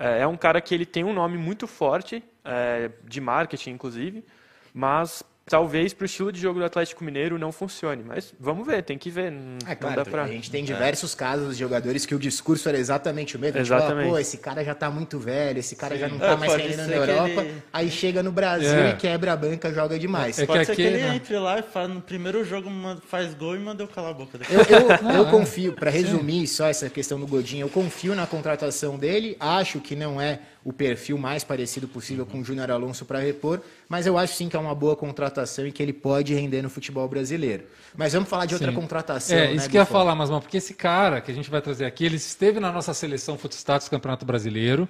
É, 0.00 0.20
é 0.22 0.26
um 0.26 0.36
cara 0.36 0.62
que 0.62 0.74
ele 0.74 0.86
tem 0.86 1.04
um 1.04 1.12
nome 1.12 1.36
muito 1.36 1.66
forte, 1.66 2.24
é, 2.42 2.90
de 3.04 3.20
marketing 3.20 3.72
inclusive, 3.72 4.24
mas 4.72 5.22
talvez 5.50 5.92
para 5.92 6.04
o 6.04 6.06
estilo 6.06 6.30
de 6.30 6.40
jogo 6.40 6.60
do 6.60 6.64
Atlético 6.64 7.02
Mineiro 7.02 7.36
não 7.36 7.50
funcione. 7.50 8.04
Mas 8.06 8.32
vamos 8.38 8.64
ver, 8.64 8.84
tem 8.84 8.96
que 8.96 9.10
ver. 9.10 9.32
Não, 9.32 9.58
É 9.66 9.74
claro, 9.74 9.96
dá 9.96 10.04
pra... 10.04 10.22
a 10.22 10.28
gente 10.28 10.48
tem 10.48 10.62
diversos 10.64 11.12
casos 11.12 11.54
de 11.56 11.60
jogadores 11.60 12.06
que 12.06 12.14
o 12.14 12.18
discurso 12.20 12.68
era 12.68 12.78
exatamente 12.78 13.36
o 13.36 13.40
mesmo. 13.40 13.58
Exatamente. 13.58 13.96
Tipo, 14.04 14.08
ah, 14.10 14.12
pô, 14.12 14.18
esse 14.18 14.38
cara 14.38 14.64
já 14.64 14.74
tá 14.76 14.88
muito 14.88 15.18
velho, 15.18 15.58
esse 15.58 15.74
cara 15.74 15.98
já 15.98 16.08
não 16.08 16.16
É, 16.16 16.20
tá 16.20 16.36
mais 16.36 16.54
rendendo 16.54 16.86
na 16.86 16.86
que 16.86 16.92
Europa. 17.10 17.40
ele- 17.42 17.62
Aí 17.72 17.90
chega 17.90 18.22
no 18.22 18.30
Brasil 18.30 18.70
É. 18.70 18.90
e 18.90 18.96
quebra 18.96 19.32
a 19.32 19.36
banca, 19.36 19.72
joga 19.74 19.98
demais. 19.98 20.38
É 20.38 20.42
que 20.42 20.46
Pode 20.46 20.66
ser 20.66 20.72
aqui, 20.72 20.82
que 20.82 20.88
ele 20.88 21.02
né? 21.02 21.16
entre 21.16 21.36
lá 21.36 21.58
e 21.58 21.62
faz, 21.62 21.88
no 21.90 22.00
primeiro 22.00 22.44
jogo 22.44 22.70
manda- 22.70 23.02
faz 23.08 23.34
gol 23.34 23.56
e 23.56 23.58
mandou 23.58 23.88
calar 23.88 24.12
a 24.12 24.14
boca. 24.14 24.38
Eu, 24.48 24.60
eu, 24.60 25.14
eu 25.16 25.26
é. 25.26 25.30
confio, 25.32 25.72
para 25.72 25.90
resumir 25.90 26.46
só 26.46 26.68
essa 26.68 26.88
questão 26.88 27.18
do 27.18 27.26
Godinho, 27.26 27.64
eu 27.64 27.68
confio 27.68 28.14
na 28.14 28.24
contratação 28.26 28.96
dele, 28.96 29.36
acho 29.40 29.80
que 29.80 29.96
não 29.96 30.20
é 30.20 30.38
o 30.64 30.72
perfil 30.72 31.16
mais 31.16 31.42
parecido 31.42 31.88
possível 31.88 32.26
com 32.26 32.40
o 32.40 32.44
Júnior 32.44 32.70
Alonso 32.70 33.04
para 33.04 33.18
repor, 33.18 33.60
mas 33.88 34.06
eu 34.06 34.18
acho 34.18 34.34
sim 34.34 34.48
que 34.48 34.56
é 34.56 34.58
uma 34.58 34.74
boa 34.74 34.94
contratação 34.94 35.66
e 35.66 35.72
que 35.72 35.82
ele 35.82 35.92
pode 35.92 36.34
render 36.34 36.60
no 36.62 36.68
futebol 36.68 37.08
brasileiro. 37.08 37.64
Mas 37.96 38.12
vamos 38.12 38.28
falar 38.28 38.46
de 38.46 38.54
outra 38.54 38.70
Sim. 38.70 38.76
contratação. 38.76 39.36
É, 39.36 39.48
né, 39.48 39.54
isso 39.54 39.70
que 39.70 39.76
eu 39.76 39.80
ia 39.80 39.86
falar, 39.86 40.14
mas 40.14 40.28
porque 40.30 40.58
esse 40.58 40.74
cara 40.74 41.20
que 41.20 41.30
a 41.30 41.34
gente 41.34 41.50
vai 41.50 41.62
trazer 41.62 41.86
aqui, 41.86 42.04
ele 42.04 42.16
esteve 42.16 42.60
na 42.60 42.70
nossa 42.70 42.92
seleção 42.92 43.38
Footstats 43.38 43.88
Campeonato 43.88 44.24
Brasileiro. 44.24 44.88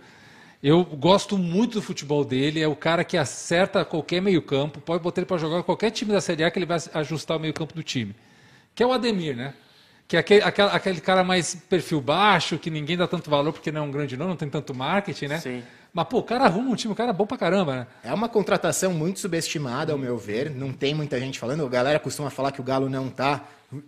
Eu 0.63 0.85
gosto 0.85 1.39
muito 1.39 1.75
do 1.75 1.83
futebol 1.83 2.23
dele, 2.23 2.61
é 2.61 2.69
o 2.69 2.77
cara 2.77 3.03
que 3.03 3.17
acerta 3.17 3.83
qualquer 3.83 4.21
meio-campo, 4.21 4.79
pode 4.79 5.03
botar 5.03 5.23
ele 5.23 5.27
para 5.27 5.39
jogar 5.39 5.63
qualquer 5.63 5.91
time 5.91 6.13
da 6.13 6.21
Série 6.21 6.45
A 6.45 6.51
que 6.51 6.59
ele 6.59 6.67
vai 6.67 6.79
ajustar 6.93 7.39
o 7.39 7.41
meio-campo 7.41 7.73
do 7.75 7.83
time. 7.83 8.15
Que 8.75 8.83
é 8.83 8.87
o 8.87 8.93
Ademir, 8.93 9.35
né? 9.35 9.55
Que 10.11 10.17
é 10.17 10.19
aquele, 10.19 10.43
aquela- 10.43 10.73
aquele 10.73 11.01
cara 11.01 11.23
mais 11.23 11.55
perfil 11.55 12.01
baixo, 12.01 12.59
que 12.59 12.69
ninguém 12.69 12.97
dá 12.97 13.07
tanto 13.07 13.31
valor 13.31 13.53
porque 13.53 13.71
não 13.71 13.83
é 13.83 13.85
um 13.85 13.93
grande 13.93 14.17
nome, 14.17 14.31
não 14.31 14.37
tem 14.37 14.49
tanto 14.51 14.75
marketing, 14.75 15.27
né? 15.29 15.39
Sim. 15.39 15.63
Mas, 15.95 16.09
pô, 16.09 16.19
o 16.19 16.23
cara 16.25 16.47
arruma 16.47 16.69
um 16.69 16.75
time, 16.75 16.93
o 16.93 16.97
cara 16.97 17.11
é 17.11 17.13
bom 17.13 17.25
pra 17.27 17.39
caramba, 17.39 17.77
né? 17.77 17.87
É 18.03 18.13
uma 18.13 18.29
contratação 18.29 18.93
muito 18.93 19.21
subestimada, 19.21 19.93
ao 19.93 19.99
meu 19.99 20.19
ver. 20.19 20.51
Não 20.51 20.73
tem 20.73 20.95
muita 20.95 21.19
gente 21.21 21.39
falando. 21.39 21.65
A 21.65 21.69
galera 21.69 22.01
costuma 22.01 22.29
falar 22.29 22.51
que 22.51 22.61
o 22.61 22.65
Galo 22.65 22.89
não 22.89 23.07
está 23.07 23.45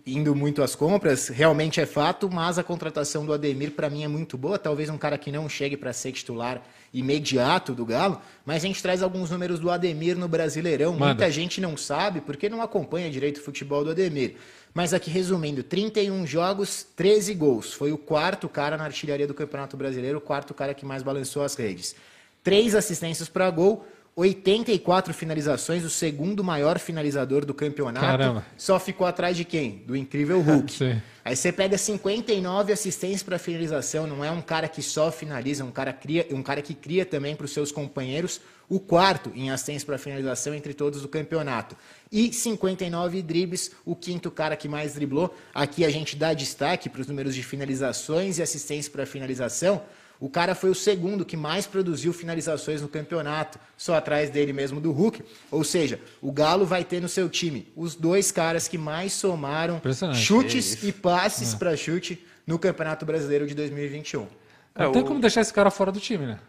indo 0.07 0.33
muito 0.33 0.63
às 0.63 0.75
compras. 0.75 1.27
Realmente 1.27 1.81
é 1.81 1.85
fato, 1.85 2.29
mas 2.31 2.57
a 2.57 2.63
contratação 2.63 3.25
do 3.25 3.33
Ademir, 3.33 3.71
para 3.71 3.89
mim, 3.89 4.05
é 4.05 4.07
muito 4.07 4.37
boa. 4.37 4.57
Talvez 4.57 4.89
um 4.89 4.97
cara 4.97 5.17
que 5.17 5.29
não 5.29 5.49
chegue 5.49 5.75
para 5.75 5.91
ser 5.91 6.13
titular 6.13 6.61
imediato 6.93 7.73
do 7.73 7.85
Galo, 7.85 8.21
mas 8.45 8.63
a 8.63 8.67
gente 8.67 8.81
traz 8.81 9.01
alguns 9.03 9.29
números 9.29 9.59
do 9.59 9.69
Ademir 9.69 10.17
no 10.17 10.27
Brasileirão. 10.27 10.93
Manda. 10.93 11.05
Muita 11.07 11.31
gente 11.31 11.59
não 11.59 11.75
sabe 11.75 12.21
porque 12.21 12.47
não 12.47 12.61
acompanha 12.61 13.09
direito 13.09 13.37
o 13.37 13.41
futebol 13.43 13.83
do 13.83 13.91
Ademir. 13.91 14.35
Mas 14.73 14.93
aqui 14.93 15.11
resumindo, 15.11 15.61
31 15.61 16.25
jogos, 16.25 16.85
13 16.95 17.33
gols. 17.35 17.73
Foi 17.73 17.91
o 17.91 17.97
quarto 17.97 18.49
cara 18.49 18.75
na 18.75 18.85
artilharia 18.85 19.27
do 19.27 19.33
Campeonato 19.33 19.77
Brasileiro, 19.77 20.17
o 20.17 20.21
quarto 20.21 20.53
cara 20.53 20.73
que 20.73 20.85
mais 20.85 21.03
balançou 21.03 21.43
as 21.43 21.55
redes. 21.55 21.95
Três 22.43 22.73
assistências 22.73 23.29
para 23.29 23.49
gol, 23.51 23.85
84 24.15 25.13
finalizações, 25.13 25.83
o 25.83 25.89
segundo 25.89 26.43
maior 26.43 26.77
finalizador 26.77 27.45
do 27.45 27.53
campeonato. 27.53 28.05
Caramba. 28.05 28.45
Só 28.57 28.79
ficou 28.79 29.07
atrás 29.07 29.35
de 29.35 29.43
quem? 29.43 29.83
Do 29.87 29.95
incrível 29.95 30.39
Hulk. 30.41 31.01
Aí 31.25 31.35
você 31.35 31.51
pega 31.51 31.77
59 31.77 32.73
assistências 32.73 33.23
para 33.23 33.39
finalização, 33.39 34.05
não 34.05 34.23
é 34.23 34.29
um 34.29 34.41
cara 34.41 34.67
que 34.67 34.81
só 34.81 35.11
finaliza, 35.11 35.63
é 35.63 35.65
um 35.65 35.71
cara, 35.71 35.93
cria, 35.93 36.27
um 36.31 36.43
cara 36.43 36.61
que 36.61 36.73
cria 36.73 37.05
também 37.05 37.35
para 37.35 37.45
os 37.45 37.53
seus 37.53 37.71
companheiros, 37.71 38.41
o 38.69 38.79
quarto 38.79 39.31
em 39.35 39.51
assistência 39.51 39.85
para 39.85 39.97
finalização 39.97 40.53
entre 40.53 40.73
todos 40.73 41.01
do 41.01 41.07
campeonato. 41.07 41.75
E 42.11 42.31
59 42.33 43.21
dribles, 43.21 43.71
o 43.85 43.95
quinto 43.95 44.29
cara 44.31 44.55
que 44.55 44.67
mais 44.67 44.93
driblou. 44.93 45.35
Aqui 45.53 45.83
a 45.85 45.89
gente 45.89 46.15
dá 46.15 46.33
destaque 46.33 46.89
para 46.89 47.01
os 47.01 47.07
números 47.07 47.33
de 47.35 47.43
finalizações 47.43 48.37
e 48.37 48.41
assistência 48.41 48.91
para 48.91 49.05
finalização. 49.05 49.81
O 50.19 50.29
cara 50.29 50.55
foi 50.55 50.69
o 50.69 50.75
segundo 50.75 51.25
que 51.25 51.35
mais 51.35 51.65
produziu 51.67 52.13
finalizações 52.13 52.81
no 52.81 52.87
campeonato, 52.87 53.59
só 53.75 53.95
atrás 53.95 54.29
dele 54.29 54.53
mesmo 54.53 54.79
do 54.79 54.91
Hulk. 54.91 55.21
Ou 55.51 55.63
seja, 55.65 55.99
o 56.21 56.31
Galo 56.31 56.65
vai 56.65 56.83
ter 56.85 57.01
no 57.01 57.09
seu 57.09 57.27
time 57.27 57.67
os 57.75 57.93
dois 57.95 58.31
caras 58.31 58.67
que 58.67 58.77
mais 58.77 59.11
somaram 59.11 59.79
chutes 60.15 60.83
e 60.83 60.91
passes 60.93 61.53
para 61.55 61.75
chute 61.75 62.25
no 62.47 62.57
Campeonato 62.57 63.05
Brasileiro 63.05 63.45
de 63.47 63.53
2021. 63.53 64.27
É, 64.75 64.83
Não 64.85 64.91
tem 64.93 65.01
o- 65.01 65.05
como 65.05 65.19
deixar 65.19 65.41
esse 65.41 65.53
cara 65.53 65.69
fora 65.69 65.91
do 65.91 65.99
time, 65.99 66.25
né? 66.25 66.39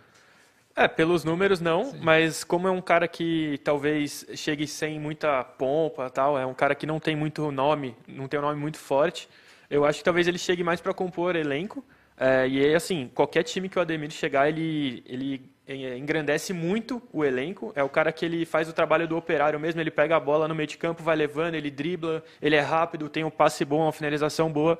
É, 0.77 0.89
pelos 0.89 1.23
números 1.23 1.61
não, 1.61 1.93
mas 2.03 2.43
como 2.43 2.67
é 2.67 2.71
um 2.71 2.81
cara 2.81 3.07
que 3.07 3.61
talvez 3.63 4.27
chegue 4.35 4.67
sem 4.67 4.99
muita 4.99 5.45
pompa 5.45 6.11
tal, 6.11 6.37
é 6.37 6.45
um 6.45 6.55
cara 6.55 6.75
que 6.75 6.85
não 6.85 6.99
tem 6.99 7.15
muito 7.15 7.53
nome, 7.53 7.97
não 8.09 8.27
tem 8.27 8.41
um 8.41 8.43
nome 8.43 8.61
muito 8.61 8.77
forte, 8.77 9.29
eu 9.71 9.85
acho 9.85 9.99
que 9.99 10.05
talvez 10.05 10.27
ele 10.27 10.39
chegue 10.39 10.65
mais 10.65 10.81
para 10.81 10.93
compor 10.93 11.37
elenco. 11.37 11.85
É, 12.17 12.47
e 12.49 12.65
aí, 12.65 12.75
assim, 12.75 13.11
qualquer 13.15 13.43
time 13.43 13.69
que 13.69 13.79
o 13.79 13.83
Ademir 13.83 14.11
chegar, 14.11 14.49
ele, 14.49 15.03
ele 15.07 15.43
é, 15.67 15.97
engrandece 15.97 16.53
muito 16.53 17.03
o 17.13 17.25
elenco. 17.25 17.73
É 17.75 17.83
o 17.83 17.89
cara 17.89 18.13
que 18.13 18.25
ele 18.25 18.45
faz 18.45 18.69
o 18.69 18.73
trabalho 18.73 19.09
do 19.09 19.17
operário 19.17 19.59
mesmo, 19.59 19.81
ele 19.81 19.91
pega 19.91 20.17
a 20.17 20.21
bola 20.21 20.47
no 20.47 20.55
meio 20.55 20.67
de 20.67 20.79
campo, 20.79 21.03
vai 21.03 21.17
levando, 21.17 21.55
ele 21.55 21.71
dribla, 21.71 22.23
ele 22.41 22.55
é 22.57 22.61
rápido, 22.61 23.09
tem 23.09 23.25
um 23.25 23.31
passe 23.31 23.65
bom, 23.65 23.83
uma 23.83 23.93
finalização 23.93 24.51
boa. 24.53 24.79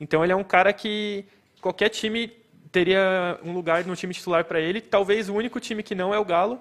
Então 0.00 0.24
ele 0.24 0.32
é 0.32 0.36
um 0.36 0.44
cara 0.44 0.72
que 0.72 1.24
qualquer 1.60 1.88
time 1.88 2.32
teria 2.72 3.38
um 3.44 3.52
lugar 3.52 3.84
no 3.84 3.94
time 3.94 4.12
titular 4.14 4.44
para 4.44 4.58
ele. 4.58 4.80
Talvez 4.80 5.28
o 5.28 5.34
único 5.34 5.60
time 5.60 5.82
que 5.82 5.94
não 5.94 6.12
é 6.12 6.18
o 6.18 6.24
Galo. 6.24 6.60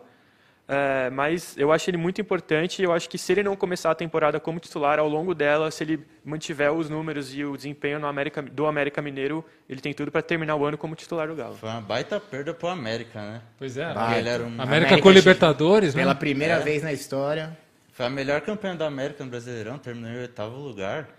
É, 0.68 1.10
mas 1.10 1.58
eu 1.58 1.70
acho 1.72 1.90
ele 1.90 1.98
muito 1.98 2.22
importante. 2.22 2.82
Eu 2.82 2.94
acho 2.94 3.10
que 3.10 3.18
se 3.18 3.32
ele 3.34 3.44
não 3.44 3.58
começar 3.58 3.92
a 3.92 3.96
temporada 3.96 4.40
como 4.40 4.58
titular 4.60 5.00
ao 5.00 5.08
longo 5.10 5.34
dela, 5.36 5.70
se 5.70 5.84
ele 5.84 6.06
mantiver 6.24 6.72
os 6.72 6.90
números 6.90 7.34
e 7.36 7.44
o 7.44 7.58
desempenho 7.58 8.00
no 8.00 8.08
América, 8.08 8.42
do 8.42 8.66
América 8.66 9.02
Mineiro, 9.02 9.44
ele 9.68 9.82
tem 9.82 9.94
tudo 9.94 10.12
para 10.12 10.22
terminar 10.22 10.56
o 10.56 10.66
ano 10.66 10.78
como 10.78 10.96
titular 10.96 11.28
do 11.28 11.36
Galo. 11.36 11.56
Foi 11.56 11.68
uma 11.70 11.82
baita 11.82 12.20
perda 12.22 12.54
pro 12.54 12.70
América, 12.70 13.20
né? 13.20 13.42
Pois 13.58 13.76
é. 13.76 13.82
Era 13.82 14.00
um- 14.00 14.46
América, 14.48 14.64
América 14.64 14.98
com 15.02 15.10
Libertadores, 15.12 15.94
né? 15.96 16.04
Pela 16.04 16.16
primeira 16.16 16.54
É. 16.56 16.60
vez 16.60 16.84
na 16.84 16.94
história. 16.94 17.58
Foi 17.92 18.06
a 18.06 18.10
melhor 18.10 18.40
campanha 18.40 18.76
da 18.76 18.88
América 18.88 19.24
no 19.26 19.30
Brasileirão, 19.30 19.78
terminou 19.78 20.10
em 20.12 20.20
oitavo 20.22 20.56
lugar. 20.58 21.10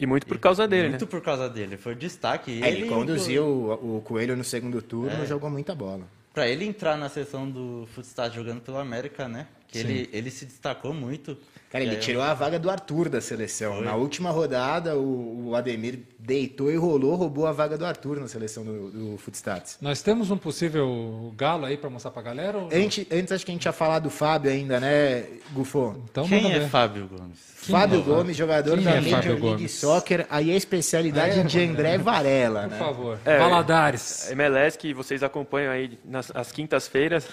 E 0.00 0.06
muito 0.06 0.26
por 0.26 0.38
causa 0.38 0.66
dele, 0.68 0.90
Muito 0.90 1.04
né? 1.04 1.10
por 1.10 1.20
causa 1.20 1.48
dele. 1.48 1.76
Foi 1.76 1.94
destaque. 1.94 2.62
É, 2.62 2.70
ele 2.70 2.86
conduziu 2.88 3.44
o, 3.44 3.96
o 3.96 4.00
Coelho 4.02 4.36
no 4.36 4.44
segundo 4.44 4.80
turno 4.80 5.10
É. 5.20 5.24
e 5.24 5.26
jogou 5.26 5.50
muita 5.50 5.74
bola. 5.74 6.04
Pra 6.32 6.46
ele 6.48 6.64
entrar 6.64 6.96
na 6.96 7.08
sessão 7.08 7.50
do 7.50 7.88
Futsal 7.94 8.30
jogando 8.30 8.60
pelo 8.60 8.78
América, 8.78 9.26
né? 9.28 9.48
Que 9.68 9.80
Sim. 9.80 9.88
ele, 9.88 10.10
ele 10.12 10.30
se 10.30 10.46
destacou 10.46 10.94
muito. 10.94 11.36
Cara, 11.70 11.84
ele 11.84 11.96
tirou 11.96 12.22
a 12.22 12.32
vaga 12.32 12.58
do 12.58 12.70
Arthur 12.70 13.10
da 13.10 13.20
seleção. 13.20 13.74
Foi. 13.76 13.84
Na 13.84 13.94
última 13.94 14.30
rodada, 14.30 14.96
o, 14.96 15.48
o 15.48 15.54
Ademir 15.54 15.98
deitou 16.18 16.70
e 16.72 16.76
rolou, 16.76 17.14
roubou 17.14 17.46
a 17.46 17.52
vaga 17.52 17.76
do 17.76 17.84
Arthur 17.84 18.18
na 18.18 18.26
seleção 18.26 18.64
do, 18.64 18.90
do 18.90 19.18
Footstats. 19.18 19.76
Nós 19.82 20.00
temos 20.00 20.30
um 20.30 20.38
possível 20.38 21.30
galo 21.36 21.66
aí 21.66 21.76
pra 21.76 21.90
mostrar 21.90 22.10
pra 22.10 22.22
galera? 22.22 22.56
Ou... 22.56 22.70
Antes, 22.72 23.06
antes, 23.12 23.32
acho 23.32 23.44
que 23.44 23.50
a 23.50 23.54
gente 23.54 23.66
ia 23.66 23.72
falar 23.72 23.98
do 23.98 24.08
Fábio 24.08 24.50
ainda, 24.50 24.80
né, 24.80 25.26
Gufo? 25.52 26.02
Então, 26.10 26.26
Quem 26.26 26.50
é 26.50 26.58
ver. 26.60 26.68
Fábio 26.70 27.06
Gomes? 27.06 27.38
Quem 27.60 27.74
Fábio 27.76 28.00
é? 28.00 28.02
Gomes, 28.02 28.34
jogador 28.38 28.74
Quem 28.76 28.84
da 28.84 28.90
é 28.92 28.94
Major 29.02 29.10
Fábio 29.16 29.32
League 29.32 29.46
Gomes? 29.56 29.72
Soccer, 29.72 30.26
aí 30.30 30.50
a 30.50 30.56
especialidade 30.56 31.40
É, 31.40 31.42
de 31.42 31.60
André 31.62 31.98
Varela, 31.98 32.62
Por 32.62 32.70
né? 32.70 32.78
favor. 32.78 33.18
É, 33.26 33.38
Valadares. 33.38 34.30
MLS, 34.30 34.78
que 34.78 34.94
vocês 34.94 35.22
acompanham 35.22 35.70
aí 35.70 35.98
nas 36.02 36.30
as 36.34 36.50
quintas-feiras. 36.50 37.28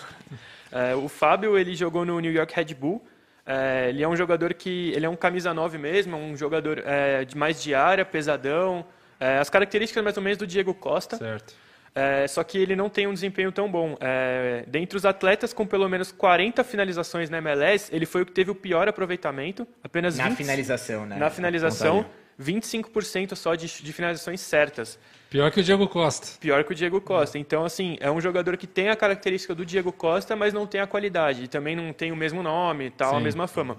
É, 0.76 0.94
o 0.94 1.08
Fábio, 1.08 1.58
ele 1.58 1.74
jogou 1.74 2.04
no 2.04 2.20
New 2.20 2.32
York 2.32 2.54
Red 2.54 2.74
Bull. 2.74 3.02
É, 3.46 3.88
ele 3.90 4.04
é 4.04 4.08
um 4.08 4.16
jogador 4.16 4.54
que... 4.54 4.92
Ele 4.94 5.06
é 5.06 5.10
um 5.10 5.16
camisa 5.16 5.54
9 5.54 5.78
mesmo, 5.78 6.18
um 6.18 6.36
jogador 6.36 6.84
é, 6.86 7.24
de 7.24 7.38
mais 7.38 7.64
de 7.64 7.74
área, 7.74 8.04
pesadão. 8.04 8.86
É, 9.18 9.38
as 9.38 9.50
características 9.50 10.04
mais 10.04 10.18
ou 10.18 10.24
menos 10.24 10.38
do 10.38 10.46
Diego 10.46 10.74
Costa. 10.74 11.16
Certo. 11.16 11.56
É, 11.96 12.28
só 12.28 12.44
que 12.44 12.58
ele 12.58 12.76
não 12.76 12.90
tem 12.90 13.08
um 13.08 13.14
desempenho 13.14 13.54
tão 13.54 13.72
bom. 13.72 13.96
É, 14.02 14.66
dentre 14.68 14.98
os 14.98 15.06
atletas 15.06 15.54
com 15.54 15.66
pelo 15.66 15.88
menos 15.88 16.12
40 16.12 16.62
finalizações 16.66 17.30
na 17.30 17.38
MLS, 17.38 17.90
ele 17.96 18.06
foi 18.06 18.24
o 18.24 18.26
que 18.26 18.34
teve 18.34 18.52
o 18.52 18.56
pior 18.56 18.90
aproveitamento. 18.90 19.66
Apenas 19.82 20.18
Na 20.18 20.28
20 20.28 20.36
finalização, 20.38 21.06
né? 21.06 21.16
Na 21.16 21.30
finalização. 21.30 22.06
25% 22.40 23.36
só 23.36 23.56
de, 23.56 23.68
de 23.68 23.94
finalizações 23.94 24.42
certas. 24.42 25.00
Pior 25.30 25.52
que 25.52 25.60
o 25.60 25.64
Diego 25.64 25.88
Costa. 25.88 26.28
Pior 26.40 26.64
que 26.64 26.72
o 26.72 26.76
Diego 26.76 27.02
Costa. 27.02 27.38
Então, 27.38 27.66
assim, 27.66 27.98
é 28.00 28.10
um 28.12 28.22
jogador 28.22 28.58
que 28.58 28.68
tem 28.68 28.90
a 28.90 28.96
característica 28.96 29.56
do 29.56 29.66
Diego 29.66 29.92
Costa, 29.92 30.36
mas 30.36 30.54
não 30.54 30.66
tem 30.68 30.82
a 30.82 30.88
qualidade. 30.88 31.44
E 31.44 31.48
também 31.48 31.76
não 31.76 31.92
tem 31.92 32.12
o 32.12 32.16
mesmo 32.16 32.42
nome 32.44 32.90
tal, 32.90 33.16
a 33.16 33.18
Sim. 33.18 33.24
mesma 33.24 33.48
fama. 33.48 33.78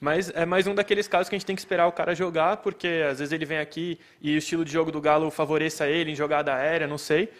Mas 0.00 0.30
é 0.34 0.44
mais 0.44 0.66
um 0.66 0.74
daqueles 0.74 1.06
casos 1.06 1.28
que 1.28 1.36
a 1.36 1.38
gente 1.38 1.46
tem 1.46 1.54
que 1.54 1.62
esperar 1.62 1.86
o 1.86 1.92
cara 1.92 2.12
jogar, 2.14 2.56
porque 2.56 3.04
às 3.08 3.20
vezes 3.20 3.32
ele 3.32 3.44
vem 3.44 3.58
aqui 3.58 4.00
e 4.20 4.34
o 4.34 4.38
estilo 4.38 4.64
de 4.64 4.72
jogo 4.72 4.90
do 4.90 5.00
Galo 5.00 5.30
favoreça 5.30 5.86
ele 5.86 6.10
em 6.10 6.16
jogada 6.16 6.52
aérea, 6.52 6.88
não 6.88 6.98
sei. 6.98 7.30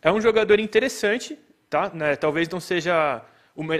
É 0.00 0.12
um 0.12 0.20
jogador 0.20 0.60
interessante, 0.60 1.36
tá? 1.68 1.90
Né? 1.92 2.14
Talvez 2.14 2.48
não 2.48 2.60
seja 2.60 3.22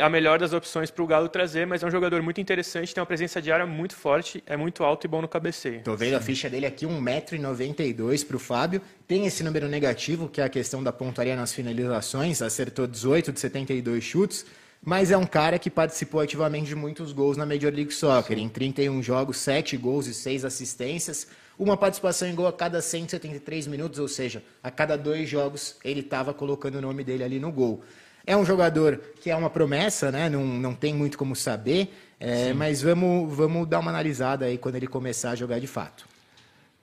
a 0.00 0.08
melhor 0.08 0.38
das 0.38 0.52
opções 0.52 0.90
para 0.90 1.02
o 1.02 1.06
Galo 1.06 1.28
trazer, 1.28 1.66
mas 1.66 1.82
é 1.82 1.86
um 1.86 1.90
jogador 1.90 2.20
muito 2.22 2.40
interessante, 2.40 2.94
tem 2.94 3.00
uma 3.00 3.06
presença 3.06 3.40
de 3.40 3.50
área 3.50 3.64
muito 3.64 3.96
forte, 3.96 4.42
é 4.46 4.56
muito 4.56 4.84
alto 4.84 5.06
e 5.06 5.08
bom 5.08 5.22
no 5.22 5.28
cabeceio. 5.28 5.82
Tô 5.82 5.96
vendo 5.96 6.14
a 6.14 6.20
ficha 6.20 6.50
dele 6.50 6.66
aqui, 6.66 6.86
1,92m 6.86 8.26
para 8.26 8.36
o 8.36 8.38
Fábio. 8.38 8.82
Tem 9.08 9.26
esse 9.26 9.42
número 9.42 9.68
negativo, 9.68 10.28
que 10.28 10.40
é 10.40 10.44
a 10.44 10.48
questão 10.48 10.82
da 10.82 10.92
pontaria 10.92 11.34
nas 11.34 11.54
finalizações. 11.54 12.42
Acertou 12.42 12.86
18 12.86 13.32
de 13.32 13.40
72 13.40 14.04
chutes. 14.04 14.44
mas 14.84 15.12
é 15.12 15.16
um 15.16 15.24
cara 15.24 15.60
que 15.60 15.70
participou 15.70 16.20
ativamente 16.20 16.66
de 16.66 16.74
muitos 16.74 17.12
gols 17.12 17.36
na 17.36 17.46
Major 17.46 17.72
League 17.72 17.94
Soccer. 17.94 18.36
Em 18.36 18.48
31 18.48 19.00
jogos, 19.00 19.38
7 19.38 19.76
gols 19.76 20.08
e 20.08 20.14
6 20.14 20.44
assistências, 20.44 21.28
uma 21.56 21.76
participação 21.76 22.26
em 22.28 22.34
gol 22.34 22.48
a 22.48 22.52
cada 22.52 22.82
173 22.82 23.68
minutos, 23.68 24.00
ou 24.00 24.08
seja, 24.08 24.42
a 24.60 24.70
cada 24.70 24.96
dois 24.96 25.28
jogos 25.28 25.76
ele 25.84 26.00
estava 26.00 26.34
colocando 26.34 26.76
o 26.76 26.80
nome 26.80 27.04
dele 27.04 27.22
ali 27.22 27.38
no 27.38 27.52
gol. 27.52 27.84
É 28.26 28.36
um 28.36 28.44
jogador 28.44 29.00
que 29.20 29.30
é 29.30 29.36
uma 29.36 29.50
promessa, 29.50 30.10
né? 30.10 30.28
não, 30.28 30.44
não 30.44 30.74
tem 30.74 30.94
muito 30.94 31.18
como 31.18 31.34
saber, 31.34 31.92
é, 32.20 32.52
mas 32.52 32.80
vamos, 32.80 33.34
vamos 33.34 33.68
dar 33.68 33.80
uma 33.80 33.90
analisada 33.90 34.44
aí 34.46 34.56
quando 34.56 34.76
ele 34.76 34.86
começar 34.86 35.30
a 35.30 35.34
jogar 35.34 35.58
de 35.58 35.66
fato. 35.66 36.06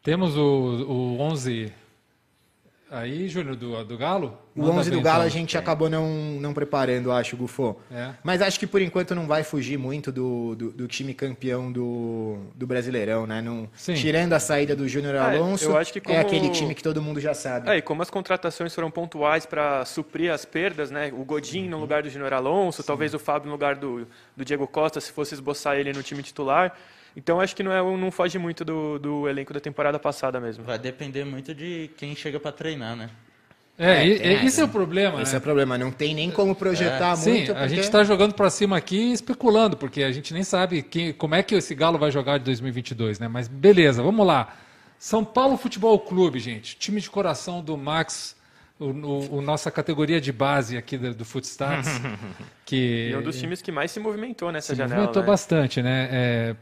Temos 0.04 0.36
o, 0.38 0.42
o 0.42 1.20
11 1.20 1.72
aí, 2.92 3.28
Júnior, 3.30 3.56
do, 3.56 3.84
do 3.86 3.98
Galo? 3.98 4.38
O 4.56 4.62
Manda 4.62 4.80
11 4.82 4.92
do 4.92 5.02
Galo 5.02 5.18
então. 5.20 5.26
a 5.28 5.30
gente 5.30 5.58
acabou 5.58 5.90
não, 5.90 6.08
não 6.40 6.54
preparando, 6.54 7.12
acho, 7.12 7.38
Gufo. 7.38 7.78
É. 7.92 8.12
Mas 8.24 8.42
acho 8.42 8.60
que 8.60 8.68
por 8.68 8.82
enquanto 8.82 9.16
não 9.16 9.26
vai 9.28 9.44
fugir 9.44 9.78
muito 9.78 10.12
do, 10.12 10.56
do, 10.56 10.72
do 10.72 10.88
time 10.88 11.14
campeão 11.14 11.72
do, 11.72 12.38
do 12.56 12.68
Brasileirão, 12.68 13.26
né? 13.26 13.42
Não, 13.42 13.70
Sim. 13.74 13.94
tirando 13.94 14.34
a 14.34 14.40
saída 14.40 14.76
do 14.76 14.88
Júnior 14.88 15.16
É, 15.16 15.20
Alonso, 15.20 15.66
eu 15.66 15.78
acho 15.78 15.94
que 15.94 16.00
é 16.00 16.02
como- 16.02 16.20
aquele 16.20 16.50
time 16.50 16.76
que 16.76 16.84
todo 16.84 17.02
mundo 17.02 17.20
já 17.20 17.34
sabe. 17.34 17.70
É, 17.70 17.78
e 17.78 17.82
como 17.82 18.02
as 18.02 18.10
contratações 18.10 18.74
foram 18.76 18.92
pontuais 18.92 19.46
para 19.46 19.86
suprir 19.86 20.32
as 20.34 20.44
perdas, 20.46 20.92
né? 20.92 21.12
O 21.14 21.24
Godin 21.24 21.70
no 21.70 21.80
lugar 21.80 22.04
do 22.04 22.10
Júnior 22.10 22.34
Alonso, 22.34 22.84
talvez 22.84 23.14
o 23.14 23.20
Fábio 23.20 23.48
no 23.48 23.54
lugar 23.54 23.76
do, 23.76 24.08
do 24.36 24.44
Diego 24.44 24.68
Costa, 24.68 25.00
se 25.00 25.12
fosse 25.12 25.34
esboçar 25.34 25.78
ele 25.78 25.94
no 25.94 26.04
time 26.04 26.22
titular. 26.24 26.76
Então 27.20 27.42
acho 27.42 27.54
que 27.54 27.62
não, 27.62 27.72
é, 27.74 27.98
não 27.98 28.10
foge 28.12 28.40
muito 28.40 28.64
do, 28.64 28.98
do 28.98 29.28
elenco 29.28 29.54
da 29.54 29.60
temporada 29.60 30.00
passada 30.00 30.40
mesmo. 30.40 30.64
Vai 30.64 30.80
depender 30.80 31.26
muito 31.26 31.54
de 31.54 31.90
quem 31.98 32.16
chega 32.16 32.40
pra 32.40 32.52
treinar, 32.52 32.96
né? 32.96 33.10
É, 33.78 34.04
É, 34.04 34.08
e- 34.08 34.46
esse 34.46 34.60
é 34.62 34.64
o 34.64 34.68
problema, 34.70 35.22
Esse 35.22 35.32
né? 35.32 35.38
é 35.38 35.40
o 35.40 35.42
problema, 35.42 35.78
não 35.78 35.92
tem 35.92 36.14
nem 36.16 36.32
como 36.32 36.56
projetar 36.56 37.16
Sim, 37.18 37.32
muito. 37.32 37.52
a 37.52 37.56
porque- 37.56 37.70
gente 37.70 37.80
está 37.82 38.04
jogando 38.06 38.34
para 38.34 38.50
cima 38.50 38.78
aqui 38.78 39.12
especulando, 39.12 39.76
porque 39.78 40.04
a 40.04 40.12
gente 40.12 40.34
nem 40.34 40.44
sabe 40.44 40.82
quem, 40.82 41.12
como 41.14 41.36
é 41.36 41.44
que 41.44 41.56
esse 41.56 41.74
Galo 41.76 41.98
vai 41.98 42.10
jogar 42.12 42.38
de 42.38 42.46
2022, 42.46 43.20
né? 43.20 43.28
Mas 43.28 43.48
beleza, 43.48 44.02
vamos 44.02 44.26
lá. 44.26 44.54
São 44.98 45.24
Paulo 45.24 45.58
Futebol 45.58 45.98
Clube, 46.00 46.40
gente, 46.40 46.78
time 46.78 47.00
de 47.02 47.10
coração 47.10 47.62
do 47.62 47.78
Max, 47.78 48.36
o, 48.78 48.86
o- 48.88 49.36
o 49.38 49.42
nossa 49.42 49.70
categoria 49.72 50.20
de 50.20 50.32
base 50.34 50.78
aqui 50.78 50.98
do, 50.98 51.14
do 51.14 51.24
Footstats, 51.26 51.88
que 52.66 53.10
E 53.10 53.14
é 53.14 53.18
um 53.18 53.22
dos 53.22 53.38
times 53.40 53.62
que 53.62 53.72
mais 53.72 53.92
se 53.92 54.00
movimentou 54.00 54.52
nessa 54.52 54.74
se 54.74 54.76
janela. 54.76 54.96
movimentou 55.02 55.22
né? 55.22 55.28
bastante, 55.28 55.82
né? 55.82 56.10
É, 56.12 56.56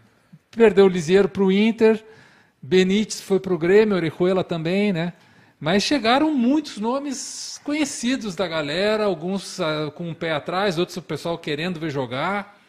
perdeu 0.51 0.85
o 0.85 0.89
Lisieiro 0.89 1.29
para 1.29 1.43
o 1.43 1.51
Inter, 1.51 2.03
Benítez 2.61 3.21
foi 3.21 3.39
para 3.39 3.53
o 3.53 3.57
Grêmio, 3.57 3.95
Orejuela 3.95 4.43
também, 4.43 4.91
né? 4.91 5.13
Mas 5.59 5.83
chegaram 5.83 6.33
muitos 6.33 6.77
nomes 6.77 7.59
conhecidos 7.63 8.35
da 8.35 8.47
galera, 8.47 9.05
alguns 9.05 9.59
ah, 9.59 9.91
com 9.95 10.11
o 10.11 10.15
pé 10.15 10.31
atrás, 10.31 10.77
outros 10.77 10.97
o 10.97 11.01
pessoal 11.01 11.37
querendo 11.37 11.79
ver 11.79 11.89
jogar. 11.89 12.59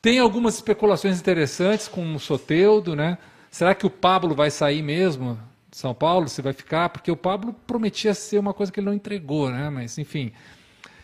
Tem 0.00 0.18
algumas 0.18 0.56
especulações 0.56 1.18
interessantes 1.20 1.88
com 1.88 2.14
o 2.14 2.20
Soteudo, 2.20 2.96
né? 2.96 3.16
Será 3.50 3.74
que 3.74 3.86
o 3.86 3.90
Pablo 3.90 4.34
vai 4.34 4.50
sair 4.50 4.82
mesmo 4.82 5.38
de 5.70 5.76
São 5.78 5.94
Paulo? 5.94 6.28
Se 6.28 6.42
vai 6.42 6.52
ficar? 6.52 6.88
Porque 6.88 7.10
o 7.10 7.16
Pablo 7.16 7.54
prometia 7.66 8.12
ser 8.12 8.38
uma 8.38 8.52
coisa 8.52 8.72
que 8.72 8.80
ele 8.80 8.86
não 8.86 8.94
entregou, 8.94 9.50
né? 9.50 9.70
Mas, 9.70 9.98
enfim. 9.98 10.32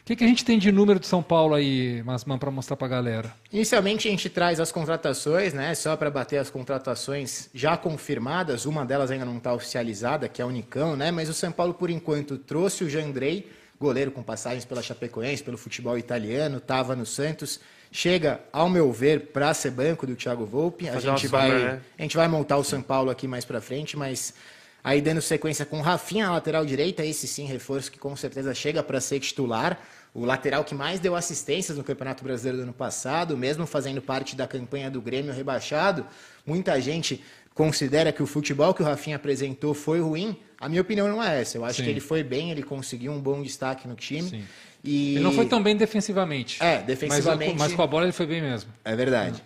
O 0.08 0.10
que, 0.10 0.16
que 0.16 0.24
a 0.24 0.26
gente 0.26 0.42
tem 0.42 0.58
de 0.58 0.72
número 0.72 0.98
de 0.98 1.06
São 1.06 1.22
Paulo 1.22 1.54
aí, 1.54 2.02
Masman, 2.02 2.38
para 2.38 2.50
mostrar 2.50 2.76
para 2.76 2.86
a 2.86 2.90
galera? 2.90 3.34
Inicialmente 3.52 4.08
a 4.08 4.10
gente 4.10 4.30
traz 4.30 4.58
as 4.58 4.72
contratações, 4.72 5.52
né? 5.52 5.74
Só 5.74 5.94
para 5.98 6.10
bater 6.10 6.38
as 6.38 6.48
contratações 6.48 7.50
já 7.52 7.76
confirmadas. 7.76 8.64
Uma 8.64 8.86
delas 8.86 9.10
ainda 9.10 9.26
não 9.26 9.36
está 9.36 9.52
oficializada, 9.52 10.26
que 10.26 10.40
é 10.40 10.44
o 10.46 10.48
Unicão, 10.48 10.96
né? 10.96 11.10
Mas 11.10 11.28
o 11.28 11.34
São 11.34 11.52
Paulo, 11.52 11.74
por 11.74 11.90
enquanto, 11.90 12.38
trouxe 12.38 12.84
o 12.84 12.88
Jandrei, 12.88 13.52
goleiro 13.78 14.10
com 14.10 14.22
passagens 14.22 14.64
pela 14.64 14.80
Chapecoense, 14.80 15.42
pelo 15.42 15.58
futebol 15.58 15.98
italiano, 15.98 16.56
estava 16.56 16.96
no 16.96 17.04
Santos. 17.04 17.60
Chega, 17.92 18.40
ao 18.50 18.70
meu 18.70 18.90
ver, 18.90 19.26
para 19.26 19.52
ser 19.52 19.72
banco 19.72 20.06
do 20.06 20.16
Thiago 20.16 20.46
Volpe. 20.46 20.88
A 20.88 20.98
gente, 20.98 21.28
sombra, 21.28 21.38
vai, 21.38 21.50
né? 21.50 21.80
a 21.98 22.02
gente 22.02 22.16
vai 22.16 22.28
montar 22.28 22.56
o 22.56 22.64
São 22.64 22.80
Paulo 22.80 23.10
aqui 23.10 23.28
mais 23.28 23.44
para 23.44 23.60
frente, 23.60 23.94
mas 23.94 24.32
aí 24.82 25.02
dando 25.02 25.20
sequência 25.20 25.66
com 25.66 25.80
o 25.80 25.82
Rafinha 25.82 26.24
na 26.24 26.32
lateral 26.32 26.64
direita, 26.64 27.04
esse 27.04 27.28
sim, 27.28 27.44
reforço 27.44 27.92
que 27.92 27.98
com 27.98 28.16
certeza 28.16 28.54
chega 28.54 28.82
para 28.82 29.02
ser 29.02 29.20
titular. 29.20 29.78
O 30.18 30.24
lateral 30.24 30.64
que 30.64 30.74
mais 30.74 30.98
deu 30.98 31.14
assistências 31.14 31.78
no 31.78 31.84
Campeonato 31.84 32.24
Brasileiro 32.24 32.58
do 32.58 32.62
ano 32.64 32.72
passado, 32.72 33.36
mesmo 33.36 33.64
fazendo 33.66 34.02
parte 34.02 34.34
da 34.34 34.48
campanha 34.48 34.90
do 34.90 35.00
Grêmio 35.00 35.32
rebaixado. 35.32 36.04
Muita 36.44 36.80
gente 36.80 37.22
considera 37.54 38.10
que 38.10 38.20
o 38.20 38.26
futebol 38.26 38.74
que 38.74 38.82
o 38.82 38.84
Rafinha 38.84 39.14
apresentou 39.14 39.74
foi 39.74 40.00
ruim. 40.00 40.36
A 40.60 40.68
minha 40.68 40.80
opinião 40.80 41.06
não 41.06 41.22
é 41.22 41.40
essa. 41.40 41.56
Eu 41.56 41.64
acho 41.64 41.76
Sim. 41.76 41.84
que 41.84 41.90
ele 41.90 42.00
foi 42.00 42.24
bem, 42.24 42.50
ele 42.50 42.64
conseguiu 42.64 43.12
um 43.12 43.20
bom 43.20 43.40
destaque 43.42 43.86
no 43.86 43.94
time. 43.94 44.28
Sim. 44.28 44.44
E... 44.82 45.14
Ele 45.14 45.24
não 45.24 45.32
foi 45.32 45.46
tão 45.46 45.62
bem 45.62 45.76
defensivamente. 45.76 46.60
É, 46.60 46.82
defensivamente- 46.82 47.52
Mas, 47.52 47.68
mas 47.68 47.72
com 47.74 47.82
a 47.82 47.86
bola 47.86 48.04
ele 48.04 48.12
foi 48.12 48.26
bem 48.26 48.42
mesmo. 48.42 48.72
É 48.84 48.96
verdade. 48.96 49.40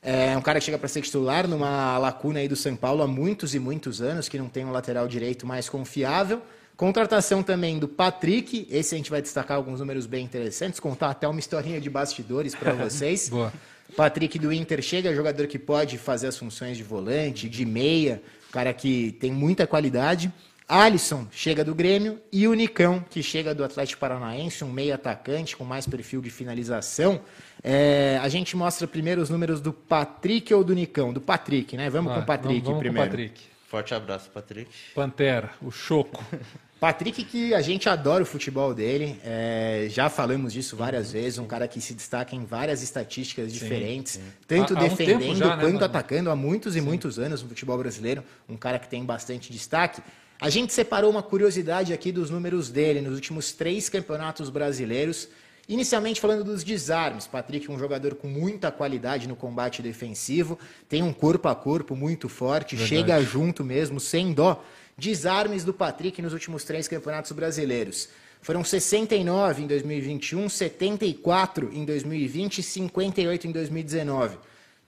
É 0.00 0.36
um 0.36 0.42
cara 0.42 0.60
que 0.60 0.64
chega 0.64 0.78
para 0.78 0.88
ser 0.88 1.02
titular 1.02 1.48
numa 1.48 1.98
lacuna 1.98 2.38
aí 2.38 2.46
do 2.46 2.56
São 2.56 2.76
Paulo 2.76 3.02
há 3.02 3.08
muitos 3.08 3.54
e 3.56 3.58
muitos 3.58 4.00
anos, 4.00 4.28
que 4.28 4.38
não 4.38 4.48
tem 4.48 4.64
um 4.64 4.70
lateral 4.70 5.06
direito 5.08 5.46
mais 5.46 5.68
confiável. 5.68 6.42
Contratação 6.76 7.42
também 7.42 7.78
do 7.78 7.86
Patrick, 7.86 8.66
esse 8.70 8.94
a 8.94 8.98
gente 8.98 9.10
vai 9.10 9.22
destacar 9.22 9.56
alguns 9.56 9.80
números 9.80 10.06
bem 10.06 10.24
interessantes, 10.24 10.80
contar 10.80 11.10
até 11.10 11.28
uma 11.28 11.38
historinha 11.38 11.80
de 11.80 11.88
bastidores 11.88 12.54
para 12.54 12.72
vocês. 12.74 13.28
Boa. 13.28 13.52
Patrick 13.96 14.38
do 14.38 14.52
Inter 14.52 14.80
chega, 14.82 15.14
jogador 15.14 15.46
que 15.46 15.58
pode 15.58 15.98
fazer 15.98 16.28
as 16.28 16.38
funções 16.38 16.76
de 16.76 16.82
volante, 16.82 17.48
de 17.48 17.64
meia, 17.66 18.22
cara 18.50 18.72
que 18.72 19.12
tem 19.20 19.30
muita 19.30 19.66
qualidade. 19.66 20.32
Alisson 20.66 21.26
chega 21.30 21.62
do 21.62 21.74
Grêmio 21.74 22.18
e 22.32 22.48
o 22.48 22.54
Nicão, 22.54 23.04
que 23.10 23.22
chega 23.22 23.54
do 23.54 23.62
Atlético 23.62 24.00
Paranaense, 24.00 24.64
um 24.64 24.72
meio 24.72 24.94
atacante 24.94 25.54
com 25.54 25.64
mais 25.64 25.86
perfil 25.86 26.22
de 26.22 26.30
finalização. 26.30 27.20
É, 27.62 28.18
a 28.22 28.28
gente 28.28 28.56
mostra 28.56 28.86
primeiro 28.86 29.20
os 29.20 29.28
números 29.28 29.60
do 29.60 29.72
Patrick 29.72 30.52
ou 30.54 30.64
do 30.64 30.74
Nicão? 30.74 31.12
Do 31.12 31.20
Patrick, 31.20 31.76
né? 31.76 31.90
Vamos 31.90 32.10
Vai, 32.10 32.18
com 32.18 32.22
o 32.22 32.26
Patrick 32.26 32.60
vamos, 32.60 32.64
vamos 32.64 32.78
primeiro. 32.80 33.10
Com 33.10 33.14
o 33.14 33.18
Patrick. 33.18 33.52
Forte 33.72 33.94
abraço, 33.94 34.28
Patrick. 34.28 34.70
Pantera, 34.94 35.50
o 35.62 35.70
Choco. 35.70 36.22
Patrick, 36.78 37.24
que 37.24 37.54
a 37.54 37.62
gente 37.62 37.88
adora 37.88 38.22
o 38.22 38.26
futebol 38.26 38.74
dele, 38.74 39.18
é, 39.24 39.86
já 39.88 40.10
falamos 40.10 40.52
disso 40.52 40.76
várias 40.76 41.10
vezes, 41.12 41.38
um 41.38 41.46
cara 41.46 41.66
que 41.66 41.80
se 41.80 41.94
destaca 41.94 42.36
em 42.36 42.44
várias 42.44 42.82
estatísticas 42.82 43.50
diferentes, 43.50 44.20
tanto 44.46 44.74
Há- 44.74 44.80
há 44.80 44.84
um 44.84 44.88
defendendo 44.90 45.20
tempo 45.20 45.34
já, 45.36 45.56
né, 45.56 45.62
quanto 45.62 45.82
atacando, 45.82 46.28
há 46.30 46.36
muitos 46.36 46.76
e 46.76 46.82
muitos 46.82 47.18
anos 47.18 47.42
no 47.42 47.48
futebol 47.48 47.78
brasileiro, 47.78 48.22
um 48.46 48.58
cara 48.58 48.78
que 48.78 48.88
tem 48.90 49.02
bastante 49.06 49.50
destaque. 49.50 50.02
A 50.38 50.50
gente 50.50 50.70
separou 50.74 51.10
uma 51.10 51.22
curiosidade 51.22 51.94
aqui 51.94 52.12
dos 52.12 52.28
números 52.28 52.68
dele 52.68 53.00
nos 53.00 53.14
últimos 53.14 53.52
três 53.52 53.88
campeonatos 53.88 54.50
brasileiros. 54.50 55.28
Inicialmente 55.68 56.20
falando 56.20 56.42
dos 56.42 56.64
desarmes, 56.64 57.26
Patrick 57.26 57.70
é 57.70 57.72
um 57.72 57.78
jogador 57.78 58.16
com 58.16 58.26
muita 58.26 58.70
qualidade 58.72 59.28
no 59.28 59.36
combate 59.36 59.80
defensivo, 59.80 60.58
tem 60.88 61.02
um 61.02 61.12
corpo 61.12 61.48
a 61.48 61.54
corpo 61.54 61.94
muito 61.94 62.28
forte, 62.28 62.76
chega 62.76 63.22
junto 63.22 63.64
mesmo, 63.64 64.00
sem 64.00 64.32
dó. 64.32 64.62
Desarmes 64.98 65.64
do 65.64 65.72
Patrick 65.72 66.20
nos 66.20 66.32
últimos 66.32 66.64
três 66.64 66.88
campeonatos 66.88 67.32
brasileiros. 67.32 68.08
Foram 68.42 68.64
69 68.64 69.62
em 69.62 69.66
2021, 69.68 70.48
74 70.48 71.70
em 71.72 71.84
2020 71.84 72.58
e 72.58 72.62
58 72.62 73.46
em 73.46 73.52
2019. 73.52 74.38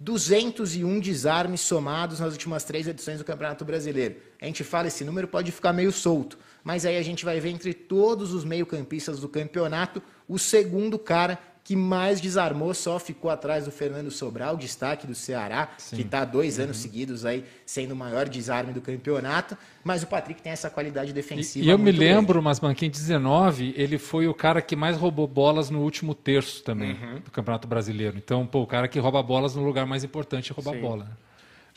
201 0.00 0.98
desarmes 0.98 1.60
somados 1.60 2.18
nas 2.18 2.32
últimas 2.32 2.64
três 2.64 2.88
edições 2.88 3.18
do 3.18 3.24
Campeonato 3.24 3.64
Brasileiro. 3.64 4.16
A 4.42 4.46
gente 4.46 4.64
fala 4.64 4.88
esse 4.88 5.04
número 5.04 5.28
pode 5.28 5.52
ficar 5.52 5.72
meio 5.72 5.92
solto, 5.92 6.36
mas 6.64 6.84
aí 6.86 6.96
a 6.96 7.02
gente 7.02 7.24
vai 7.24 7.38
ver 7.38 7.50
entre 7.50 7.72
todos 7.74 8.32
os 8.32 8.44
meio-campistas 8.44 9.20
do 9.20 9.28
campeonato 9.28 10.02
o 10.26 10.38
segundo 10.38 10.98
cara 10.98 11.38
que 11.62 11.74
mais 11.76 12.20
desarmou, 12.20 12.74
só 12.74 12.98
ficou 12.98 13.30
atrás 13.30 13.64
do 13.64 13.70
Fernando 13.70 14.10
Sobral, 14.10 14.54
destaque 14.54 15.06
do 15.06 15.14
Ceará, 15.14 15.70
que 15.94 16.02
está 16.02 16.22
dois 16.22 16.58
Uhum. 16.58 16.64
anos 16.64 16.76
seguidos 16.76 17.24
aí 17.24 17.42
sendo 17.64 17.92
o 17.92 17.96
maior 17.96 18.28
desarme 18.28 18.70
do 18.74 18.82
campeonato, 18.82 19.56
mas 19.82 20.02
o 20.02 20.06
Patrick 20.06 20.42
tem 20.42 20.52
essa 20.52 20.68
qualidade 20.68 21.10
defensiva. 21.14 21.64
E, 21.64 21.68
e 21.68 21.70
eu 21.70 21.78
me 21.78 21.84
muito 21.84 21.96
grande. 21.98 22.14
lembro, 22.16 22.42
mas 22.42 22.60
em 22.62 22.90
19, 22.90 23.72
ele 23.78 23.96
foi 23.96 24.28
o 24.28 24.34
cara 24.34 24.60
que 24.60 24.76
mais 24.76 24.98
roubou 24.98 25.26
bolas 25.26 25.70
no 25.70 25.80
último 25.80 26.14
terço 26.14 26.62
também 26.62 26.92
Uhum. 27.02 27.20
do 27.24 27.30
Campeonato 27.30 27.66
Brasileiro. 27.66 28.18
Então, 28.18 28.46
pô, 28.46 28.60
o 28.60 28.66
cara 28.66 28.86
que 28.86 28.98
rouba 28.98 29.22
bolas 29.22 29.54
no 29.54 29.64
lugar 29.64 29.86
mais 29.86 30.04
importante 30.04 30.52
é 30.52 30.54
roubar 30.54 30.74
Sim. 30.74 30.80
bola. 30.82 31.04
né? 31.04 31.10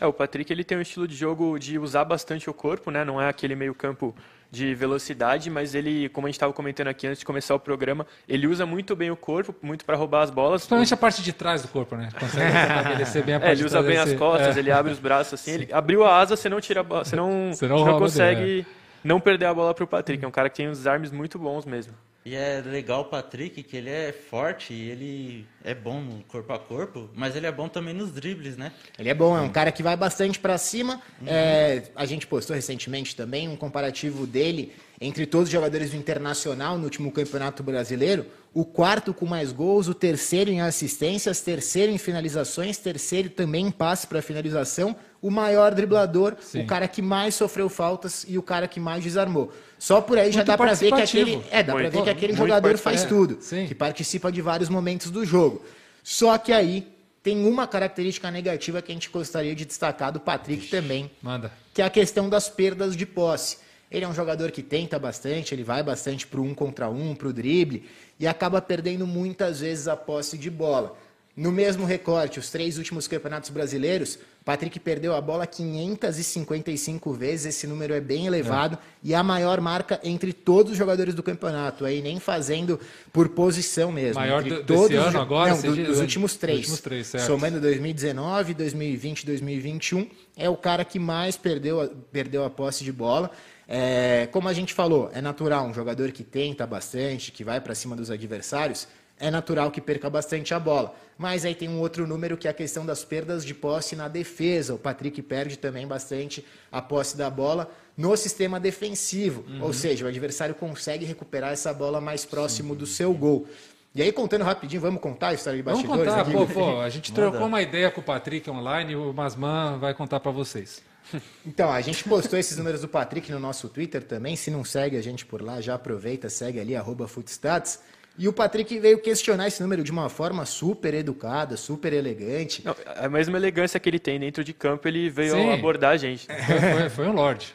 É, 0.02 0.06
o 0.06 0.12
Patrick 0.12 0.52
ele 0.52 0.66
tem 0.66 0.78
um 0.78 0.82
estilo 0.82 1.08
de 1.08 1.16
jogo 1.16 1.58
de 1.58 1.80
usar 1.80 2.04
bastante 2.04 2.50
o 2.50 2.54
corpo, 2.54 2.92
né? 2.92 3.06
Não 3.06 3.22
é 3.22 3.30
aquele 3.30 3.56
meio 3.56 3.74
campo 3.74 4.14
de 4.50 4.74
velocidade, 4.74 5.50
mas 5.50 5.76
ele, 5.76 6.10
como 6.10 6.28
a 6.28 6.30
gente 6.30 6.36
estava 6.36 6.54
comentando 6.54 6.88
aqui 6.88 7.08
antes 7.08 7.20
de 7.20 7.26
começar 7.26 7.54
o 7.54 7.60
programa, 7.60 8.06
ele 8.28 8.48
usa 8.48 8.66
muito 8.66 8.96
bem 8.96 9.12
o 9.12 9.16
corpo, 9.16 9.54
muito 9.62 9.84
para 9.84 9.96
roubar 9.98 10.24
as 10.24 10.30
bolas. 10.30 10.62
Principalmente 10.62 10.94
a 10.94 10.98
parte 10.98 11.22
de 11.22 11.34
trás 11.34 11.62
do 11.62 11.68
corpo, 11.68 11.96
né? 11.96 12.10
Consegue 12.18 12.48
estabelecer 12.48 13.24
bem 13.24 13.36
a 13.36 13.40
parte 13.42 13.50
É, 13.50 13.54
ele 13.54 13.66
usa 13.66 13.82
bem 13.82 13.98
as 13.98 14.14
costas, 14.14 14.56
é. 14.56 14.60
ele 14.60 14.72
abre 14.72 14.92
os 14.92 15.00
braços 15.00 15.34
assim, 15.34 15.52
ele 15.52 15.70
abriu 15.72 16.06
a 16.06 16.18
asa, 16.18 16.36
você 16.36 16.50
não 16.50 16.62
tira 16.62 16.80
a 16.80 16.84
bola, 16.84 17.04
você 17.04 17.16
não, 17.16 17.52
Você 17.54 17.68
não 17.68 17.78
você 17.80 17.92
não 17.92 18.00
consegue 18.00 18.42
dele, 18.42 18.68
não 19.04 19.20
perder 19.20 19.46
a 19.46 19.54
bola 19.54 19.74
pro 19.74 19.86
Patrick. 19.86 20.24
É 20.24 20.28
um 20.28 20.32
cara 20.32 20.50
que 20.50 20.58
tem 20.58 20.70
uns 20.70 20.88
armes 20.88 21.12
muito 21.12 21.38
bons 21.38 21.66
mesmo. 21.66 21.94
E 22.28 22.36
é 22.36 22.62
legal 22.62 23.04
o 23.04 23.06
Patrick, 23.06 23.64
que 23.64 23.78
ele 23.78 23.90
é 23.90 24.12
forte 24.12 24.74
e 24.74 24.90
ele 24.90 25.48
é 25.64 25.74
bom 25.74 26.02
no 26.02 26.22
corpo 26.26 26.52
a 26.52 26.60
corpo, 26.60 27.10
mas 27.16 27.38
ele 27.38 27.48
é 27.48 27.52
bom 27.54 27.70
também 27.70 27.94
nos 27.94 28.12
dribles, 28.12 28.58
né? 28.58 28.74
Ele 29.00 29.08
é 29.08 29.14
bom, 29.14 29.38
é 29.38 29.40
um 29.40 29.48
cara 29.48 29.72
que 29.72 29.82
vai 29.82 29.96
bastante 29.96 30.38
para 30.38 30.58
cima. 30.58 31.02
É, 31.26 31.84
a 31.96 32.06
gente 32.06 32.28
postou 32.28 32.54
recentemente 32.54 33.16
também 33.16 33.48
um 33.48 33.56
comparativo 33.56 34.28
dele 34.28 34.74
entre 35.00 35.26
todos 35.26 35.48
os 35.48 35.54
jogadores 35.54 35.92
do 35.92 35.96
Internacional 35.96 36.78
no 36.78 36.84
último 36.84 37.14
Campeonato 37.14 37.64
Brasileiro, 37.64 38.26
o 38.54 38.66
quarto 38.66 39.14
com 39.14 39.26
mais 39.26 39.54
gols, 39.54 39.88
o 39.88 39.94
terceiro 39.94 40.52
em 40.52 40.60
assistências, 40.60 41.40
terceiro 41.40 41.94
em 41.94 41.98
finalizações, 41.98 42.78
terceiro 42.78 43.30
também 43.30 43.68
em 43.68 43.72
passe 43.72 44.06
para 44.06 44.22
finalização, 44.22 44.98
o 45.22 45.32
maior 45.32 45.74
driblador, 45.74 46.36
Sim. 46.40 46.62
o 46.62 46.68
cara 46.68 46.88
que 46.88 47.02
mais 47.02 47.36
sofreu 47.36 47.70
faltas 47.70 48.26
e 48.28 48.38
o 48.38 48.42
cara 48.44 48.68
que 48.68 48.80
mais 48.80 49.04
desarmou. 49.04 49.52
Só 49.80 50.02
por 50.02 50.18
aí 50.18 50.32
já 50.32 50.40
Muito 50.40 50.48
dá 50.48 50.58
para 50.58 50.74
ver 50.74 50.92
que 50.92 51.02
aquele, 51.02 51.44
é, 51.52 51.64
dá 51.64 51.74
para 51.74 51.90
ver 51.90 52.04
que 52.04 52.10
aquele 52.10 52.34
jogador 52.34 52.78
faz 52.78 53.04
É, 53.04 53.08
tudo, 53.08 53.38
sim. 53.42 53.66
que 53.68 53.76
participa 53.76 54.32
de 54.32 54.42
vários 54.42 54.70
momentos 54.70 55.12
do 55.12 55.26
jogo. 55.26 55.64
Só 56.04 56.38
que 56.38 56.52
aí 56.54 56.88
tem 57.22 57.46
uma 57.46 57.68
característica 57.68 58.32
negativa 58.32 58.82
que 58.82 58.92
a 58.92 58.96
gente 58.96 59.10
gostaria 59.10 59.54
de 59.54 59.66
destacar 59.66 60.12
do 60.12 60.20
Patrick 60.20 60.68
também, 60.68 61.12
Manda. 61.22 61.52
que 61.74 61.82
é 61.82 61.86
a 61.86 61.90
questão 61.90 62.30
das 62.30 62.48
perdas 62.48 62.96
de 62.96 63.06
posse. 63.06 63.58
Ele 63.90 64.04
é 64.04 64.08
um 64.08 64.14
jogador 64.14 64.52
que 64.52 64.62
tenta 64.62 65.00
bastante, 65.00 65.54
ele 65.54 65.64
vai 65.64 65.82
bastante 65.82 66.28
para 66.28 66.40
o 66.40 66.44
um 66.44 66.54
contra 66.54 66.90
um, 66.90 67.16
para 67.16 67.28
o 67.28 67.34
drible, 67.34 67.88
e 68.20 68.28
acaba 68.28 68.62
perdendo 68.62 69.06
muitas 69.08 69.60
vezes 69.62 69.88
a 69.88 69.96
posse 69.96 70.38
de 70.38 70.50
bola. 70.50 70.98
No 71.38 71.52
mesmo 71.52 71.86
recorte, 71.86 72.40
os 72.40 72.50
três 72.50 72.80
últimos 72.80 73.08
campeonatos 73.08 73.52
brasileiros, 73.52 74.18
Patrick 74.44 74.80
perdeu 74.80 75.14
a 75.16 75.22
bola 75.22 75.46
555 75.46 77.14
vezes, 77.14 77.46
esse 77.56 77.68
número 77.68 77.94
é 77.94 78.02
bem 78.02 78.26
elevado, 78.26 78.78
e 79.04 79.14
a 79.14 79.22
maior 79.22 79.62
marca 79.62 80.00
entre 80.04 80.34
todos 80.34 80.72
os 80.72 80.78
jogadores 80.78 81.14
do 81.14 81.22
campeonato, 81.22 81.86
aí 81.86 82.02
nem 82.02 82.20
fazendo 82.20 82.80
por 83.14 83.30
posição 83.30 83.92
mesmo. 83.92 84.16
Maior 84.20 84.40
entre 84.40 84.50
do- 84.50 84.64
desse 84.64 84.82
todos 84.82 84.98
os 84.98 85.06
ano 85.06 85.22
agora, 85.22 85.52
Não, 85.54 85.62
do- 85.62 85.76
dos 85.86 86.00
últimos 86.00 86.32
Dos 86.32 86.40
três. 86.40 86.58
últimos 86.60 86.82
três, 86.82 87.08
certo. 87.08 87.28
Somando 87.28 87.60
2019, 87.62 88.54
2020, 88.56 89.24
2021, 89.26 90.10
é 90.36 90.50
o 90.50 90.56
cara 90.58 90.84
que 90.84 90.98
mais 90.98 91.38
perdeu 91.38 91.82
a, 91.82 91.88
perdeu 92.12 92.44
a 92.46 92.50
posse 92.50 92.84
de 92.84 92.92
bola. 92.92 93.30
É, 93.68 94.28
como 94.32 94.48
a 94.48 94.54
gente 94.54 94.74
falou, 94.74 95.12
é 95.14 95.22
natural 95.22 95.68
um 95.68 95.74
jogador 95.74 96.12
que 96.12 96.24
tenta 96.24 96.66
bastante, 96.66 97.32
que 97.32 97.44
vai 97.44 97.60
para 97.62 97.76
cima 97.76 97.96
dos 97.96 98.10
adversários, 98.10 98.88
é 99.20 99.30
natural 99.30 99.70
que 99.72 99.82
perca 99.82 100.10
bastante 100.10 100.54
a 100.54 100.60
bola. 100.60 100.96
Mas 101.18 101.46
aí 101.46 101.56
tem 101.56 101.68
um 101.68 101.80
outro 101.80 102.06
número 102.06 102.38
que 102.38 102.48
é 102.48 102.52
a 102.52 102.54
questão 102.54 102.86
das 102.86 103.04
perdas 103.04 103.44
de 103.44 103.54
posse 103.54 103.96
na 103.96 104.08
defesa. 104.08 104.76
O 104.76 104.78
Patrick 104.78 105.22
perde 105.22 105.58
também 105.58 105.88
bastante 105.88 106.46
a 106.72 106.82
posse 106.82 107.18
da 107.18 107.30
bola 107.30 107.72
no 107.98 108.16
sistema 108.16 108.60
defensivo. 108.60 109.44
Uhum. 109.48 109.64
Ou 109.64 109.74
seja, 109.74 110.06
o 110.06 110.08
adversário 110.08 110.54
consegue 110.54 111.06
recuperar 111.06 111.52
essa 111.52 111.74
bola 111.74 112.00
mais 112.00 112.24
próximo 112.24 112.76
do 112.76 112.86
seu 112.86 113.14
gol. 113.14 113.48
E 113.96 114.02
aí, 114.04 114.12
contando 114.12 114.44
rapidinho, 114.44 114.80
vamos 114.80 115.02
contar 115.02 115.30
a 115.30 115.34
história 115.34 115.58
de 115.58 115.64
Vamos 115.64 115.82
bastidores 115.82 116.14
contar, 116.14 116.22
aqui? 116.22 116.32
pô, 116.32 116.46
pô, 116.46 116.82
a 116.82 116.90
gente 116.90 117.10
Manda. 117.18 117.32
trocou 117.32 117.48
uma 117.48 117.64
ideia 117.64 117.90
com 117.90 118.00
o 118.00 118.04
Patrick 118.04 118.48
online 118.48 118.96
o 118.96 119.12
Masman 119.12 119.80
vai 119.80 119.94
contar 119.96 120.20
para 120.20 120.32
vocês. 120.32 120.82
Então, 121.46 121.72
a 121.72 121.80
gente 121.80 122.04
postou 122.04 122.38
esses 122.38 122.58
números 122.58 122.82
do 122.82 122.88
Patrick 122.90 123.32
no 123.32 123.40
nosso 123.40 123.70
Twitter 123.70 124.04
também. 124.04 124.36
Se 124.36 124.52
não 124.52 124.66
segue 124.66 124.98
a 124.98 125.02
gente 125.02 125.26
por 125.26 125.42
lá, 125.42 125.62
já 125.62 125.76
aproveita, 125.76 126.30
segue 126.30 126.60
ali, 126.60 126.76
arroba 126.76 127.08
Footstats. 127.08 127.80
E 128.18 128.28
o 128.28 128.34
Patrick 128.34 128.80
veio 128.80 128.98
questionar 129.00 129.48
esse 129.48 129.62
número 129.62 129.84
de 129.84 129.92
uma 129.92 130.10
forma 130.10 130.44
super 130.46 130.94
educada, 130.94 131.56
super 131.56 131.94
elegante. 131.94 132.64
Não, 132.66 132.76
a 132.96 133.08
mesma 133.08 133.38
elegância 133.38 133.80
que 133.80 133.88
ele 133.88 134.00
tem 134.00 134.20
dentro 134.20 134.44
de 134.44 134.54
campo, 134.54 134.88
ele 134.88 135.10
veio 135.10 135.34
Sim. 135.36 135.52
abordar 135.52 135.92
a 135.94 135.98
gente. 135.98 136.26
Foi, 136.26 136.60
foi- 136.80 136.90
foi 136.90 137.08
um 137.08 137.14
Lorde. 137.14 137.54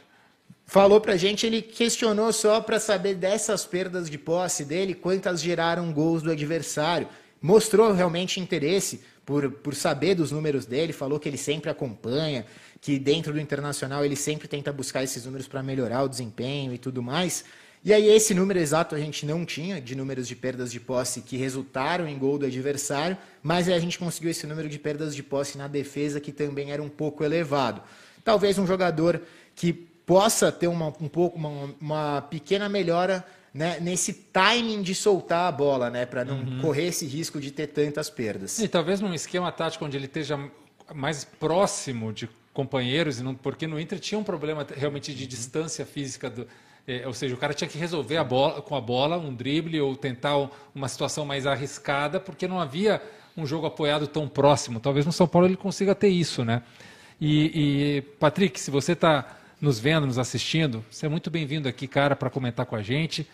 Falou 0.65 1.01
pra 1.01 1.17
gente, 1.17 1.45
ele 1.45 1.61
questionou 1.61 2.33
só 2.33 2.61
pra 2.61 2.79
saber 2.79 3.15
dessas 3.15 3.67
perdas 3.67 4.09
de 4.09 4.17
posse 4.17 4.65
dele, 4.65 4.95
quantas 4.95 5.43
geraram 5.43 5.93
gols 5.93 6.23
do 6.23 6.31
adversário. 6.31 7.09
Mostrou 7.43 7.93
realmente 7.93 8.39
interesse 8.39 9.03
por, 9.27 9.51
por 9.51 9.75
saber 9.75 10.15
dos 10.15 10.31
números 10.31 10.65
dele, 10.65 10.93
falou 10.93 11.19
que 11.19 11.29
ele 11.29 11.37
sempre 11.37 11.69
acompanha, 11.71 12.47
que 12.81 12.99
dentro 12.99 13.33
do 13.33 13.41
Internacional 13.41 14.05
ele 14.05 14.17
sempre 14.17 14.47
tenta 14.49 14.73
buscar 14.73 15.03
esses 15.03 15.25
números 15.27 15.47
para 15.49 15.63
melhorar 15.63 16.05
o 16.05 16.09
desempenho 16.09 16.73
e 16.73 16.79
tudo 16.79 17.03
mais. 17.03 17.45
E 17.85 17.93
aí 17.93 18.09
esse 18.09 18.33
número 18.33 18.61
exato 18.61 18.95
a 18.95 18.99
gente 18.99 19.27
não 19.27 19.45
tinha, 19.45 19.81
de 19.81 19.97
números 19.97 20.29
de 20.29 20.37
perdas 20.37 20.71
de 20.71 20.79
posse 20.79 21.21
que 21.21 21.37
resultaram 21.37 22.07
em 22.07 22.17
gol 22.17 22.39
do 22.39 22.47
adversário, 22.47 23.19
mas 23.43 23.69
aí 23.69 23.75
a 23.75 23.81
gente 23.81 23.99
conseguiu 23.99 24.31
esse 24.31 24.47
número 24.47 24.69
de 24.69 24.79
perdas 24.79 25.17
de 25.17 25.23
posse 25.23 25.59
na 25.59 25.67
defesa 25.67 26.21
que 26.21 26.31
também 26.31 26.71
era 26.71 26.81
um 26.81 26.89
pouco 26.89 27.25
elevado. 27.25 27.83
Talvez 28.25 28.57
um 28.57 28.67
jogador 28.67 29.21
que 29.57 29.73
possa 29.73 30.53
ter 30.53 30.69
uma, 30.69 30.89
um 31.01 31.09
pouco 31.09 31.37
uma, 31.37 31.75
uma 31.81 32.23
pequena 32.23 32.69
melhora 32.69 33.25
né, 33.53 33.79
nesse 33.81 34.13
timing 34.13 34.81
de 34.81 34.95
soltar 34.95 35.49
a 35.49 35.53
bola, 35.53 35.91
né, 35.91 36.07
para 36.07 36.25
não 36.25 36.61
correr 36.61 36.87
esse 36.87 37.05
risco 37.05 37.41
de 37.41 37.51
ter 37.51 37.67
tantas 37.67 38.09
perdas. 38.09 38.59
E 38.61 38.69
talvez 38.69 39.01
num 39.01 39.13
esquema 39.13 39.51
tático 39.51 39.85
onde 39.85 39.97
ele 39.97 40.07
esteja 40.07 40.39
mais 40.95 41.25
próximo 41.25 42.13
de 42.13 42.29
companheiros, 42.53 43.21
e 43.21 43.35
porque 43.43 43.67
no 43.67 43.81
Inter 43.81 43.99
tinha 43.99 44.19
um 44.19 44.25
problema 44.25 44.67
realmente 44.75 45.15
de 45.15 45.27
distância 45.27 45.85
física, 45.85 46.31
do, 46.31 46.47
eh, 46.87 47.05
ou 47.07 47.13
seja, 47.15 47.35
o 47.35 47.39
cara 47.39 47.55
tinha 47.55 47.69
que 47.69 47.79
resolver 47.79 48.17
a 48.17 48.25
bola, 48.25 48.61
com 48.63 48.75
a 48.77 48.81
bola, 48.81 49.17
um 49.19 49.35
drible 49.35 49.81
ou 49.81 49.97
tentar 49.97 50.37
um- 50.39 50.49
uma 50.75 50.89
situação 50.89 51.25
mais 51.25 51.47
arriscada, 51.47 52.19
porque 52.21 52.47
não 52.49 52.61
havia 52.61 53.01
um 53.37 53.47
jogo 53.47 53.67
apoiado 53.67 54.07
tão 54.07 54.29
próximo. 54.29 54.81
Talvez 54.81 55.07
no 55.07 55.13
São 55.13 55.27
Paulo 55.27 55.47
ele 55.47 55.57
consiga 55.57 55.95
ter 55.95 56.09
isso, 56.09 56.45
né? 56.45 56.63
E, 57.21 57.99
e, 57.99 58.03
Patrick, 58.19 58.59
se 58.59 58.71
você 58.71 58.93
está 58.93 59.37
nos 59.61 59.79
vendo, 59.79 60.07
nos 60.07 60.19
assistindo, 60.19 60.85
você 60.91 61.07
é 61.07 61.09
muito 61.09 61.31
bem-vindo 61.31 61.69
aqui, 61.69 61.87
cara, 61.87 62.17
para 62.17 62.29
comentar 62.29 62.67
com 62.67 62.75
a 62.75 62.83
gente. 62.83 63.27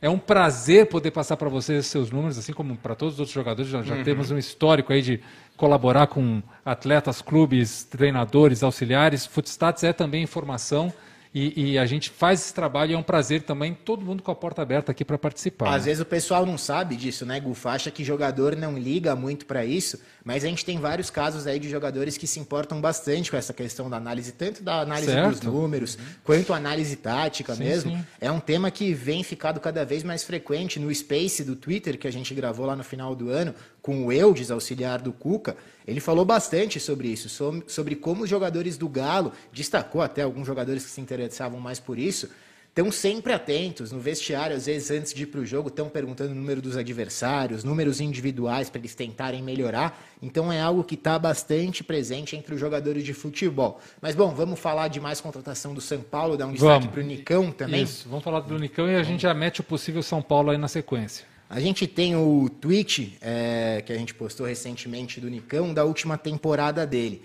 É 0.00 0.08
um 0.08 0.18
prazer 0.18 0.86
poder 0.86 1.10
passar 1.10 1.36
para 1.36 1.48
vocês 1.48 1.84
os 1.84 1.90
seus 1.90 2.10
números, 2.10 2.36
assim 2.38 2.52
como 2.52 2.76
para 2.76 2.94
todos 2.94 3.14
os 3.14 3.20
outros 3.20 3.34
jogadores. 3.34 3.70
Já, 3.70 3.82
já 3.82 4.02
temos 4.02 4.30
um 4.30 4.38
histórico 4.38 4.92
aí 4.92 5.00
de 5.02 5.20
colaborar 5.56 6.06
com 6.08 6.42
atletas, 6.64 7.22
clubes, 7.22 7.84
treinadores, 7.84 8.62
auxiliares. 8.62 9.24
Footstats 9.26 9.84
é 9.84 9.92
também 9.92 10.22
informação 10.22 10.92
e, 11.34 11.72
e 11.72 11.78
a 11.78 11.84
gente 11.84 12.10
faz 12.10 12.40
esse 12.40 12.54
trabalho 12.54 12.92
e 12.92 12.94
é 12.94 12.98
um 12.98 13.02
prazer 13.02 13.42
também, 13.42 13.74
todo 13.74 14.04
mundo 14.04 14.22
com 14.22 14.30
a 14.30 14.34
porta 14.36 14.62
aberta 14.62 14.92
aqui 14.92 15.04
para 15.04 15.18
participar. 15.18 15.74
Às 15.74 15.82
né? 15.82 15.86
vezes 15.86 16.00
o 16.00 16.04
pessoal 16.04 16.46
não 16.46 16.56
sabe 16.56 16.94
disso, 16.94 17.26
né, 17.26 17.40
Gufo? 17.40 17.68
Acha 17.68 17.90
que 17.90 18.04
jogador 18.04 18.54
não 18.54 18.78
liga 18.78 19.16
muito 19.16 19.44
para 19.44 19.64
isso, 19.64 20.00
mas 20.24 20.44
a 20.44 20.48
gente 20.48 20.64
tem 20.64 20.78
vários 20.78 21.10
casos 21.10 21.46
aí 21.48 21.58
de 21.58 21.68
jogadores 21.68 22.16
que 22.16 22.28
se 22.28 22.38
importam 22.38 22.80
bastante 22.80 23.32
com 23.32 23.36
essa 23.36 23.52
questão 23.52 23.90
da 23.90 23.96
análise, 23.96 24.30
tanto 24.30 24.62
da 24.62 24.80
análise 24.82 25.06
dos 25.06 25.38
Certo. 25.38 25.50
números, 25.50 25.98
quanto 26.22 26.52
a 26.52 26.56
análise 26.56 26.94
tática 26.94 27.56
Sim, 27.56 27.64
mesmo. 27.64 27.90
sim. 27.90 28.06
É 28.20 28.30
um 28.30 28.38
tema 28.38 28.70
que 28.70 28.94
vem 28.94 29.24
ficado 29.24 29.58
cada 29.58 29.84
vez 29.84 30.04
mais 30.04 30.22
frequente 30.22 30.78
no 30.78 30.94
Space 30.94 31.42
do 31.42 31.56
Twitter, 31.56 31.98
que 31.98 32.06
a 32.06 32.12
gente 32.12 32.32
gravou 32.32 32.64
lá 32.64 32.76
no 32.76 32.84
final 32.84 33.12
do 33.16 33.28
ano, 33.30 33.52
com 33.84 34.06
o 34.06 34.10
Eudes, 34.10 34.50
auxiliar 34.50 35.02
do 35.02 35.12
Cuca. 35.12 35.58
Ele 35.86 36.00
falou 36.00 36.24
bastante 36.24 36.80
sobre 36.80 37.08
isso, 37.08 37.28
sobre 37.66 37.94
como 37.94 38.24
os 38.24 38.30
jogadores 38.30 38.78
do 38.78 38.88
Galo, 38.88 39.30
destacou 39.52 40.00
até 40.00 40.22
alguns 40.22 40.46
jogadores 40.46 40.86
que 40.86 40.90
se 40.90 41.02
interessavam 41.02 41.60
mais 41.60 41.78
por 41.78 41.98
isso, 41.98 42.30
estão 42.70 42.90
sempre 42.90 43.34
atentos 43.34 43.92
no 43.92 44.00
vestiário, 44.00 44.56
às 44.56 44.64
vezes 44.64 44.90
antes 44.90 45.12
de 45.12 45.24
ir 45.24 45.26
para 45.26 45.40
o 45.40 45.44
jogo, 45.44 45.68
estão 45.68 45.90
perguntando 45.90 46.32
o 46.32 46.34
número 46.34 46.62
dos 46.62 46.78
adversários, 46.78 47.62
números 47.62 48.00
individuais 48.00 48.70
para 48.70 48.78
eles 48.78 48.94
tentarem 48.94 49.42
melhorar. 49.42 50.02
Então 50.22 50.50
é 50.50 50.62
algo 50.62 50.82
que 50.82 50.94
está 50.94 51.18
bastante 51.18 51.84
presente 51.84 52.34
entre 52.34 52.54
os 52.54 52.60
jogadores 52.60 53.04
de 53.04 53.12
futebol. 53.12 53.82
Mas 54.00 54.14
bom, 54.14 54.34
vamos 54.34 54.58
falar 54.58 54.88
de 54.88 54.98
mais 54.98 55.20
contratação 55.20 55.74
do 55.74 55.82
São 55.82 56.00
Paulo, 56.00 56.38
dar 56.38 56.46
um 56.46 56.52
destaque 56.54 56.88
para 56.88 57.00
o 57.00 57.04
Nicão 57.04 57.52
também. 57.52 57.82
Isso, 57.82 58.08
vamos 58.08 58.24
falar 58.24 58.40
do 58.40 58.54
Unicão 58.54 58.88
e 58.88 58.96
a 58.96 59.02
gente 59.02 59.20
já 59.20 59.34
mete 59.34 59.60
o 59.60 59.62
possível 59.62 60.02
São 60.02 60.22
Paulo 60.22 60.50
aí 60.50 60.56
na 60.56 60.68
sequência. 60.68 61.33
A 61.48 61.60
gente 61.60 61.86
tem 61.86 62.16
o 62.16 62.48
tweet 62.48 63.16
é, 63.20 63.82
que 63.84 63.92
a 63.92 63.96
gente 63.96 64.14
postou 64.14 64.46
recentemente 64.46 65.20
do 65.20 65.28
Nicão, 65.28 65.72
da 65.72 65.84
última 65.84 66.16
temporada 66.16 66.86
dele. 66.86 67.22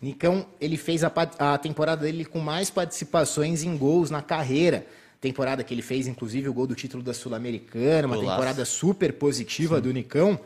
Nicão, 0.00 0.46
ele 0.60 0.76
fez 0.76 1.02
a, 1.04 1.12
a 1.38 1.58
temporada 1.58 2.02
dele 2.02 2.24
com 2.24 2.38
mais 2.38 2.70
participações 2.70 3.62
em 3.62 3.76
gols 3.76 4.10
na 4.10 4.22
carreira. 4.22 4.86
Temporada 5.20 5.64
que 5.64 5.74
ele 5.74 5.82
fez, 5.82 6.06
inclusive, 6.06 6.48
o 6.48 6.52
gol 6.52 6.66
do 6.66 6.74
título 6.74 7.02
da 7.02 7.12
Sul-Americana, 7.12 8.06
uma 8.06 8.16
Golaço. 8.16 8.36
temporada 8.36 8.64
super 8.64 9.12
positiva 9.12 9.80
do 9.80 9.92
Nicão. 9.92 10.38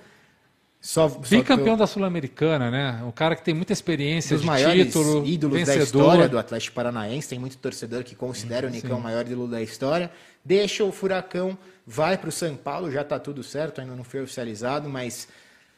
Só, 0.83 1.09
só 1.09 1.18
Bicampeão 1.20 1.76
da 1.76 1.87
Sul-Americana, 1.87 2.68
né? 2.68 3.01
Um 3.05 3.12
cara 3.12 3.37
que 3.37 3.43
tem 3.45 3.55
muita 3.55 3.72
experiência 3.72 4.35
dos 4.35 4.41
de 4.41 4.47
maiores 4.49 4.87
título, 4.87 5.24
ídolos 5.24 5.59
vencedor. 5.61 5.78
da 5.78 5.85
história 5.85 6.28
do 6.28 6.37
Atlético 6.37 6.74
Paranaense. 6.74 7.28
Tem 7.28 7.39
muito 7.39 7.57
torcedor 7.57 8.03
que 8.03 8.16
considera 8.16 8.66
o 8.66 8.70
Nicão 8.70 8.99
o 8.99 9.01
maior 9.01 9.24
ídolo 9.24 9.47
da 9.47 9.62
história. 9.62 10.11
Deixa 10.45 10.83
o 10.83 10.91
Furacão, 10.91 11.57
vai 11.87 12.18
para 12.18 12.28
o 12.28 12.33
São 12.33 12.57
Paulo, 12.57 12.91
já 12.91 13.03
está 13.03 13.16
tudo 13.16 13.45
certo, 13.45 13.80
ainda 13.80 13.95
não 13.95 14.03
foi 14.03 14.22
oficializado, 14.22 14.89
mas 14.89 15.28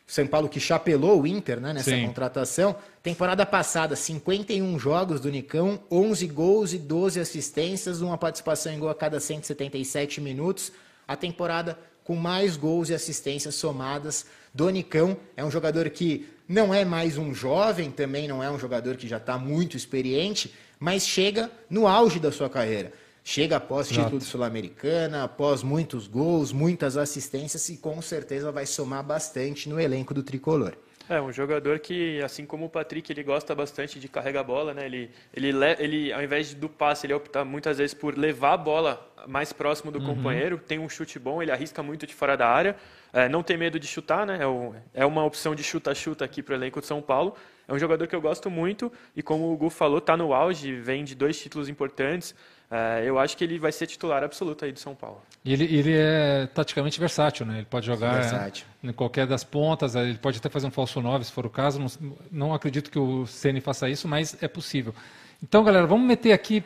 o 0.09 0.11
São 0.11 0.27
Paulo 0.27 0.49
que 0.49 0.59
chapelou 0.59 1.21
o 1.21 1.27
Inter 1.27 1.61
né, 1.61 1.75
nessa 1.75 1.91
Sim. 1.91 2.07
contratação. 2.07 2.75
Temporada 3.03 3.45
passada, 3.45 3.95
51 3.95 4.79
jogos 4.79 5.21
do 5.21 5.31
Nicão, 5.31 5.81
11 5.91 6.27
gols 6.29 6.73
e 6.73 6.79
12 6.79 7.21
assistências, 7.21 8.01
uma 8.01 8.17
participação 8.17 8.73
em 8.73 8.79
gol 8.79 8.89
a 8.89 8.95
cada 8.95 9.21
177 9.21 10.23
minutos. 10.23 10.73
A 11.07 11.15
temporada 11.15 11.79
com 12.05 12.15
mais 12.15 12.57
gols 12.57 12.91
e 12.91 12.95
assistências 12.95 13.55
somadas 13.55 14.27
do 14.53 14.69
Nicão. 14.69 15.17
É 15.37 15.45
um 15.45 15.51
jogador 15.51 15.89
que 15.91 16.29
não 16.47 16.73
é 16.73 16.85
mais 16.85 17.17
um 17.17 17.35
jovem, 17.35 17.91
também 17.91 18.29
não 18.29 18.43
é 18.43 18.51
um 18.51 18.59
jogador 18.59 18.97
que 18.97 19.09
já 19.09 19.17
está 19.17 19.39
muito 19.39 19.77
experiente, 19.77 20.55
mas 20.79 21.07
chega 21.07 21.51
no 21.69 21.87
auge 21.87 22.21
da 22.21 22.31
sua 22.31 22.51
carreira. 22.51 22.93
Chega 23.27 23.57
após 23.57 23.91
Exato. 23.91 24.05
título 24.05 24.21
Sul-Americana, 24.21 25.25
após 25.25 25.63
muitos 25.63 26.07
gols, 26.07 26.53
muitas 26.53 26.99
assistências 26.99 27.67
e 27.71 27.79
com 27.79 28.03
certeza 28.03 28.53
vai 28.53 28.67
somar 28.67 29.03
bastante 29.03 29.67
no 29.67 29.81
elenco 29.81 30.13
do 30.13 30.23
tricolor. 30.23 30.77
É, 31.07 31.21
um 31.21 31.31
jogador 31.31 31.79
que, 31.81 32.23
assim 32.23 32.47
como 32.47 32.65
o 32.65 32.69
Patrick, 32.71 33.13
ele 33.13 33.23
gosta 33.23 33.55
bastante 33.55 34.01
de 34.01 34.09
carregar 34.09 34.41
a 34.41 34.45
bola, 34.45 34.73
né? 34.73 34.87
Ele, 34.87 35.11
ele, 35.35 35.53
le- 35.53 35.77
ele, 35.79 36.13
ao 36.15 36.23
invés 36.23 36.55
do 36.55 36.67
passe, 36.67 37.05
ele 37.07 37.13
opta 37.13 37.45
muitas 37.45 37.77
vezes 37.77 37.93
por 37.93 38.17
levar 38.17 38.55
a 38.55 38.57
bola 38.57 39.13
mais 39.29 39.53
próximo 39.53 39.91
do 39.93 40.01
companheiro. 40.01 40.57
Tem 40.57 40.79
um 40.79 40.89
chute 40.89 41.19
bom, 41.19 41.43
ele 41.43 41.51
arrisca 41.53 41.83
muito 41.83 42.07
de 42.07 42.15
fora 42.15 42.39
da 42.39 42.49
área. 42.49 42.75
É, 43.13 43.29
não 43.29 43.43
tem 43.43 43.59
medo 43.59 43.79
de 43.79 43.87
chutar, 43.87 44.27
né? 44.27 44.39
É, 44.41 44.47
o- 44.47 44.75
é 44.95 45.05
uma 45.05 45.23
opção 45.25 45.55
de 45.55 45.63
chuta-chuta 45.63 46.25
aqui 46.25 46.43
para 46.43 46.53
o 46.53 46.57
elenco 46.57 46.81
de 46.81 46.87
São 46.87 47.03
Paulo. 47.03 47.37
É 47.69 47.73
um 47.73 47.79
jogador 47.79 48.07
que 48.07 48.17
eu 48.17 48.21
gosto 48.21 48.51
muito 48.51 48.91
e, 49.15 49.23
como 49.23 49.53
o 49.53 49.57
Gu 49.59 49.69
falou, 49.69 49.99
está 49.99 50.17
no 50.17 50.33
auge, 50.33 50.75
vem 50.75 51.05
de 51.05 51.15
dois 51.15 51.39
títulos 51.39 51.69
importantes. 51.69 52.35
É, 52.77 53.05
eu 53.09 53.20
acho 53.20 53.37
que 53.37 53.45
ele 53.45 53.57
vai 53.57 53.70
ser 53.70 53.87
titular 53.87 54.25
absoluto 54.25 54.64
aí 54.64 54.72
do 54.72 54.81
São 54.81 54.97
Paulo. 54.97 55.22
E 55.45 55.53
ele, 55.53 55.62
ele 55.62 55.93
é 55.97 56.49
taticamente 56.53 56.99
versátil, 56.99 57.47
né? 57.47 57.59
Ele 57.59 57.66
pode 57.66 57.87
jogar 57.87 58.14
Versátil. 58.14 58.66
em 58.83 58.93
qualquer 58.93 59.29
das 59.29 59.45
pontas, 59.45 59.95
ele 59.95 60.18
pode 60.18 60.39
até 60.39 60.49
fazer 60.49 60.66
um 60.66 60.72
falso 60.72 61.01
9 61.01 61.25
se 61.25 61.31
for 61.31 61.47
o 61.47 61.51
caso. 61.51 61.79
Não, 61.79 61.87
não 62.33 62.53
acredito 62.53 62.91
que 62.91 62.99
o 62.99 63.27
Ceni 63.27 63.61
faça 63.61 63.89
isso, 63.89 64.09
mas 64.09 64.37
é 64.43 64.49
possível. 64.49 64.93
Então, 65.41 65.62
galera, 65.62 65.87
vamos 65.87 66.05
meter 66.05 66.33
aqui, 66.33 66.64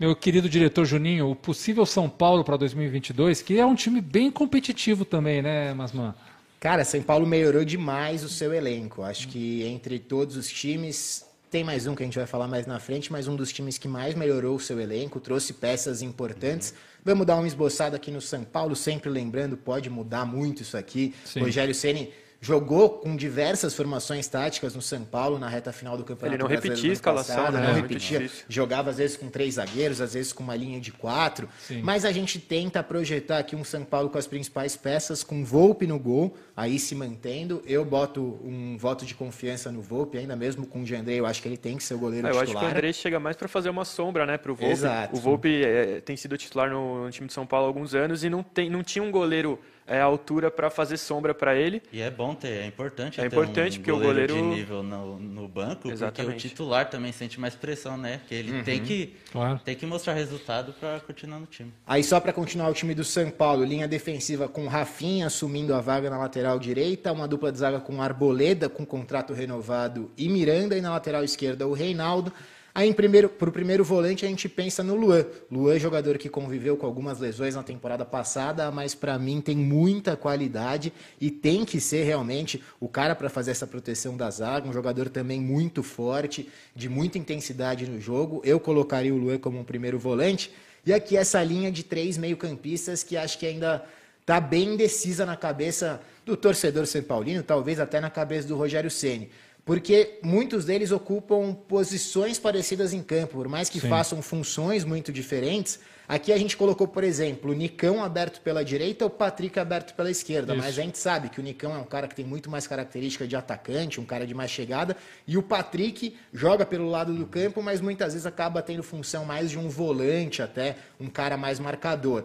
meu 0.00 0.16
querido 0.16 0.48
diretor 0.48 0.86
Juninho, 0.86 1.30
o 1.30 1.36
possível 1.36 1.84
São 1.84 2.08
Paulo 2.08 2.42
para 2.42 2.56
2022, 2.56 3.42
que 3.42 3.58
é 3.60 3.66
um 3.66 3.74
time 3.74 4.00
bem 4.00 4.30
competitivo 4.30 5.04
também, 5.04 5.42
né, 5.42 5.74
Masman? 5.74 6.14
Cara, 6.58 6.86
São 6.86 7.02
Paulo 7.02 7.26
melhorou 7.26 7.66
demais 7.66 8.24
o 8.24 8.30
seu 8.30 8.54
elenco. 8.54 9.02
Acho 9.02 9.28
que 9.28 9.62
entre 9.64 9.98
todos 9.98 10.38
os 10.38 10.48
times, 10.50 11.22
tem 11.54 11.62
mais 11.62 11.86
um 11.86 11.94
que 11.94 12.02
a 12.02 12.06
gente 12.06 12.18
vai 12.18 12.26
falar 12.26 12.48
mais 12.48 12.66
na 12.66 12.80
frente, 12.80 13.12
mas 13.12 13.28
um 13.28 13.36
dos 13.36 13.52
times 13.52 13.78
que 13.78 13.86
mais 13.86 14.16
melhorou 14.16 14.56
o 14.56 14.58
seu 14.58 14.80
elenco, 14.80 15.20
trouxe 15.20 15.52
peças 15.52 16.02
importantes. 16.02 16.74
Vamos 17.04 17.24
dar 17.24 17.36
uma 17.36 17.46
esboçada 17.46 17.94
aqui 17.94 18.10
no 18.10 18.20
São 18.20 18.42
Paulo, 18.42 18.74
sempre 18.74 19.08
lembrando, 19.08 19.56
pode 19.56 19.88
mudar 19.88 20.24
muito 20.24 20.62
isso 20.62 20.76
aqui. 20.76 21.14
Sim. 21.24 21.38
Rogério 21.38 21.72
Ceni 21.72 22.12
jogou 22.44 22.90
com 22.90 23.16
diversas 23.16 23.74
formações 23.74 24.28
táticas 24.28 24.74
no 24.74 24.82
São 24.82 25.02
Paulo 25.02 25.38
na 25.38 25.48
reta 25.48 25.72
final 25.72 25.96
do 25.96 26.04
Campeonato 26.04 26.34
Ele 26.36 26.42
não 26.42 26.46
Brasileiro 26.48 26.74
repetia 26.76 26.90
a 26.90 26.92
escalação, 26.92 27.36
passado, 27.36 27.54
né? 27.54 27.60
não 27.62 27.68
É 27.70 27.72
muito 27.72 27.86
repetia, 27.88 28.18
difícil. 28.18 28.44
jogava 28.48 28.90
às 28.90 28.98
vezes 28.98 29.16
com 29.16 29.30
três 29.30 29.54
zagueiros, 29.54 30.00
às 30.00 30.12
vezes 30.12 30.32
com 30.32 30.42
uma 30.42 30.54
linha 30.54 30.78
de 30.78 30.92
quatro, 30.92 31.48
Sim. 31.58 31.80
mas 31.82 32.04
a 32.04 32.12
gente 32.12 32.38
tenta 32.38 32.82
projetar 32.82 33.38
aqui 33.38 33.56
um 33.56 33.64
São 33.64 33.82
Paulo 33.82 34.10
com 34.10 34.18
as 34.18 34.26
principais 34.26 34.76
peças, 34.76 35.24
com 35.24 35.42
Volpe 35.42 35.86
no 35.86 35.98
gol, 35.98 36.36
aí 36.54 36.78
se 36.78 36.94
mantendo. 36.94 37.62
Eu 37.66 37.82
boto 37.84 38.38
um 38.44 38.76
voto 38.76 39.06
de 39.06 39.14
confiança 39.14 39.72
no 39.72 39.80
Volpe, 39.80 40.18
ainda 40.18 40.36
mesmo 40.36 40.66
com 40.66 40.82
o 40.82 40.86
Jandrei, 40.86 41.18
eu 41.18 41.24
acho 41.26 41.40
que 41.40 41.48
ele 41.48 41.56
tem 41.56 41.78
que 41.78 41.82
ser 41.82 41.94
o 41.94 41.98
goleiro 41.98 42.26
É, 42.26 42.30
eu 42.30 42.34
acho 42.34 42.40
que 42.40 42.46
titular. 42.48 42.66
o 42.66 42.70
André 42.70 42.92
chega 42.92 43.18
mais 43.18 43.36
para 43.36 43.48
fazer 43.48 43.70
uma 43.70 43.86
sombra, 43.86 44.26
né, 44.26 44.36
pro 44.36 44.54
Volpe. 44.54 44.70
Exato. 44.70 45.16
O 45.16 45.18
Volpe 45.18 45.64
é, 45.64 46.00
tem 46.02 46.14
sido 46.16 46.36
titular 46.36 46.68
no, 46.68 47.04
no 47.06 47.10
time 47.10 47.26
de 47.26 47.32
São 47.32 47.46
Paulo 47.46 47.64
há 47.64 47.68
alguns 47.70 47.94
anos 47.94 48.22
e 48.22 48.28
não, 48.28 48.42
tem, 48.42 48.68
não 48.68 48.82
tinha 48.82 49.02
um 49.02 49.10
goleiro 49.10 49.58
é, 49.86 50.00
à 50.00 50.04
altura 50.04 50.50
para 50.50 50.70
fazer 50.70 50.96
sombra 50.96 51.34
para 51.34 51.54
ele. 51.54 51.82
E 51.92 52.00
é 52.00 52.10
bom 52.10 52.34
ter, 52.34 52.48
é 52.62 52.66
importante 52.66 53.20
É 53.20 53.28
ter 53.28 53.34
importante, 53.34 53.78
um 53.78 53.80
porque 53.82 53.92
o 53.92 53.98
goleiro, 53.98 54.34
goleiro- 54.34 54.50
de 54.54 54.56
nível 54.60 54.82
no, 54.82 55.18
no 55.18 55.46
banco, 55.48 55.82
porque 55.82 55.92
Exatamente. 55.92 56.46
o 56.46 56.48
titular 56.48 56.88
também 56.88 57.12
sente 57.12 57.38
mais 57.38 57.54
pressão, 57.54 57.96
né? 57.96 58.20
Que 58.28 58.34
ele 58.34 58.62
tem 58.62 58.80
que 58.82 59.14
Claro. 59.30 59.60
tem 59.64 59.74
que 59.74 59.84
mostrar 59.86 60.14
resultado 60.14 60.72
para 60.74 61.00
continuar 61.00 61.38
no 61.38 61.46
time. 61.46 61.72
Aí 61.86 62.02
só 62.02 62.18
para 62.20 62.32
continuar 62.32 62.68
o 62.68 62.72
time 62.74 62.94
do 62.94 63.04
São 63.04 63.30
Paulo, 63.30 63.64
linha 63.64 63.86
defensiva 63.88 64.48
com 64.48 64.66
Rafinha 64.66 65.26
assumindo 65.26 65.74
a 65.74 65.80
vaga 65.80 66.08
na 66.08 66.18
lateral 66.18 66.58
direita, 66.58 67.12
uma 67.12 67.28
dupla 67.28 67.52
de 67.52 67.58
zaga 67.58 67.80
com 67.80 68.00
Arboleda 68.00 68.68
com 68.68 68.86
contrato 68.86 69.32
renovado 69.32 70.10
e 70.16 70.28
Miranda 70.28 70.76
e 70.76 70.80
na 70.80 70.90
lateral 70.90 71.22
esquerda 71.24 71.66
o 71.66 71.72
Reinaldo. 71.72 72.32
Aí 72.76 72.92
para 72.92 73.48
o 73.48 73.52
primeiro 73.52 73.84
volante 73.84 74.26
a 74.26 74.28
gente 74.28 74.48
pensa 74.48 74.82
no 74.82 74.96
Luan. 74.96 75.24
Luan, 75.48 75.78
jogador 75.78 76.18
que 76.18 76.28
conviveu 76.28 76.76
com 76.76 76.84
algumas 76.84 77.20
lesões 77.20 77.54
na 77.54 77.62
temporada 77.62 78.04
passada, 78.04 78.68
mas 78.72 78.96
para 78.96 79.16
mim 79.16 79.40
tem 79.40 79.56
muita 79.56 80.16
qualidade 80.16 80.92
e 81.20 81.30
tem 81.30 81.64
que 81.64 81.80
ser 81.80 82.02
realmente 82.02 82.60
o 82.80 82.88
cara 82.88 83.14
para 83.14 83.30
fazer 83.30 83.52
essa 83.52 83.64
proteção 83.64 84.16
da 84.16 84.28
zaga, 84.28 84.68
um 84.68 84.72
jogador 84.72 85.08
também 85.08 85.40
muito 85.40 85.84
forte, 85.84 86.48
de 86.74 86.88
muita 86.88 87.16
intensidade 87.16 87.88
no 87.88 88.00
jogo. 88.00 88.42
Eu 88.44 88.58
colocaria 88.58 89.14
o 89.14 89.18
Luan 89.18 89.38
como 89.38 89.56
um 89.56 89.64
primeiro 89.64 89.96
volante. 89.96 90.50
E 90.84 90.92
aqui 90.92 91.16
essa 91.16 91.40
linha 91.44 91.70
de 91.70 91.84
três 91.84 92.18
meio-campistas 92.18 93.04
que 93.04 93.16
acho 93.16 93.38
que 93.38 93.46
ainda 93.46 93.84
está 94.20 94.40
bem 94.40 94.74
indecisa 94.74 95.24
na 95.24 95.36
cabeça 95.36 96.00
do 96.26 96.36
torcedor 96.36 96.86
São 96.86 97.02
Paulino, 97.02 97.42
talvez 97.42 97.78
até 97.78 98.00
na 98.00 98.10
cabeça 98.10 98.48
do 98.48 98.56
Rogério 98.56 98.90
Ceni, 98.90 99.30
porque 99.64 100.18
muitos 100.22 100.64
deles 100.64 100.92
ocupam 100.92 101.54
posições 101.54 102.38
parecidas 102.38 102.92
em 102.92 103.02
campo, 103.02 103.38
por 103.38 103.48
mais 103.48 103.70
que 103.70 103.80
Sim. 103.80 103.88
façam 103.88 104.20
funções 104.20 104.84
muito 104.84 105.10
diferentes. 105.10 105.80
Aqui 106.06 106.34
a 106.34 106.36
gente 106.36 106.54
colocou, 106.54 106.86
por 106.86 107.02
exemplo, 107.02 107.50
o 107.50 107.54
Nicão 107.54 108.04
aberto 108.04 108.42
pela 108.42 108.62
direita, 108.62 109.06
o 109.06 109.10
Patrick 109.10 109.58
aberto 109.58 109.94
pela 109.94 110.10
esquerda, 110.10 110.52
Isso. 110.52 110.62
mas 110.62 110.78
a 110.78 110.82
gente 110.82 110.98
sabe 110.98 111.30
que 111.30 111.40
o 111.40 111.42
Nicão 111.42 111.74
é 111.74 111.78
um 111.78 111.84
cara 111.84 112.06
que 112.06 112.14
tem 112.14 112.26
muito 112.26 112.50
mais 112.50 112.66
característica 112.66 113.26
de 113.26 113.34
atacante, 113.34 113.98
um 113.98 114.04
cara 114.04 114.26
de 114.26 114.34
mais 114.34 114.50
chegada, 114.50 114.94
e 115.26 115.38
o 115.38 115.42
Patrick 115.42 116.14
joga 116.30 116.66
pelo 116.66 116.90
lado 116.90 117.14
do 117.14 117.24
campo, 117.24 117.62
mas 117.62 117.80
muitas 117.80 118.12
vezes 118.12 118.26
acaba 118.26 118.60
tendo 118.60 118.82
função 118.82 119.24
mais 119.24 119.50
de 119.50 119.58
um 119.58 119.70
volante 119.70 120.42
até, 120.42 120.76
um 121.00 121.08
cara 121.08 121.38
mais 121.38 121.58
marcador. 121.58 122.24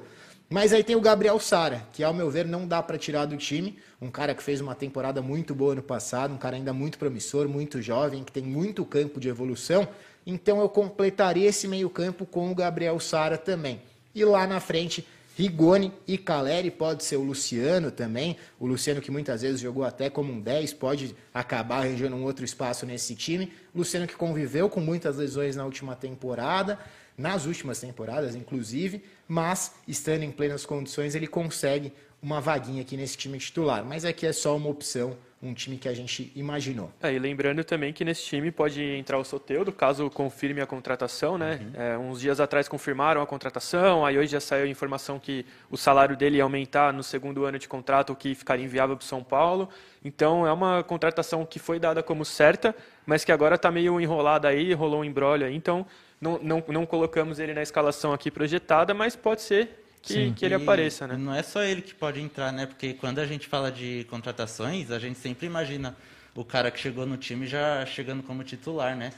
Mas 0.49 0.73
aí 0.73 0.83
tem 0.83 0.95
o 0.95 1.01
Gabriel 1.01 1.39
Sara, 1.39 1.85
que 1.93 2.03
ao 2.03 2.11
meu 2.11 2.31
ver 2.31 2.47
não 2.47 2.67
dá 2.67 2.81
para 2.81 2.97
tirar 2.97 3.25
do 3.25 3.37
time, 3.37 3.77
um 4.01 4.09
cara 4.09 4.33
que 4.33 4.41
fez 4.41 4.59
uma 4.59 4.73
temporada 4.73 5.21
muito 5.21 5.53
boa 5.53 5.75
no 5.75 5.83
passado, 5.83 6.33
um 6.33 6.37
cara 6.37 6.55
ainda 6.55 6.73
muito 6.73 6.97
promissor, 6.97 7.47
muito 7.47 7.79
jovem, 7.83 8.23
que 8.23 8.31
tem 8.31 8.41
muito 8.41 8.83
campo 8.83 9.19
de 9.19 9.29
evolução. 9.29 9.87
Então 10.25 10.59
eu 10.59 10.67
completaria 10.67 11.47
esse 11.47 11.67
meio-campo 11.67 12.25
com 12.25 12.51
o 12.51 12.55
Gabriel 12.55 12.99
Sara 12.99 13.37
também. 13.37 13.79
E 14.15 14.25
lá 14.25 14.47
na 14.47 14.59
frente, 14.59 15.07
Rigoni 15.37 15.93
e 16.07 16.17
Caleri, 16.17 16.71
pode 16.71 17.03
ser 17.03 17.17
o 17.17 17.23
Luciano 17.23 17.91
também. 17.91 18.35
O 18.59 18.65
Luciano 18.65 19.01
que 19.01 19.11
muitas 19.11 19.43
vezes 19.43 19.61
jogou 19.61 19.83
até 19.83 20.09
como 20.09 20.33
um 20.33 20.41
10, 20.41 20.73
pode 20.73 21.15
acabar 21.31 21.77
arranjando 21.77 22.15
um 22.15 22.23
outro 22.23 22.43
espaço 22.43 22.87
nesse 22.87 23.13
time. 23.13 23.53
Luciano 23.73 24.07
que 24.07 24.15
conviveu 24.15 24.67
com 24.67 24.81
muitas 24.81 25.17
lesões 25.17 25.55
na 25.55 25.63
última 25.63 25.95
temporada, 25.95 26.79
nas 27.15 27.45
últimas 27.45 27.79
temporadas, 27.79 28.33
inclusive, 28.35 29.03
mas 29.29 29.75
estando 29.87 30.23
em 30.23 30.31
plenas 30.31 30.65
condições, 30.65 31.13
ele 31.13 31.27
consegue 31.27 31.93
uma 32.19 32.41
vaguinha 32.41 32.81
aqui 32.81 32.97
nesse 32.97 33.15
time 33.15 33.37
titular. 33.37 33.85
Mas 33.85 34.03
aqui 34.03 34.25
é 34.25 34.33
só 34.33 34.57
uma 34.57 34.67
opção, 34.67 35.15
um 35.41 35.53
time 35.53 35.77
que 35.77 35.87
a 35.87 35.93
gente 35.93 36.33
imaginou. 36.35 36.91
É, 36.99 37.13
e 37.13 37.19
lembrando 37.19 37.63
também 37.63 37.93
que 37.93 38.03
nesse 38.03 38.23
time 38.25 38.51
pode 38.51 38.83
entrar 38.83 39.19
o 39.19 39.23
Soteudo, 39.23 39.71
caso 39.71 40.09
confirme 40.09 40.61
a 40.61 40.65
contratação, 40.65 41.37
né? 41.37 41.59
É, 41.75 41.95
uns 41.95 42.19
dias 42.19 42.39
atrás 42.39 42.67
confirmaram 42.67 43.21
a 43.21 43.27
contratação, 43.27 44.03
aí 44.03 44.17
hoje 44.17 44.31
já 44.31 44.39
saiu 44.39 44.65
a 44.65 44.67
informação 44.67 45.19
que 45.19 45.45
o 45.69 45.77
salário 45.77 46.17
dele 46.17 46.37
ia 46.37 46.43
aumentar 46.43 46.91
no 46.91 47.03
segundo 47.03 47.45
ano 47.45 47.59
de 47.59 47.67
contrato, 47.67 48.11
o 48.11 48.15
que 48.15 48.33
ficaria 48.33 48.65
inviável 48.65 48.97
para 48.97 49.03
o 49.03 49.07
São 49.07 49.23
Paulo. 49.23 49.69
Então 50.03 50.45
é 50.45 50.51
uma 50.51 50.83
contratação 50.83 51.45
que 51.45 51.59
foi 51.59 51.79
dada 51.79 52.01
como 52.01 52.25
certa, 52.25 52.75
mas 53.05 53.23
que 53.23 53.31
agora 53.31 53.55
está 53.55 53.69
meio 53.69 54.01
enrolada 54.01 54.47
aí, 54.47 54.73
rolou 54.73 55.01
um 55.01 55.05
embrólio 55.05 55.45
aí, 55.45 55.55
então 55.55 55.85
não, 56.19 56.39
não, 56.41 56.63
não 56.67 56.85
colocamos 56.85 57.39
ele 57.39 57.53
na 57.53 57.61
escalação 57.61 58.13
aqui 58.13 58.29
projetada, 58.29 58.93
mas 58.93 59.15
pode 59.15 59.41
ser 59.41 59.85
que, 60.01 60.13
Sim. 60.13 60.33
que 60.33 60.45
ele 60.45 60.55
E 60.55 60.57
apareça, 60.57 61.07
né? 61.07 61.17
Não 61.17 61.33
é 61.33 61.43
só 61.43 61.61
ele 61.63 61.81
que 61.81 61.93
pode 61.93 62.19
entrar, 62.21 62.51
né? 62.51 62.65
Porque 62.65 62.93
quando 62.93 63.19
a 63.19 63.25
gente 63.25 63.47
fala 63.47 63.71
de 63.71 64.05
contratações, 64.09 64.91
a 64.91 64.99
gente 64.99 65.19
sempre 65.19 65.45
imagina 65.45 65.95
o 66.35 66.43
cara 66.43 66.71
que 66.71 66.79
chegou 66.79 67.05
no 67.05 67.17
time 67.17 67.45
já 67.47 67.85
chegando 67.85 68.23
como 68.23 68.43
titular, 68.43 68.95
né? 68.95 69.11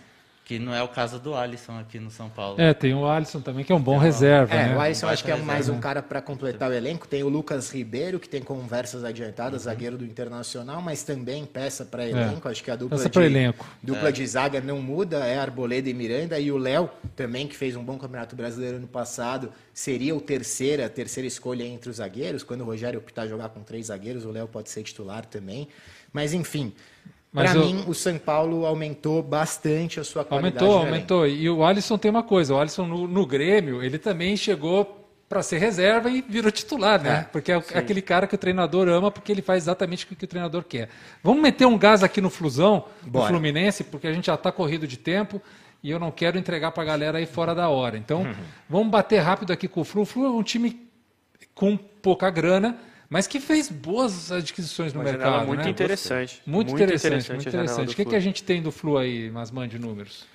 Que 0.44 0.60
não 0.60 0.74
é 0.76 0.84
o 0.84 0.88
caso 0.88 1.18
do 1.18 1.34
Alisson 1.34 1.80
aqui 1.80 1.98
no 1.98 2.12
São 2.12 2.28
Paulo. 2.28 2.60
É, 2.60 2.74
tem 2.74 2.94
o 2.94 3.06
Alisson 3.06 3.39
também, 3.39 3.64
que 3.64 3.72
é 3.72 3.76
um 3.76 3.80
bom 3.82 3.98
reserva, 3.98 4.54
É, 4.54 4.68
né? 4.70 4.76
o 4.76 4.82
Alisson 4.82 5.06
Baita 5.06 5.14
acho 5.14 5.24
que 5.24 5.32
é 5.32 5.34
reserva, 5.36 5.54
mais 5.54 5.70
um 5.70 5.80
cara 5.80 6.02
para 6.02 6.22
completar 6.22 6.70
o 6.70 6.74
elenco. 6.74 7.08
Tem 7.08 7.24
o 7.24 7.30
Lucas 7.30 7.70
Ribeiro, 7.72 8.20
que 8.20 8.28
tem 8.28 8.42
conversas 8.42 9.06
adiantadas, 9.06 9.62
Uhum. 9.62 9.72
zagueiro 9.72 9.98
do 9.98 10.04
Internacional, 10.04 10.82
mas 10.82 11.04
também 11.04 11.46
peça 11.46 11.86
para 11.86 12.06
elenco. 12.06 12.50
Acho 12.50 12.62
que 12.64 12.70
a 12.72 12.76
dupla, 12.76 12.98
É. 12.98 13.04
Peça 13.04 13.10
de, 13.10 13.26
elenco. 13.26 13.66
dupla 13.82 14.12
de 14.12 14.28
zaga 14.28 14.60
não 14.60 14.82
muda, 14.82 15.20
é 15.26 15.38
Arboleda 15.38 15.89
e 15.89 15.94
Miranda. 15.94 16.38
E 16.38 16.52
o 16.52 16.58
Léo, 16.58 16.89
também, 17.16 17.48
que 17.48 17.56
fez 17.56 17.78
um 17.78 17.84
bom 17.84 17.98
campeonato 17.98 18.36
brasileiro 18.36 18.78
no 18.80 18.88
passado, 18.88 19.54
seria 19.74 20.14
o 20.14 20.20
terceira, 20.20 20.88
a 20.88 20.89
terceira 20.89 21.28
escolha 21.28 21.64
entre 21.64 21.89
os 21.89 21.98
zagueiros. 21.98 22.44
Quando 22.44 22.62
o 22.62 22.66
Rogério 22.66 23.00
optar 23.00 23.26
jogar 23.26 23.50
com 23.50 23.62
três 23.62 23.86
zagueiros, 23.86 24.26
o 24.26 24.32
Léo 24.32 24.48
pode 24.50 24.70
ser 24.70 24.84
titular 24.84 25.24
também. 25.26 25.70
Mas 26.12 26.34
enfim. 26.34 26.74
Para 27.34 27.58
o- 27.60 27.66
mim, 27.66 27.84
o 27.88 27.94
São 27.94 28.18
Paulo 28.18 28.66
aumentou 28.66 29.24
bastante 29.24 30.00
a 30.00 30.04
sua 30.04 30.26
qualidade. 30.26 30.58
Aumentou, 30.66 30.80
no 30.80 30.88
elenco. 30.96 31.14
aumentou. 31.14 31.28
E 31.28 31.50
o 31.50 31.64
Alisson 31.64 31.98
tem 31.98 32.12
uma 32.12 32.24
coisa, 32.24 32.54
o 32.54 32.60
Alisson 32.60 32.86
no, 32.86 33.08
no 33.08 33.26
Grêmio, 33.26 33.82
ele 33.82 33.98
também 33.98 34.36
chegou 34.36 34.98
para 35.30 35.42
ser 35.42 35.60
reserva 35.60 36.10
e 36.10 36.22
virou 36.22 36.52
titular, 36.52 37.02
né? 37.02 37.20
É, 37.20 37.24
porque 37.32 37.54
é 37.54 37.58
o- 37.58 37.64
aquele 37.74 38.02
cara 38.02 38.28
que 38.28 38.36
o 38.36 38.38
treinador 38.38 38.90
ama, 38.90 39.10
porque 39.10 39.32
ele 39.32 39.42
faz 39.42 39.64
exatamente 39.64 40.04
o 40.04 40.08
que 40.10 40.26
o 40.26 40.28
treinador 40.28 40.64
quer. 40.66 40.90
Vamos 41.24 41.42
meter 41.42 41.66
um 41.66 41.78
gás 41.78 42.04
aqui 42.04 42.20
no 42.20 42.30
Flusão, 42.30 42.84
no 43.02 43.12
Bora. 43.12 43.28
Fluminense, 43.30 43.86
porque 43.86 44.08
a 44.08 44.12
gente 44.14 44.26
já 44.26 44.34
está 44.36 44.52
corrido 44.52 44.86
de 44.86 44.98
tempo 44.98 45.42
e 45.82 45.90
eu 45.90 45.98
não 45.98 46.12
quero 46.12 46.38
entregar 46.38 46.72
para 46.74 46.84
a 46.84 46.86
galera 46.86 47.18
aí 47.18 47.26
fora 47.26 47.56
da 47.56 47.70
hora. 47.70 47.98
Então, 47.98 48.24
Uhum. 48.24 48.34
vamos 48.70 48.90
bater 48.92 49.20
rápido 49.20 49.54
aqui 49.54 49.70
com 49.70 49.80
o 49.80 49.84
Flu. 49.86 50.02
O 50.02 50.06
Flu 50.06 50.26
é 50.26 50.30
um 50.30 50.44
time 50.44 50.86
com 51.56 51.78
pouca 51.78 52.30
grana, 52.30 52.78
mas 53.12 53.28
que 53.28 53.41
fez 53.41 53.68
boas 53.68 54.32
adquisições 54.32 54.93
no 54.93 55.01
Uma 55.01 55.12
janela 55.12 55.32
mercado. 55.32 55.47
muito 55.47 55.64
né? 55.66 55.70
interessante. 55.70 56.41
Muito, 56.45 56.74
interessante, 56.74 57.30
muito 57.30 57.49
a 57.49 57.51
janela 57.51 57.64
interessante. 57.66 57.91
O 57.91 57.95
que, 57.97 58.05
que 58.05 58.16
a 58.16 58.20
gente 58.22 58.41
tem 58.41 58.62
do 58.62 58.72
Flu 58.72 58.97
aí, 58.97 59.30
Masman, 59.30 59.68
de 59.68 59.78
números? 59.78 60.26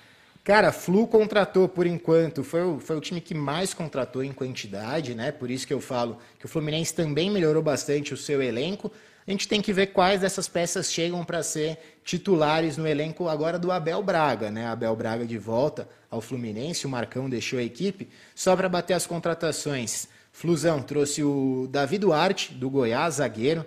Cara, 0.43 0.71
Flu 0.71 1.07
contratou 1.07 1.67
por 1.67 1.87
enquanto, 1.87 2.43
foi 2.43 2.63
o, 2.63 2.79
foi 2.79 2.95
o 2.95 3.01
time 3.01 3.19
que 3.19 3.33
mais 3.33 3.73
contratou 3.73 4.23
em 4.23 4.31
quantidade, 4.31 5.15
né? 5.15 5.31
Por 5.31 5.49
isso 5.49 5.65
que 5.65 5.73
eu 5.73 5.81
falo 5.81 6.19
que 6.37 6.45
o 6.45 6.47
Fluminense 6.47 6.93
também 6.93 7.31
melhorou 7.31 7.63
bastante 7.63 8.13
o 8.13 8.17
seu 8.17 8.43
elenco. 8.43 8.91
A 9.27 9.31
gente 9.31 9.47
tem 9.47 9.59
que 9.59 9.73
ver 9.73 9.87
quais 9.87 10.21
dessas 10.21 10.47
peças 10.47 10.93
chegam 10.93 11.25
para 11.25 11.41
ser 11.41 11.79
titulares 12.03 12.77
no 12.77 12.87
elenco 12.87 13.27
agora 13.27 13.57
do 13.57 13.71
Abel 13.71 14.03
Braga, 14.03 14.51
né? 14.51 14.67
Abel 14.67 14.95
Braga 14.95 15.25
de 15.25 15.39
volta 15.39 15.89
ao 16.11 16.21
Fluminense, 16.21 16.85
o 16.85 16.89
Marcão 16.89 17.27
deixou 17.27 17.57
a 17.57 17.63
equipe. 17.63 18.07
Só 18.35 18.55
para 18.55 18.69
bater 18.69 18.93
as 18.93 19.07
contratações, 19.07 20.07
Flusão 20.37 20.83
trouxe 20.83 21.23
o 21.23 21.67
Davi 21.71 21.97
Duarte, 21.97 22.53
do 22.53 22.69
Goiás, 22.69 23.15
zagueiro. 23.15 23.65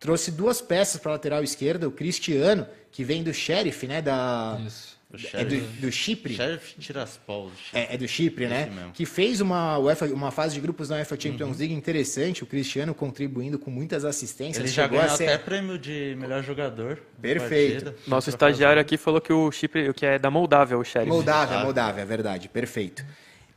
Trouxe 0.00 0.32
duas 0.32 0.60
peças 0.60 1.00
para 1.00 1.12
a 1.12 1.14
lateral 1.14 1.44
esquerda, 1.44 1.86
o 1.86 1.92
Cristiano, 1.92 2.66
que 2.90 3.04
vem 3.04 3.22
do 3.22 3.32
Sheriff, 3.32 3.86
né? 3.86 4.02
Da, 4.02 4.60
Isso. 4.66 4.98
é 5.32 5.44
do, 5.44 5.60
do 5.80 5.92
Chipre. 5.92 6.34
Sheriff 6.34 6.74
Tiraspol. 6.80 7.52
É, 7.72 7.94
é 7.94 7.96
do 7.96 8.08
Chipre, 8.08 8.46
Esse 8.46 8.52
né? 8.52 8.66
mesmo. 8.74 8.90
Que 8.90 9.06
fez 9.06 9.40
uma, 9.40 9.78
UEFA 9.78 10.06
uma 10.06 10.32
fase 10.32 10.56
de 10.56 10.60
grupos 10.60 10.88
na 10.88 10.96
UEFA 10.96 11.14
Uhum. 11.14 11.20
Champions 11.20 11.58
League 11.58 11.74
interessante, 11.74 12.42
o 12.42 12.46
Cristiano 12.46 12.92
contribuindo 12.92 13.56
com 13.56 13.70
muitas 13.70 14.04
assistências. 14.04 14.64
Ele 14.64 14.66
já 14.66 14.82
chegou 14.82 14.98
ganhou 14.98 15.14
a 15.14 15.16
ser... 15.16 15.28
até 15.28 15.38
prêmio 15.38 15.78
de 15.78 16.16
melhor 16.18 16.42
jogador. 16.42 17.00
Perfeito. 17.22 17.84
partida. 17.84 17.96
Nosso 18.08 18.30
estagiário 18.30 18.82
aqui 18.82 18.96
falou 18.96 19.20
que 19.20 19.32
o 19.32 19.52
Chipre, 19.52 19.94
que 19.94 20.04
é 20.04 20.18
da 20.18 20.28
Moldávia, 20.28 20.76
o 20.76 20.82
Sheriff. 20.82 21.08
Moldávia, 21.08 21.60
Moldávia, 21.60 22.02
é 22.02 22.04
verdade, 22.04 22.48
perfeito. 22.48 23.04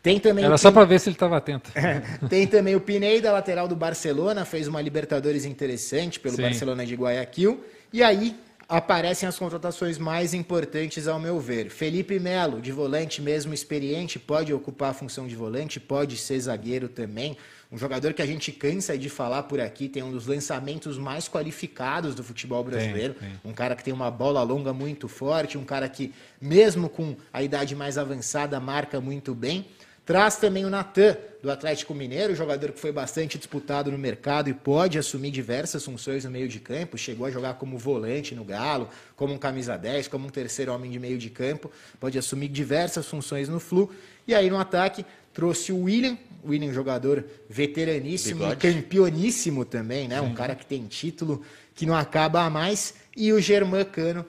Tem 0.04 0.20
também, 0.20 0.44
Era 0.44 0.58
só 0.58 0.70
Pin- 0.70 0.74
para 0.76 0.86
ver 0.86 1.00
se 1.00 1.08
ele 1.10 1.16
estava 1.16 1.38
atento. 1.38 1.72
tem 2.30 2.46
também 2.46 2.76
o 2.76 2.82
Pineda, 2.82 3.32
lateral 3.32 3.70
do 3.70 3.76
Barcelona, 3.76 4.44
fez 4.44 4.68
uma 4.68 4.82
Libertadores 4.82 5.46
interessante 5.46 6.20
pelo 6.20 6.36
Sim. 6.36 6.42
Barcelona 6.42 6.86
de 6.86 6.94
Guayaquil. 6.94 7.64
E 7.92 8.04
aí 8.04 8.36
aparecem 8.68 9.28
as 9.30 9.38
contratações 9.40 9.98
mais 9.98 10.34
importantes, 10.34 11.08
ao 11.08 11.20
meu 11.20 11.40
ver. 11.40 11.70
Felipe 11.70 12.20
Melo, 12.20 12.60
de 12.60 12.72
volante 12.72 13.22
mesmo 13.22 13.54
experiente, 13.54 14.20
pode 14.20 14.54
ocupar 14.54 14.92
a 14.92 14.94
função 14.94 15.26
de 15.26 15.36
volante, 15.36 15.80
pode 15.80 16.18
ser 16.18 16.38
zagueiro 16.40 16.90
também. 16.90 17.38
Um 17.72 17.78
jogador 17.78 18.14
que 18.14 18.22
a 18.22 18.26
gente 18.26 18.52
cansa 18.52 18.98
de 18.98 19.10
falar 19.10 19.44
por 19.44 19.60
aqui, 19.62 19.88
tem 19.88 20.04
um 20.04 20.12
dos 20.12 20.28
lançamentos 20.28 20.98
mais 20.98 21.30
qualificados 21.30 22.14
do 22.14 22.24
futebol 22.24 22.64
brasileiro. 22.64 23.14
tem. 23.14 23.30
Um 23.44 23.54
cara 23.54 23.74
que 23.76 23.84
tem 23.84 23.94
uma 23.94 24.12
bola 24.12 24.44
longa 24.44 24.74
muito 24.74 25.08
forte, 25.08 25.58
um 25.58 25.64
cara 25.64 25.88
que, 25.88 26.14
mesmo 26.42 26.90
com 26.90 27.16
a 27.32 27.42
idade 27.42 27.74
mais 27.76 27.98
avançada, 27.98 28.60
marca 28.60 29.00
muito 29.00 29.34
bem. 29.34 29.66
Traz 30.06 30.36
também 30.36 30.66
o 30.66 30.70
Natan, 30.70 31.16
do 31.42 31.50
Atlético 31.50 31.94
Mineiro, 31.94 32.36
jogador 32.36 32.72
que 32.72 32.80
foi 32.80 32.92
bastante 32.92 33.38
disputado 33.38 33.92
no 33.92 33.98
mercado 33.98 34.50
e 34.50 34.54
pode 34.54 34.98
assumir 34.98 35.32
diversas 35.32 35.84
funções 35.84 36.26
no 36.26 36.32
meio 36.32 36.48
de 36.48 36.60
campo. 36.60 36.98
Chegou 36.98 37.26
a 37.26 37.32
jogar 37.32 37.56
como 37.56 37.78
volante 37.78 38.36
no 38.36 38.44
Galo, 38.44 38.90
como 39.16 39.34
um 39.34 39.38
camisa 39.38 39.78
10, 39.78 40.10
como 40.10 40.28
um 40.28 40.30
terceiro 40.30 40.74
homem 40.74 40.92
de 40.92 41.00
meio 41.00 41.18
de 41.18 41.30
campo. 41.30 41.72
Pode 42.00 42.18
assumir 42.18 42.50
diversas 42.50 43.06
funções 43.06 43.48
no 43.48 43.60
Flu. 43.60 43.90
E 44.28 44.34
aí 44.34 44.50
no 44.50 44.58
ataque 44.58 45.06
trouxe 45.34 45.72
o 45.72 45.84
William, 45.84 46.18
o 46.44 46.50
William 46.50 46.74
jogador 46.74 47.26
veteraníssimo 47.50 48.40
Bigode. 48.40 48.68
e 48.68 48.74
campeoníssimo 48.74 49.66
também, 49.66 50.08
né? 50.08 50.20
Um 50.22 50.34
cara 50.34 50.56
que 50.56 50.66
tem 50.66 50.86
título 50.86 51.42
que 51.76 51.86
não 51.86 51.96
acaba 51.96 52.44
a 52.44 52.50
mais. 52.50 52.94
E 53.16 53.32
o 53.32 53.40
Germán 53.40 53.86
Cano, 53.86 54.26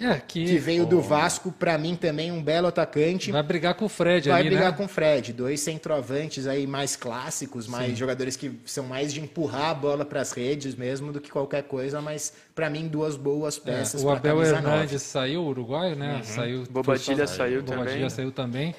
é, 0.00 0.18
que, 0.18 0.44
que 0.44 0.58
veio 0.58 0.86
do 0.86 1.00
Vasco, 1.00 1.52
para 1.52 1.76
mim 1.76 1.94
também 1.94 2.32
um 2.32 2.42
belo 2.42 2.66
atacante. 2.66 3.30
vai 3.30 3.42
brigar 3.42 3.74
com 3.74 3.84
o 3.84 3.88
Fred 3.88 4.30
Vai 4.30 4.40
ali, 4.40 4.48
brigar 4.48 4.70
né? 4.70 4.76
com 4.76 4.84
o 4.84 4.88
Fred, 4.88 5.32
dois 5.32 5.60
centroavantes 5.60 6.46
aí 6.46 6.66
mais 6.66 6.96
clássicos, 6.96 7.66
mais 7.66 7.98
jogadores 7.98 8.34
que 8.34 8.50
são 8.64 8.84
mais 8.84 9.12
de 9.12 9.20
empurrar 9.20 9.70
a 9.70 9.74
bola 9.74 10.04
para 10.04 10.20
as 10.22 10.32
redes 10.32 10.74
mesmo 10.74 11.12
do 11.12 11.20
que 11.20 11.30
qualquer 11.30 11.64
coisa, 11.64 12.00
mas 12.00 12.32
para 12.54 12.70
mim 12.70 12.88
duas 12.88 13.16
boas 13.16 13.58
É, 13.58 13.72
peças 13.72 14.02
o 14.02 14.06
pra 14.06 14.16
Abel 14.16 14.36
camisa 14.36 14.56
Hernandes 14.56 15.02
saiu, 15.02 15.42
o 15.42 15.48
uruguaio, 15.48 15.94
né? 15.94 16.22
Saiu. 16.22 16.64
Bobadilha 16.70 17.26
foi 17.26 17.36
saiu 17.36 17.62
Bobadilha 17.62 17.94
também. 17.94 18.10
saiu 18.10 18.32
também. 18.32 18.74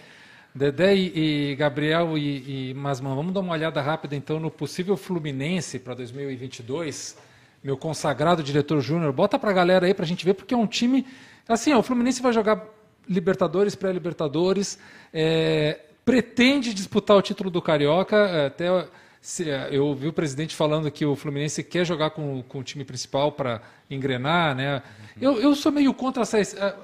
Dedé 0.54 0.96
e, 0.96 1.52
e 1.52 1.56
Gabriel 1.56 2.18
e, 2.18 2.72
e 2.72 2.74
Masman, 2.74 3.16
vamos 3.16 3.34
dar 3.34 3.40
uma 3.40 3.54
olhada 3.54 3.80
rápida 3.80 4.16
então 4.16 4.40
no 4.40 4.52
possível 4.52 4.98
Fluminense 4.98 5.80
para 5.80 5.94
2022. 5.94 7.16
Meu 7.64 7.78
consagrado 7.78 8.42
diretor 8.42 8.82
júnior, 8.82 9.12
bota 9.14 9.38
pra 9.38 9.54
galera 9.54 9.86
aí 9.86 9.94
pra 9.94 10.06
gente 10.06 10.26
ver, 10.26 10.34
porque 10.34 10.54
é 10.54 10.58
um 10.58 10.66
time. 10.68 11.06
Assim, 11.48 11.74
ó, 11.74 11.80
o 11.80 11.84
Fluminense 11.84 12.22
vai 12.22 12.34
jogar 12.34 12.64
Libertadores, 13.08 13.76
pré-Libertadores, 13.76 14.80
é, 15.14 15.80
pretende 16.06 16.74
disputar 16.74 17.18
o 17.18 17.22
título 17.22 17.50
do 17.52 17.62
Carioca. 17.62 18.16
é, 18.16 18.46
Até 18.48 18.88
se- 19.20 19.50
é, 19.50 19.68
eu 19.72 19.86
ouvi 19.86 20.08
o 20.08 20.14
presidente 20.14 20.56
falando 20.56 20.90
que 20.90 21.06
o 21.06 21.16
Fluminense 21.16 21.64
quer 21.64 21.86
jogar 21.86 22.12
com, 22.12 22.42
com 22.44 22.60
o 22.60 22.64
time 22.64 22.84
principal 22.84 23.32
para 23.32 23.62
engrenar, 23.90 24.56
né? 24.56 24.82
Eu, 25.20 25.40
eu 25.40 25.54
sou 25.56 25.72
meio 25.72 25.94
contra 25.94 26.24
essa, 26.24 26.40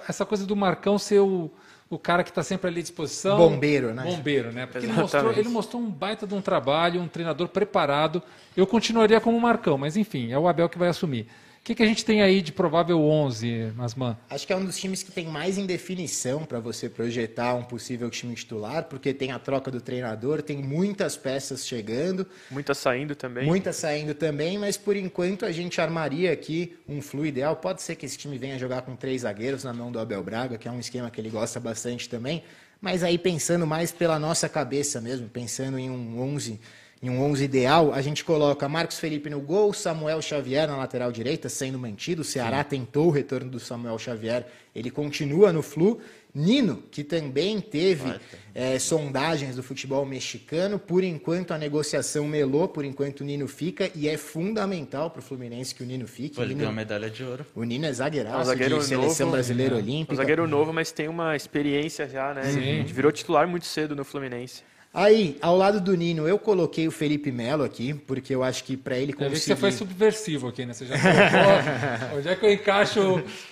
essa 0.07 0.25
coisa 0.25 0.45
do 0.45 0.55
Marcão 0.55 0.99
ser 0.99 1.19
o, 1.21 1.49
o 1.89 1.97
cara 1.97 2.23
que 2.23 2.29
está 2.29 2.43
sempre 2.43 2.67
ali 2.69 2.79
à 2.79 2.81
disposição. 2.81 3.37
Bombeiro, 3.37 3.93
né? 3.93 4.03
Bombeiro, 4.03 4.51
né? 4.51 4.65
Porque 4.65 4.85
ele 4.85 4.93
mostrou, 4.93 5.31
ele 5.31 5.49
mostrou 5.49 5.81
um 5.81 5.89
baita 5.89 6.27
de 6.27 6.33
um 6.33 6.41
trabalho, 6.41 7.01
um 7.01 7.07
treinador 7.07 7.47
preparado. 7.47 8.21
Eu 8.55 8.67
continuaria 8.67 9.21
como 9.21 9.39
Marcão, 9.39 9.77
mas 9.77 9.95
enfim, 9.95 10.31
é 10.31 10.37
o 10.37 10.47
Abel 10.47 10.67
que 10.67 10.77
vai 10.77 10.89
assumir. 10.89 11.27
O 11.67 11.69
que, 11.69 11.75
que 11.75 11.83
a 11.83 11.85
gente 11.85 12.05
tem 12.05 12.21
aí 12.21 12.41
de 12.41 12.53
provável 12.53 12.97
11, 13.01 13.73
Masman? 13.75 14.17
Acho 14.29 14.47
que 14.47 14.53
é 14.53 14.55
um 14.55 14.63
dos 14.63 14.77
times 14.77 15.03
que 15.03 15.11
tem 15.11 15.25
mais 15.25 15.57
indefinição 15.57 16.45
para 16.45 16.61
você 16.61 16.87
projetar 16.87 17.55
um 17.55 17.63
possível 17.63 18.09
time 18.09 18.33
titular, 18.35 18.85
porque 18.85 19.13
tem 19.13 19.33
a 19.33 19.37
troca 19.37 19.69
do 19.69 19.81
treinador, 19.81 20.41
tem 20.41 20.59
muitas 20.59 21.17
peças 21.17 21.67
chegando, 21.67 22.25
Muita 22.49 22.73
saindo 22.73 23.15
também. 23.15 23.45
muitas 23.45 23.75
saindo 23.75 24.13
também, 24.13 24.57
mas 24.57 24.77
por 24.77 24.95
enquanto 24.95 25.45
a 25.45 25.51
gente 25.51 25.81
armaria 25.81 26.31
aqui 26.31 26.73
um 26.87 27.01
flu 27.01 27.25
ideal. 27.25 27.57
Pode 27.57 27.81
ser 27.81 27.97
que 27.97 28.05
esse 28.05 28.17
time 28.17 28.37
venha 28.37 28.57
jogar 28.57 28.83
com 28.83 28.95
três 28.95 29.23
zagueiros 29.23 29.65
na 29.65 29.73
mão 29.73 29.91
do 29.91 29.99
Abel 29.99 30.23
Braga, 30.23 30.57
que 30.57 30.69
é 30.69 30.71
um 30.71 30.79
esquema 30.79 31.11
que 31.11 31.19
ele 31.19 31.29
gosta 31.29 31.59
bastante 31.59 32.07
também, 32.07 32.43
mas 32.79 33.03
aí 33.03 33.17
pensando 33.17 33.67
mais 33.67 33.91
pela 33.91 34.17
nossa 34.17 34.47
cabeça 34.47 35.01
mesmo, 35.01 35.27
pensando 35.27 35.77
em 35.77 35.89
um 35.89 36.17
11 36.21 36.61
em 37.01 37.09
um 37.09 37.21
11 37.21 37.43
ideal, 37.43 37.93
a 37.93 38.01
gente 38.01 38.23
coloca 38.23 38.67
Marcos 38.67 38.97
Felipe 38.97 39.29
no 39.29 39.39
gol, 39.39 39.71
Samuel 39.71 40.21
Xavier 40.21 40.67
na 40.67 40.75
lateral 40.77 41.11
direita, 41.11 41.47
sendo 41.47 41.77
mantido. 41.77 42.21
O 42.21 42.25
Ceará 42.25 42.63
tentou 42.63 43.07
o 43.07 43.11
retorno 43.11 43.49
do 43.49 43.59
Samuel 43.59 43.99
Xavier, 43.99 44.47
ele 44.73 44.89
continua 44.89 45.53
no 45.53 45.61
flu. 45.61 45.99
Nino, 46.35 46.83
que 46.91 47.03
também 47.03 47.59
teve 47.59 48.13
eh, 48.53 48.77
sondagens 48.77 49.55
do 49.55 49.63
futebol 49.63 50.05
mexicano, 50.05 50.77
por 50.77 51.03
enquanto 51.03 51.51
a 51.51 51.57
negociação 51.57 52.27
melou, 52.27 52.67
por 52.67 52.85
enquanto 52.85 53.21
o 53.21 53.23
Nino 53.23 53.47
fica, 53.47 53.89
e 53.95 54.07
é 54.07 54.17
fundamental 54.17 55.09
para 55.09 55.19
o 55.19 55.23
Fluminense 55.23 55.73
que 55.73 55.81
o 55.81 55.85
Nino 55.85 56.05
fique. 56.07 56.35
Pô, 56.35 56.43
ele 56.43 56.49
Nino, 56.49 56.59
ganhou 56.59 56.71
a 56.71 56.75
medalha 56.75 57.09
de 57.09 57.23
ouro. 57.23 57.43
o 57.55 57.63
Nino 57.63 57.87
é 57.87 57.93
zagueiraço 57.93 58.37
É 58.37 58.41
um 58.41 58.45
zagueiro 58.45 58.77
de 58.77 58.85
seleção 58.85 59.27
novo, 59.27 59.37
brasileira 59.37 59.75
É 59.75 59.77
olímpica. 59.79 60.13
Um 60.13 60.15
zagueiro 60.15 60.47
novo, 60.47 60.71
mas 60.71 60.91
tem 60.91 61.07
uma 61.07 61.35
experiência 61.35 62.07
já, 62.07 62.35
né? 62.35 62.43
Ele 62.51 62.83
virou 62.83 63.11
titular 63.11 63.47
muito 63.47 63.65
cedo 63.65 63.95
no 63.95 64.05
Fluminense. 64.05 64.61
Aí, 64.93 65.37
ao 65.41 65.55
lado 65.55 65.79
do 65.79 65.95
Nino, 65.95 66.27
eu 66.27 66.39
coloquei 66.39 66.87
o 66.87 66.91
Felipe 66.91 67.31
Melo 67.31 67.63
aqui, 67.63 67.93
porque 67.93 68.33
eu 68.33 68.43
acho 68.43 68.63
que 68.63 68.75
para 68.75 68.97
ele 68.97 69.11
Eu 69.11 69.17
vi 69.17 69.23
que 69.25 69.29
conseguir... 69.29 69.45
você 69.45 69.55
foi 69.55 69.71
subversivo 69.71 70.47
aqui, 70.47 70.65
né? 70.65 70.73
Você 70.73 70.85
já 70.87 70.95
colocou. 70.97 72.17
onde 72.17 72.27
é 72.29 72.35
que 72.35 72.45
eu 72.45 72.53
encaixo 72.53 72.99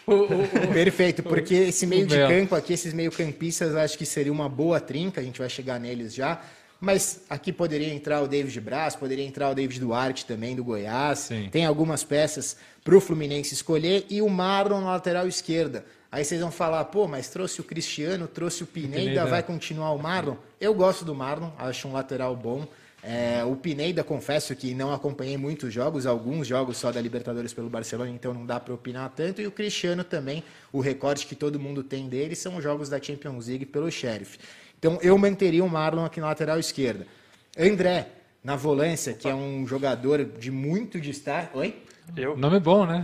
o. 0.07 0.11
o- 0.11 0.23
o- 0.23 0.67
Perfeito, 0.73 1.21
porque 1.21 1.53
esse 1.53 1.85
meio 1.85 2.07
de 2.07 2.15
campo 2.15 2.55
aqui, 2.55 2.73
esses 2.73 2.93
meio 2.93 3.11
campistas, 3.11 3.75
acho 3.75 3.97
que 3.97 4.05
seria 4.05 4.31
uma 4.31 4.49
boa 4.49 4.79
trinca, 4.79 5.21
a 5.21 5.23
gente 5.23 5.37
vai 5.39 5.49
chegar 5.49 5.79
neles 5.79 6.15
já. 6.15 6.41
Mas 6.81 7.21
aqui 7.29 7.53
poderia 7.53 7.93
entrar 7.93 8.21
o 8.21 8.27
David 8.27 8.59
Braz, 8.59 8.95
poderia 8.95 9.23
entrar 9.25 9.49
o 9.49 9.55
David 9.55 9.79
Duarte 9.79 10.25
também, 10.25 10.55
do 10.55 10.63
Goiás. 10.63 11.19
Sim. 11.19 11.47
Tem 11.51 11.65
algumas 11.65 12.03
peças 12.03 12.57
para 12.83 12.95
o 12.95 12.99
Fluminense 13.01 13.53
escolher. 13.53 14.05
E 14.09 14.21
o 14.21 14.29
Marlon 14.29 14.81
na 14.81 14.91
lateral 14.91 15.27
esquerda. 15.27 15.85
Aí 16.11 16.23
vocês 16.23 16.39
vão 16.39 16.51
falar, 16.51 16.85
pô, 16.85 17.07
mas 17.07 17.29
trouxe 17.29 17.59
o 17.61 17.63
Cristiano, 17.63 18.27
trouxe 18.27 18.63
o 18.63 18.67
Pineda, 18.67 18.97
Pineda. 19.01 19.25
vai 19.25 19.43
continuar 19.43 19.91
o 19.91 19.97
Marlon? 19.97 20.35
Eu 20.59 20.73
gosto 20.73 21.03
do 21.03 21.13
Marlon, 21.13 21.49
acho 21.57 21.87
um 21.87 21.93
lateral 21.93 22.35
bom. 22.35 22.67
É, 23.07 23.43
o 23.43 23.55
Pineda, 23.55 24.03
confesso 24.03 24.55
que 24.55 24.73
não 24.73 24.91
acompanhei 24.91 25.37
muitos 25.37 25.71
jogos, 25.71 26.07
alguns 26.07 26.47
jogos 26.47 26.77
só 26.77 26.91
da 26.91 26.99
Libertadores 26.99 27.53
pelo 27.53 27.69
Barcelona, 27.69 28.09
então 28.09 28.33
não 28.33 28.45
dá 28.45 28.59
para 28.59 28.73
opinar 28.73 29.11
tanto. 29.15 29.41
E 29.41 29.47
o 29.47 29.51
Cristiano 29.51 30.03
também, 30.03 30.43
o 30.71 30.79
recorde 30.79 31.27
que 31.27 31.35
todo 31.35 31.59
mundo 31.59 31.83
tem 31.83 32.09
dele 32.09 32.35
são 32.35 32.57
os 32.57 32.63
jogos 32.63 32.89
da 32.89 32.99
Champions 32.99 33.47
League 33.47 33.65
pelo 33.65 33.91
Sheriff. 33.91 34.39
Então 34.79 34.97
eu 35.01 35.15
manteria 35.17 35.63
o 35.63 35.69
Marlon 35.69 36.03
aqui 36.05 36.19
na 36.19 36.27
lateral 36.27 36.59
esquerda. 36.59 37.05
André, 37.57 38.07
na 38.43 38.55
volância, 38.55 39.13
que 39.13 39.27
é 39.27 39.35
um 39.35 39.67
jogador 39.67 40.23
de 40.23 40.49
muito 40.49 40.99
destaque. 40.99 41.57
Oi? 41.57 41.75
Eu 42.15 42.35
Nome 42.37 42.59
bom, 42.59 42.85
né? 42.85 43.03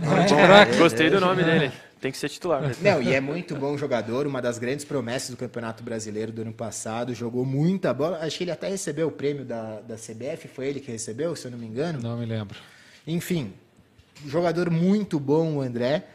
gostei 0.78 1.10
do 1.10 1.20
nome 1.20 1.44
dele. 1.44 1.72
Tem 2.02 2.10
que 2.10 2.18
ser 2.18 2.28
titular. 2.28 2.60
mesmo. 2.60 2.82
Não, 2.82 3.00
e 3.00 3.14
é 3.14 3.20
muito 3.20 3.54
bom 3.54 3.78
jogador, 3.78 4.26
uma 4.26 4.42
das 4.42 4.58
grandes 4.58 4.84
promessas 4.84 5.30
do 5.30 5.36
Campeonato 5.36 5.84
Brasileiro 5.84 6.32
do 6.32 6.42
ano 6.42 6.52
passado, 6.52 7.14
jogou 7.14 7.44
muita 7.44 7.94
bola. 7.94 8.18
Acho 8.18 8.38
que 8.38 8.42
ele 8.44 8.50
até 8.50 8.68
recebeu 8.68 9.06
o 9.06 9.12
prêmio 9.12 9.44
da, 9.44 9.80
da 9.82 9.94
CBF, 9.94 10.48
foi 10.48 10.66
ele 10.66 10.80
que 10.80 10.90
recebeu, 10.90 11.36
se 11.36 11.46
eu 11.46 11.52
não 11.52 11.58
me 11.58 11.64
engano. 11.64 12.00
Não 12.02 12.18
me 12.18 12.26
lembro. 12.26 12.58
Enfim, 13.06 13.52
jogador 14.26 14.68
muito 14.68 15.20
bom 15.20 15.58
o 15.58 15.60
André. 15.60 16.08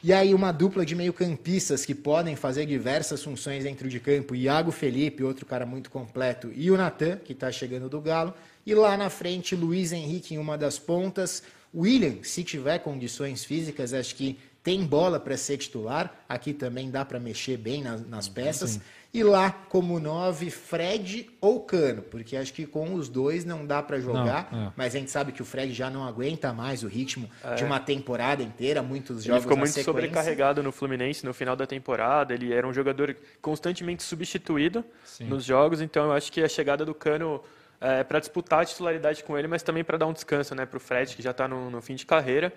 E 0.00 0.12
aí 0.12 0.32
uma 0.32 0.52
dupla 0.52 0.86
de 0.86 0.94
meio-campistas 0.94 1.84
que 1.84 1.94
podem 1.94 2.36
fazer 2.36 2.64
diversas 2.64 3.20
funções 3.20 3.64
dentro 3.64 3.88
de 3.88 3.98
campo. 3.98 4.36
Iago 4.36 4.70
Felipe, 4.70 5.24
outro 5.24 5.44
cara 5.44 5.66
muito 5.66 5.90
completo, 5.90 6.52
e 6.54 6.70
o 6.70 6.76
Natan, 6.76 7.16
que 7.16 7.32
está 7.32 7.50
chegando 7.50 7.88
do 7.88 8.00
Galo. 8.00 8.32
E 8.64 8.76
lá 8.76 8.96
na 8.96 9.10
frente, 9.10 9.56
Luiz 9.56 9.90
Henrique 9.90 10.36
em 10.36 10.38
uma 10.38 10.56
das 10.56 10.78
pontas. 10.78 11.42
William, 11.74 12.22
se 12.22 12.44
tiver 12.44 12.78
condições 12.78 13.44
físicas, 13.44 13.92
acho 13.92 14.14
que 14.14 14.38
tem 14.62 14.84
bola 14.84 15.18
para 15.18 15.36
ser 15.36 15.56
titular. 15.56 16.12
Aqui 16.28 16.52
também 16.52 16.90
dá 16.90 17.04
para 17.04 17.18
mexer 17.18 17.56
bem 17.56 17.82
nas, 17.82 18.06
nas 18.08 18.28
peças. 18.28 18.80
E 19.14 19.22
lá, 19.22 19.50
como 19.50 20.00
nove, 20.00 20.50
Fred 20.50 21.28
ou 21.38 21.60
Cano, 21.60 22.00
porque 22.00 22.34
acho 22.34 22.50
que 22.54 22.64
com 22.64 22.94
os 22.94 23.10
dois 23.10 23.44
não 23.44 23.66
dá 23.66 23.82
para 23.82 24.00
jogar, 24.00 24.48
Não, 24.50 24.68
é. 24.68 24.72
mas 24.74 24.94
a 24.94 24.98
gente 24.98 25.10
sabe 25.10 25.32
que 25.32 25.42
o 25.42 25.44
Fred 25.44 25.70
já 25.74 25.90
não 25.90 26.06
aguenta 26.06 26.50
mais 26.54 26.82
o 26.82 26.86
ritmo 26.88 27.28
de 27.54 27.62
uma 27.62 27.78
temporada 27.78 28.42
inteira, 28.42 28.82
muitos 28.82 29.18
Ele 29.18 29.26
jogos 29.26 29.42
ficou 29.42 29.56
na 29.56 29.60
muito 29.60 29.72
sequência. 29.74 29.92
sobrecarregado 29.92 30.62
no 30.62 30.72
Fluminense 30.72 31.26
no 31.26 31.34
final 31.34 31.54
da 31.54 31.66
temporada. 31.66 32.32
Ele 32.32 32.54
era 32.54 32.66
um 32.66 32.72
jogador 32.72 33.14
constantemente 33.42 34.02
substituído 34.02 34.82
Sim. 35.04 35.24
nos 35.24 35.44
jogos, 35.44 35.82
então 35.82 36.06
eu 36.06 36.12
acho 36.12 36.32
que 36.32 36.42
a 36.42 36.48
chegada 36.48 36.82
do 36.82 36.94
Cano 36.94 37.42
é 37.82 38.02
para 38.04 38.18
disputar 38.18 38.60
a 38.62 38.64
titularidade 38.64 39.22
com 39.24 39.36
ele, 39.36 39.46
mas 39.48 39.62
também 39.62 39.84
para 39.84 39.98
dar 39.98 40.06
um 40.06 40.12
descanso 40.14 40.54
né, 40.54 40.64
para 40.64 40.76
o 40.78 40.80
Fred, 40.80 41.14
que 41.14 41.22
já 41.22 41.32
está 41.32 41.46
no, 41.46 41.68
no 41.68 41.82
fim 41.82 41.96
de 41.96 42.06
carreira. 42.06 42.50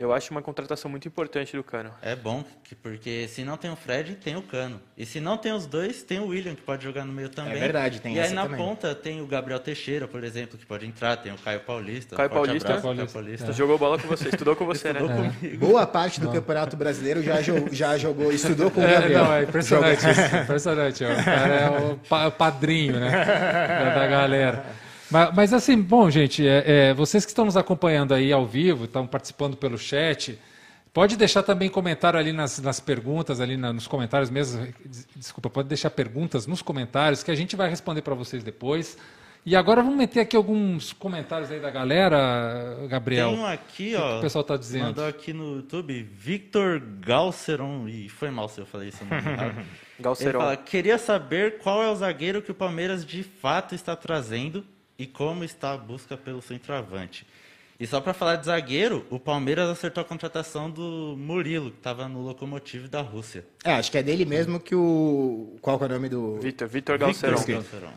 Eu 0.00 0.14
acho 0.14 0.30
uma 0.30 0.40
contratação 0.40 0.90
muito 0.90 1.06
importante 1.06 1.54
do 1.54 1.62
Cano. 1.62 1.90
É 2.00 2.16
bom, 2.16 2.42
que- 2.64 2.74
porque 2.74 3.28
se 3.28 3.44
não 3.44 3.58
tem 3.58 3.70
o 3.70 3.76
Fred, 3.76 4.14
tem 4.14 4.34
o 4.34 4.40
Cano. 4.40 4.80
E 4.96 5.04
se 5.04 5.20
não 5.20 5.36
tem 5.36 5.52
os 5.52 5.66
dois, 5.66 6.02
tem 6.02 6.18
o 6.18 6.28
William, 6.28 6.54
que 6.54 6.62
pode 6.62 6.82
jogar 6.82 7.04
no 7.04 7.12
meio 7.12 7.28
também. 7.28 7.60
verdade, 7.60 8.00
tem 8.00 8.14
E 8.16 8.20
aí 8.20 8.32
na 8.32 8.44
também. 8.44 8.56
ponta 8.58 8.94
tem 8.94 9.20
o 9.20 9.26
Gabriel 9.26 9.60
Teixeira, 9.60 10.08
por 10.08 10.24
exemplo, 10.24 10.56
que 10.56 10.64
pode 10.64 10.86
entrar. 10.86 11.18
Tem 11.18 11.30
o 11.30 11.36
Caio 11.36 11.60
Paulista. 11.60 12.16
Caio 12.16 12.30
Paulista. 12.30 12.68
abraço, 12.68 12.82
Paulista. 12.82 13.12
Caio 13.12 13.24
Paulista. 13.24 13.52
Jogou 13.52 13.76
bola 13.78 13.98
com 13.98 14.08
você, 14.08 14.30
estudou 14.30 14.56
com 14.56 14.64
você, 14.64 14.90
né? 14.90 15.00
Estudou 15.02 15.16
comigo. 15.32 15.58
Boa 15.66 15.86
parte 15.86 16.18
do 16.18 16.32
Campeonato 16.32 16.76
Brasileiro 16.78 17.22
já, 17.22 17.42
jo- 17.42 17.68
já 17.70 17.98
jogou, 17.98 18.32
estudou 18.32 18.70
com 18.70 18.80
o 18.80 18.84
É, 18.84 18.92
Gabriel. 18.94 19.24
não, 19.24 19.34
é 19.34 19.42
impressionante 19.42 19.98
isso. 20.10 20.36
Impressionante. 20.36 21.04
ó. 21.04 21.12
O 21.12 21.24
cara 21.24 21.54
é 21.54 21.68
o, 21.92 21.96
pa- 22.08 22.26
o 22.26 22.32
padrinho, 22.32 22.98
né? 22.98 23.10
Da 23.94 24.06
galera. 24.06 24.64
Mas, 25.10 25.34
mas, 25.34 25.52
assim, 25.52 25.80
bom, 25.80 26.08
gente, 26.10 26.46
é, 26.46 26.90
é, 26.90 26.94
vocês 26.94 27.24
que 27.24 27.30
estão 27.30 27.44
nos 27.44 27.56
acompanhando 27.56 28.14
aí 28.14 28.32
ao 28.32 28.46
vivo, 28.46 28.84
estão 28.84 29.06
participando 29.06 29.56
pelo 29.56 29.76
chat, 29.76 30.38
pode 30.92 31.16
deixar 31.16 31.42
também 31.42 31.68
comentário 31.68 32.18
ali 32.18 32.32
nas, 32.32 32.58
nas 32.60 32.78
perguntas, 32.80 33.40
ali 33.40 33.56
na- 33.56 33.72
nos 33.72 33.86
comentários 33.88 34.30
mesmo. 34.30 34.66
des- 34.84 35.06
Desculpa, 35.16 35.50
pode 35.50 35.68
deixar 35.68 35.90
perguntas 35.90 36.46
nos 36.46 36.62
comentários 36.62 37.22
que 37.22 37.30
a 37.30 37.34
gente 37.34 37.56
vai 37.56 37.68
responder 37.68 38.02
para 38.02 38.14
vocês 38.14 38.44
depois. 38.44 38.96
E 39.44 39.56
agora 39.56 39.82
vamos 39.82 39.96
meter 39.96 40.20
aqui 40.20 40.36
alguns 40.36 40.92
comentários 40.92 41.50
aí 41.50 41.58
da 41.58 41.70
galera, 41.70 42.76
Gabriel. 42.90 43.30
Tem 43.30 43.38
um 43.38 43.46
aqui, 43.46 43.94
O 43.94 43.96
que 43.96 43.96
ó. 43.96 44.12
que 44.12 44.18
o 44.18 44.20
pessoal 44.20 44.44
tá 44.44 44.54
dizendo? 44.56 44.84
Mandou 44.88 45.06
aqui 45.06 45.32
no 45.32 45.56
YouTube, 45.56 46.02
Victor 46.02 46.78
Galceron. 47.00 47.88
E 47.88 48.08
foi 48.10 48.30
mal 48.30 48.48
se 48.50 48.60
eu 48.60 48.66
falei 48.66 48.90
isso 48.90 49.02
nome 49.04 49.16
errado. 49.32 49.56
Ele 49.58 49.66
Galceron. 49.98 50.38
fala, 50.40 50.56
queria 50.58 50.98
saber 50.98 51.56
qual 51.58 51.82
é 51.82 51.90
o 51.90 51.94
zagueiro 51.96 52.42
que 52.42 52.50
o 52.50 52.54
Palmeiras 52.54 53.04
de 53.04 53.22
fato 53.22 53.74
está 53.74 53.96
trazendo 53.96 54.62
e 55.00 55.06
como 55.06 55.42
está 55.44 55.72
a 55.72 55.78
busca 55.78 56.14
pelo 56.14 56.42
centroavante. 56.42 57.26
E 57.80 57.86
só 57.86 58.02
para 58.02 58.12
falar 58.12 58.36
de 58.36 58.44
zagueiro, 58.44 59.06
o 59.08 59.18
Palmeiras 59.18 59.66
acertou 59.70 60.02
a 60.02 60.04
contratação 60.04 60.70
do 60.70 61.16
Murilo, 61.16 61.70
que 61.70 61.78
estava 61.78 62.06
no 62.06 62.20
Lokomotiv 62.20 62.86
da 62.86 63.00
Rússia. 63.00 63.46
É, 63.64 63.72
acho 63.72 63.90
que 63.90 63.96
é 63.96 64.02
dele 64.02 64.26
mesmo 64.26 64.60
que 64.60 64.74
o. 64.74 65.56
Qual 65.62 65.78
que 65.78 65.84
é 65.84 65.86
o 65.86 65.90
nome 65.90 66.10
do. 66.10 66.38
Vitor, 66.38 66.68
Vitor 66.68 66.98
Galceron. 66.98 67.38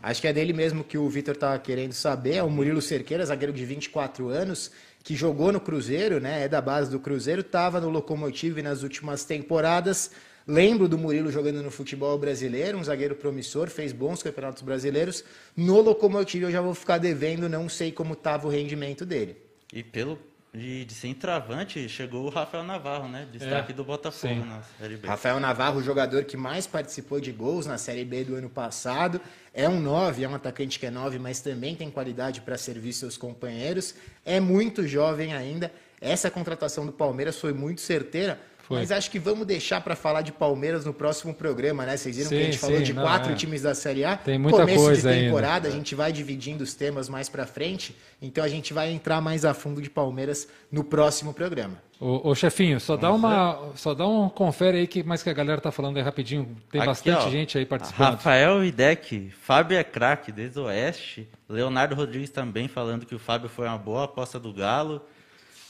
Acho 0.02 0.20
que 0.22 0.26
é 0.26 0.32
dele 0.32 0.54
mesmo 0.54 0.82
que 0.82 0.96
o 0.96 1.06
Vitor 1.10 1.34
estava 1.34 1.58
querendo 1.58 1.92
saber. 1.92 2.36
É 2.36 2.42
o 2.42 2.48
Murilo 2.48 2.80
Cerqueira, 2.80 3.26
zagueiro 3.26 3.52
de 3.52 3.66
24 3.66 4.30
anos, 4.30 4.70
que 5.02 5.14
jogou 5.14 5.52
no 5.52 5.60
Cruzeiro, 5.60 6.18
né? 6.18 6.44
É 6.44 6.48
da 6.48 6.62
base 6.62 6.90
do 6.90 6.98
Cruzeiro, 6.98 7.42
estava 7.42 7.78
no 7.78 7.90
Locomotive 7.90 8.62
nas 8.62 8.82
últimas 8.82 9.26
temporadas. 9.26 10.10
Lembro 10.46 10.86
do 10.88 10.98
Murilo 10.98 11.32
jogando 11.32 11.62
no 11.62 11.70
futebol 11.70 12.18
brasileiro, 12.18 12.76
um 12.76 12.84
zagueiro 12.84 13.14
promissor, 13.14 13.68
fez 13.68 13.92
bons 13.92 14.22
campeonatos 14.22 14.62
brasileiros. 14.62 15.24
No 15.56 15.80
Locomotive 15.80 16.44
eu 16.44 16.50
já 16.50 16.60
vou 16.60 16.74
ficar 16.74 16.98
devendo, 16.98 17.48
não 17.48 17.68
sei 17.68 17.90
como 17.90 18.12
estava 18.12 18.46
o 18.46 18.50
rendimento 18.50 19.06
dele. 19.06 19.36
E 19.72 19.82
pelo 19.82 20.18
de, 20.54 20.84
de 20.84 20.94
centroavante, 20.94 21.88
chegou 21.88 22.26
o 22.26 22.28
Rafael 22.28 22.62
Navarro, 22.62 23.08
né? 23.08 23.26
Destaque 23.32 23.72
É, 23.72 23.74
do 23.74 23.82
Botafogo 23.82 24.34
sim. 24.34 24.40
na 24.40 24.62
Série 24.78 24.96
B. 24.96 25.08
Rafael 25.08 25.40
Navarro, 25.40 25.80
o 25.80 25.82
jogador 25.82 26.22
que 26.24 26.36
mais 26.36 26.64
participou 26.64 27.20
de 27.20 27.32
gols 27.32 27.66
na 27.66 27.76
Série 27.76 28.04
B 28.04 28.22
do 28.22 28.36
ano 28.36 28.48
passado. 28.48 29.20
É 29.52 29.68
um 29.68 29.80
9, 29.80 30.22
é 30.22 30.28
um 30.28 30.34
atacante 30.34 30.78
que 30.78 30.86
é 30.86 30.92
9, 30.92 31.18
mas 31.18 31.40
também 31.40 31.74
tem 31.74 31.90
qualidade 31.90 32.40
para 32.40 32.56
servir 32.56 32.92
seus 32.92 33.16
companheiros. 33.16 33.96
É 34.24 34.38
muito 34.38 34.86
jovem 34.86 35.34
ainda. 35.34 35.72
Essa 36.00 36.30
contratação 36.30 36.86
do 36.86 36.92
Palmeiras 36.92 37.36
foi 37.36 37.52
muito 37.52 37.80
certeira. 37.80 38.38
Foi. 38.66 38.78
Mas 38.78 38.90
acho 38.90 39.10
que 39.10 39.18
vamos 39.18 39.46
deixar 39.46 39.80
para 39.82 39.94
falar 39.94 40.22
de 40.22 40.32
Palmeiras 40.32 40.86
no 40.86 40.94
próximo 40.94 41.34
programa, 41.34 41.84
né? 41.84 41.96
Vocês 41.96 42.16
viram 42.16 42.30
que 42.30 42.36
a 42.36 42.38
Sim, 42.38 42.44
gente 42.46 42.58
falou 42.58 42.78
sim, 42.78 42.82
de 42.82 42.92
não, 42.94 43.02
quatro 43.02 43.32
é. 43.32 43.34
times 43.34 43.62
da 43.62 43.74
Série 43.74 44.04
A. 44.04 44.16
Tem 44.16 44.38
muita 44.38 44.60
Começo 44.60 44.78
coisa 44.78 45.02
de 45.02 45.14
ainda. 45.14 45.26
temporada, 45.26 45.68
a 45.68 45.70
gente 45.70 45.94
vai 45.94 46.10
dividindo 46.12 46.64
os 46.64 46.72
temas 46.74 47.08
mais 47.08 47.28
para 47.28 47.46
frente. 47.46 47.94
Então 48.22 48.42
a 48.42 48.48
gente 48.48 48.72
vai 48.72 48.90
entrar 48.90 49.20
mais 49.20 49.44
a 49.44 49.52
fundo 49.52 49.82
de 49.82 49.90
Palmeiras 49.90 50.48
no 50.72 50.82
próximo 50.82 51.34
programa. 51.34 51.82
Ô, 52.00 52.30
ô, 52.30 52.34
chefinho, 52.34 52.80
só 52.80 52.96
dá 52.96 53.12
uma, 53.12 53.70
só 53.76 53.94
dá 53.94 54.06
um 54.06 54.28
confere 54.28 54.78
aí 54.78 54.86
que 54.86 55.02
mais 55.02 55.22
que 55.22 55.28
a 55.28 55.34
galera 55.34 55.60
tá 55.60 55.70
falando 55.70 55.98
aí 55.98 56.02
rapidinho. 56.02 56.56
Tem 56.70 56.80
Aqui, 56.80 56.88
bastante 56.88 57.26
ó, 57.26 57.30
gente 57.30 57.58
aí 57.58 57.66
participando. 57.66 58.14
Rafael 58.14 58.64
Idec, 58.64 59.30
Fábio 59.42 59.76
é 59.76 59.84
craque 59.84 60.32
desde 60.32 60.58
o 60.58 60.64
Oeste. 60.64 61.28
Leonardo 61.48 61.94
Rodrigues 61.94 62.30
também 62.30 62.66
falando 62.66 63.04
que 63.04 63.14
o 63.14 63.18
Fábio 63.18 63.48
foi 63.48 63.66
uma 63.68 63.78
boa 63.78 64.04
aposta 64.04 64.40
do 64.40 64.52
Galo. 64.52 65.02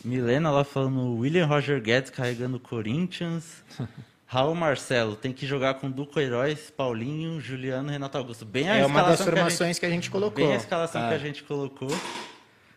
Milena 0.05 0.51
lá 0.51 0.65
falando 0.65 1.17
William 1.19 1.47
Roger 1.47 1.81
Guedes 1.81 2.11
carregando 2.11 2.57
o 2.59 2.61
Corinthians. 2.61 3.63
Raul 4.27 4.55
Marcelo 4.55 5.15
tem 5.17 5.33
que 5.33 5.47
jogar 5.47 5.75
com 5.75 5.91
Duco 5.91 6.19
Heróis, 6.19 6.71
Paulinho, 6.77 7.41
Juliano, 7.41 7.91
Renato 7.91 8.19
Augusto. 8.19 8.45
Bem 8.45 8.69
a 8.69 8.77
É 8.77 8.85
uma 8.87 9.03
das 9.03 9.21
escalação 9.21 9.25
que 9.25 9.31
a 9.31 9.35
gente- 9.35 9.35
formações 9.37 9.79
que 9.79 9.87
a 9.87 9.91
gente 9.91 10.11
colocou. 10.11 10.45
Bem 10.45 10.53
a 10.55 10.57
escalação 10.57 11.03
Ah. 11.05 11.09
que 11.09 11.15
a 11.15 11.19
gente 11.19 11.43
colocou. 11.45 11.89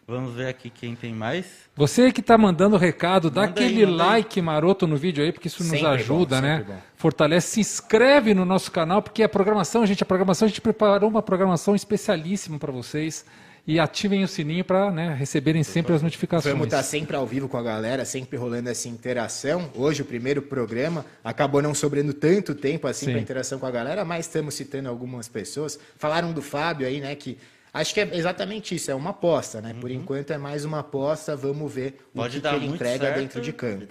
Vamos 0.07 0.33
ver 0.35 0.47
aqui 0.47 0.69
quem 0.69 0.95
tem 0.95 1.13
mais. 1.13 1.45
Você 1.75 2.11
que 2.13 2.21
está 2.21 2.37
mandando 2.37 2.77
recado, 2.77 3.29
dá 3.29 3.41
Manda 3.41 3.59
aí, 3.59 3.65
aquele 3.67 3.83
aí. 3.85 3.91
like 3.91 4.41
maroto 4.41 4.87
no 4.87 4.95
vídeo 4.95 5.21
aí, 5.23 5.33
porque 5.33 5.49
isso 5.49 5.61
nos 5.63 5.71
Sempre 5.71 5.85
bom, 5.85 5.93
ajuda, 5.93 6.39
né? 6.41 6.57
sempre 6.59 6.73
bom. 6.73 6.79
Fortalece, 6.95 7.47
se 7.49 7.59
inscreve 7.59 8.33
no 8.33 8.45
nosso 8.45 8.71
canal, 8.71 9.01
porque 9.01 9.21
a 9.21 9.27
programação, 9.27 9.85
gente, 9.85 10.01
a 10.03 10.05
programação, 10.05 10.45
a 10.45 10.49
gente 10.49 10.61
preparou 10.61 11.09
uma 11.09 11.21
programação 11.21 11.75
especialíssima 11.75 12.57
para 12.57 12.71
vocês. 12.71 13.25
E 13.67 13.81
ativem 13.81 14.23
o 14.23 14.27
sininho 14.29 14.63
para 14.63 14.89
né, 14.89 15.13
receberem 15.13 15.61
sempre 15.61 15.93
as 15.93 16.01
notificações. 16.01 16.53
Vamos 16.53 16.67
estar 16.67 16.81
sempre 16.83 17.17
ao 17.17 17.27
vivo 17.27 17.49
com 17.49 17.57
a 17.57 17.61
galera, 17.61 18.05
sempre 18.05 18.37
rolando 18.37 18.69
essa 18.69 18.87
interação. 18.87 19.69
Hoje, 19.75 20.03
o 20.03 20.05
primeiro 20.05 20.41
programa, 20.41 21.05
acabou 21.21 21.61
não 21.61 21.73
sobrando 21.73 22.13
tanto 22.13 22.55
tempo 22.55 22.87
assim 22.87 23.07
Sim. 23.07 23.11
para 23.11 23.21
interação 23.21 23.59
com 23.59 23.65
a 23.65 23.71
galera, 23.71 24.05
mas 24.05 24.25
estamos 24.25 24.53
citando 24.53 24.87
algumas 24.87 25.27
pessoas. 25.27 25.77
Falaram 25.97 26.31
do 26.31 26.41
Fábio 26.41 26.87
aí, 26.87 27.01
né? 27.01 27.13
Que 27.13 27.37
acho 27.73 27.93
que 27.93 27.99
é 27.99 28.09
exatamente 28.13 28.73
isso, 28.73 28.89
é 28.89 28.95
uma 28.95 29.09
aposta, 29.09 29.59
né? 29.59 29.75
Por 29.81 29.91
enquanto 29.91 30.31
é 30.31 30.37
mais 30.37 30.63
uma 30.63 30.79
aposta, 30.79 31.35
vamos 31.35 31.73
ver 31.73 31.99
o 32.15 32.19
Uhum. 32.19 32.23
Pode 32.23 32.37
que, 32.37 32.41
dar 32.41 32.51
que 32.51 32.55
ele 32.55 32.67
entrega 32.67 33.05
certo, 33.07 33.19
dentro 33.19 33.41
de 33.41 33.51
campo. 33.51 33.85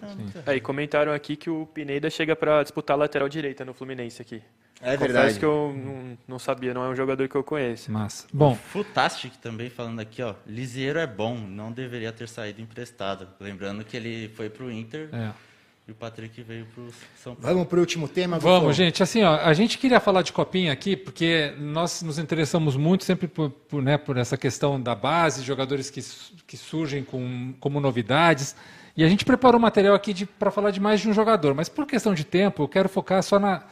Aí 0.47 0.59
comentaram 0.59 1.13
aqui 1.13 1.37
que 1.37 1.51
o 1.51 1.67
Pineda 1.67 2.09
chega 2.09 2.35
para 2.35 2.63
disputar 2.63 2.97
a 2.97 3.01
lateral 3.01 3.29
direita 3.29 3.63
no 3.63 3.75
Fluminense 3.75 4.23
aqui. 4.23 4.43
É 4.83 4.93
Confesso 4.93 5.13
verdade. 5.13 5.39
que 5.39 5.45
eu 5.45 5.75
não, 5.75 6.19
não 6.29 6.39
sabia, 6.39 6.75
não 6.75 6.85
é 6.85 6.89
um 6.89 6.95
jogador 6.95 7.27
que 7.29 7.35
eu 7.35 7.43
conheço. 7.43 7.91
Massa. 7.91 8.27
Bom, 8.33 8.55
Futastic 8.55 9.35
também 9.37 9.71
falando 9.71 10.01
aqui, 10.01 10.23
ó. 10.23 10.35
Lisieiro 10.47 10.99
é 10.99 11.07
bom, 11.07 11.35
não 11.37 11.73
deveria 11.73 12.13
ter 12.13 12.29
saído 12.29 12.61
emprestado. 12.61 13.27
Lembrando 13.41 13.85
que 13.85 13.97
ele 13.97 14.29
foi 14.37 14.51
pro 14.51 14.71
Inter 14.71 15.09
é. 15.13 15.31
e 15.89 15.93
o 15.93 15.95
Patrick 15.95 16.43
veio 16.43 16.67
pro 16.67 16.91
São 17.17 17.35
Paulo. 17.35 17.55
Vamos 17.55 17.69
para 17.69 17.79
o 17.79 17.81
último 17.81 18.07
tema, 18.07 18.37
Gufo? 18.37 18.49
Vamos, 18.49 18.77
gente. 18.77 19.03
Assim, 19.03 19.23
ó, 19.23 19.37
a 19.37 19.55
gente 19.55 19.79
queria 19.79 19.99
falar 19.99 20.21
de 20.21 20.33
copinha 20.33 20.73
aqui, 20.73 20.95
porque 20.95 21.55
nós 21.59 22.03
nos 22.03 22.19
interessamos 22.19 22.77
muito 22.77 23.05
sempre 23.05 23.27
por, 23.27 23.49
por, 23.49 23.83
né, 23.83 23.97
por 23.97 24.19
essa 24.19 24.37
questão 24.37 24.79
da 24.79 24.95
base, 24.95 25.43
jogadores 25.43 25.89
que, 25.89 26.03
que 26.47 26.57
surgem 26.59 27.03
com, 27.03 27.55
como 27.61 27.81
novidades. 27.81 28.55
E 28.95 29.03
a 29.03 29.09
gente 29.09 29.25
preparou 29.25 29.59
material 29.59 29.95
aqui 29.95 30.27
para 30.27 30.51
falar 30.51 30.71
de 30.71 30.81
mais 30.81 31.01
de 31.01 31.09
um 31.09 31.15
jogador. 31.15 31.55
Mas 31.55 31.71
por 31.71 31.87
questão 31.87 32.13
de 32.13 32.25
tempo, 32.25 32.63
eu 32.63 32.69
quero 32.69 32.89
focar 32.89 33.23
só 33.23 33.39
na, 33.39 33.63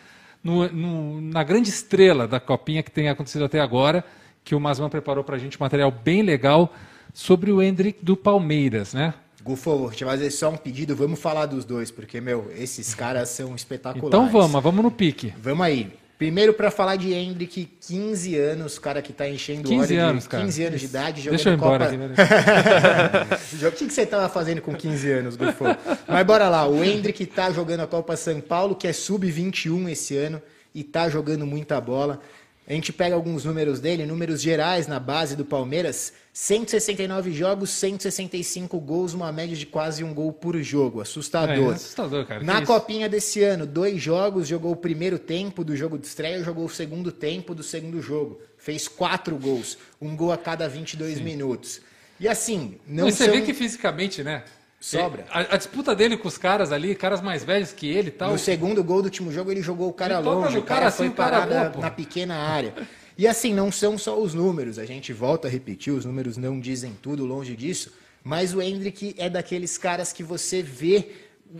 no- 0.44 0.68
no- 0.70 1.20
na 1.20 1.42
grande 1.42 1.70
estrela 1.70 2.28
da 2.28 2.38
copinha 2.38 2.82
que 2.82 2.90
tem 2.90 3.08
acontecido 3.08 3.44
até 3.46 3.58
agora, 3.60 4.04
que 4.44 4.54
o 4.54 4.60
Masman 4.60 4.90
preparou 4.90 5.24
para 5.24 5.36
a 5.36 5.38
gente 5.38 5.56
um 5.56 5.60
material 5.64 5.90
bem 5.90 6.20
legal 6.22 6.72
sobre 7.14 7.50
o 7.50 7.62
Hendrick 7.62 8.04
do 8.04 8.14
Palmeiras, 8.16 8.92
né? 8.92 9.14
Gufo, 9.42 9.76
vou 9.76 9.90
te 9.90 10.04
fazer 10.04 10.30
só 10.30 10.50
um 10.50 10.56
pedido, 10.56 10.94
vamos 10.94 11.18
falar 11.20 11.46
dos 11.46 11.64
dois, 11.64 11.90
porque, 11.90 12.20
meu, 12.20 12.50
esses 12.56 12.94
caras 12.94 13.28
são 13.30 13.54
espetaculares. 13.54 14.08
Então 14.08 14.28
vamos, 14.30 14.62
vamos 14.62 14.82
no 14.84 14.90
pique. 14.90 15.32
Vamos 15.38 15.64
aí. 15.66 15.92
Primeiro 16.16 16.54
para 16.54 16.70
falar 16.70 16.96
de 16.96 17.12
Hendrick, 17.12 17.68
15 17.80 18.36
anos, 18.36 18.78
cara 18.78 19.02
que 19.02 19.12
tá 19.12 19.28
enchendo 19.28 19.68
15 19.68 19.74
o 19.74 19.96
olho 19.96 20.08
anos, 20.08 20.22
de 20.22 20.28
cara. 20.28 20.44
15 20.44 20.64
anos 20.64 20.80
de 20.80 20.86
idade, 20.86 21.20
jogando 21.20 21.36
Deixa 21.36 21.48
eu 21.48 21.52
ir 21.52 21.56
embora 21.56 21.84
Copa... 21.84 21.88
aqui. 21.88 21.96
né? 21.96 23.68
O 23.68 23.72
que, 23.72 23.86
que 23.86 23.92
você 23.92 24.06
tava 24.06 24.28
fazendo 24.28 24.60
com 24.62 24.74
15 24.74 25.10
anos, 25.10 25.36
Gufo? 25.36 25.64
Mas 26.06 26.26
bora 26.26 26.48
lá, 26.48 26.66
o 26.68 26.84
Hendrick 26.84 27.26
tá 27.26 27.50
jogando 27.50 27.80
a 27.80 27.86
Copa 27.86 28.16
São 28.16 28.40
Paulo, 28.40 28.76
que 28.76 28.86
é 28.86 28.92
sub-21 28.92 29.90
esse 29.90 30.16
ano, 30.16 30.40
e 30.72 30.84
tá 30.84 31.08
jogando 31.08 31.44
muita 31.44 31.80
bola. 31.80 32.20
A 32.66 32.72
gente 32.72 32.92
pega 32.94 33.14
alguns 33.14 33.44
números 33.44 33.78
dele, 33.78 34.06
números 34.06 34.40
gerais 34.40 34.86
na 34.86 34.98
base 34.98 35.36
do 35.36 35.44
Palmeiras, 35.44 36.14
169 36.32 37.30
jogos, 37.32 37.68
165 37.70 38.80
gols, 38.80 39.12
uma 39.12 39.30
média 39.30 39.54
de 39.54 39.66
quase 39.66 40.02
um 40.02 40.14
gol 40.14 40.32
por 40.32 40.56
jogo, 40.62 41.00
É, 41.00 41.02
assustador. 41.02 41.72
é 41.72 41.74
assustador, 41.74 42.24
cara. 42.26 42.42
Na 42.42 42.54
Que 42.56 42.62
isso? 42.62 42.72
copinha 42.72 43.08
desse 43.08 43.42
ano, 43.42 43.66
dois 43.66 44.00
jogos, 44.00 44.48
jogou 44.48 44.72
o 44.72 44.76
primeiro 44.76 45.18
tempo 45.18 45.62
do 45.62 45.76
jogo 45.76 45.98
de 45.98 46.06
estreia, 46.06 46.42
jogou 46.42 46.64
o 46.64 46.70
segundo 46.70 47.12
tempo 47.12 47.54
do 47.54 47.62
segundo 47.62 48.00
jogo. 48.00 48.40
Fez 48.56 48.88
quatro 48.88 49.36
gols, 49.36 49.76
um 50.00 50.16
gol 50.16 50.32
a 50.32 50.38
cada 50.38 50.66
22 50.68 51.20
minutos. 51.20 51.82
E 52.18 52.26
assim, 52.26 52.78
não 52.86 53.04
Mas 53.04 53.16
você 53.16 53.24
são... 53.26 53.34
vê 53.34 53.42
que 53.42 53.52
fisicamente, 53.52 54.22
né? 54.22 54.42
Sobra. 54.84 55.24
A, 55.30 55.54
a 55.54 55.56
disputa 55.56 55.94
dele 55.94 56.14
com 56.14 56.28
os 56.28 56.36
caras 56.36 56.70
ali, 56.70 56.94
caras 56.94 57.22
mais 57.22 57.42
velhos 57.42 57.72
que 57.72 57.88
ele 57.88 58.08
e 58.08 58.10
tal. 58.10 58.32
No 58.32 58.38
segundo 58.38 58.84
gol 58.84 59.00
do 59.00 59.06
último 59.06 59.32
jogo, 59.32 59.50
ele 59.50 59.62
jogou 59.62 59.88
o 59.88 59.94
cara 59.94 60.16
Ele 60.18 60.24
longe, 60.24 60.58
o 60.58 60.62
cara, 60.62 60.80
cara 60.80 60.90
foi 60.90 61.06
assim, 61.06 61.14
o 61.14 61.16
cara 61.16 61.46
parar 61.46 61.78
na, 61.78 61.90
pequena 61.90 62.34
área. 62.34 62.74
E 63.16 63.26
assim, 63.26 63.54
não 63.54 63.72
são 63.72 63.96
só 63.96 64.20
os 64.20 64.34
números, 64.34 64.78
a 64.78 64.84
gente 64.84 65.10
volta 65.10 65.48
a 65.48 65.50
repetir, 65.50 65.90
os 65.90 66.04
números 66.04 66.36
não 66.36 66.60
dizem 66.60 66.92
tudo 67.00 67.24
longe 67.24 67.56
disso, 67.56 67.94
mas 68.22 68.52
o 68.52 68.60
Hendrick 68.60 69.14
é 69.16 69.30
daqueles 69.30 69.78
caras 69.78 70.12
que 70.12 70.22
você 70.22 70.62
vê 70.62 71.12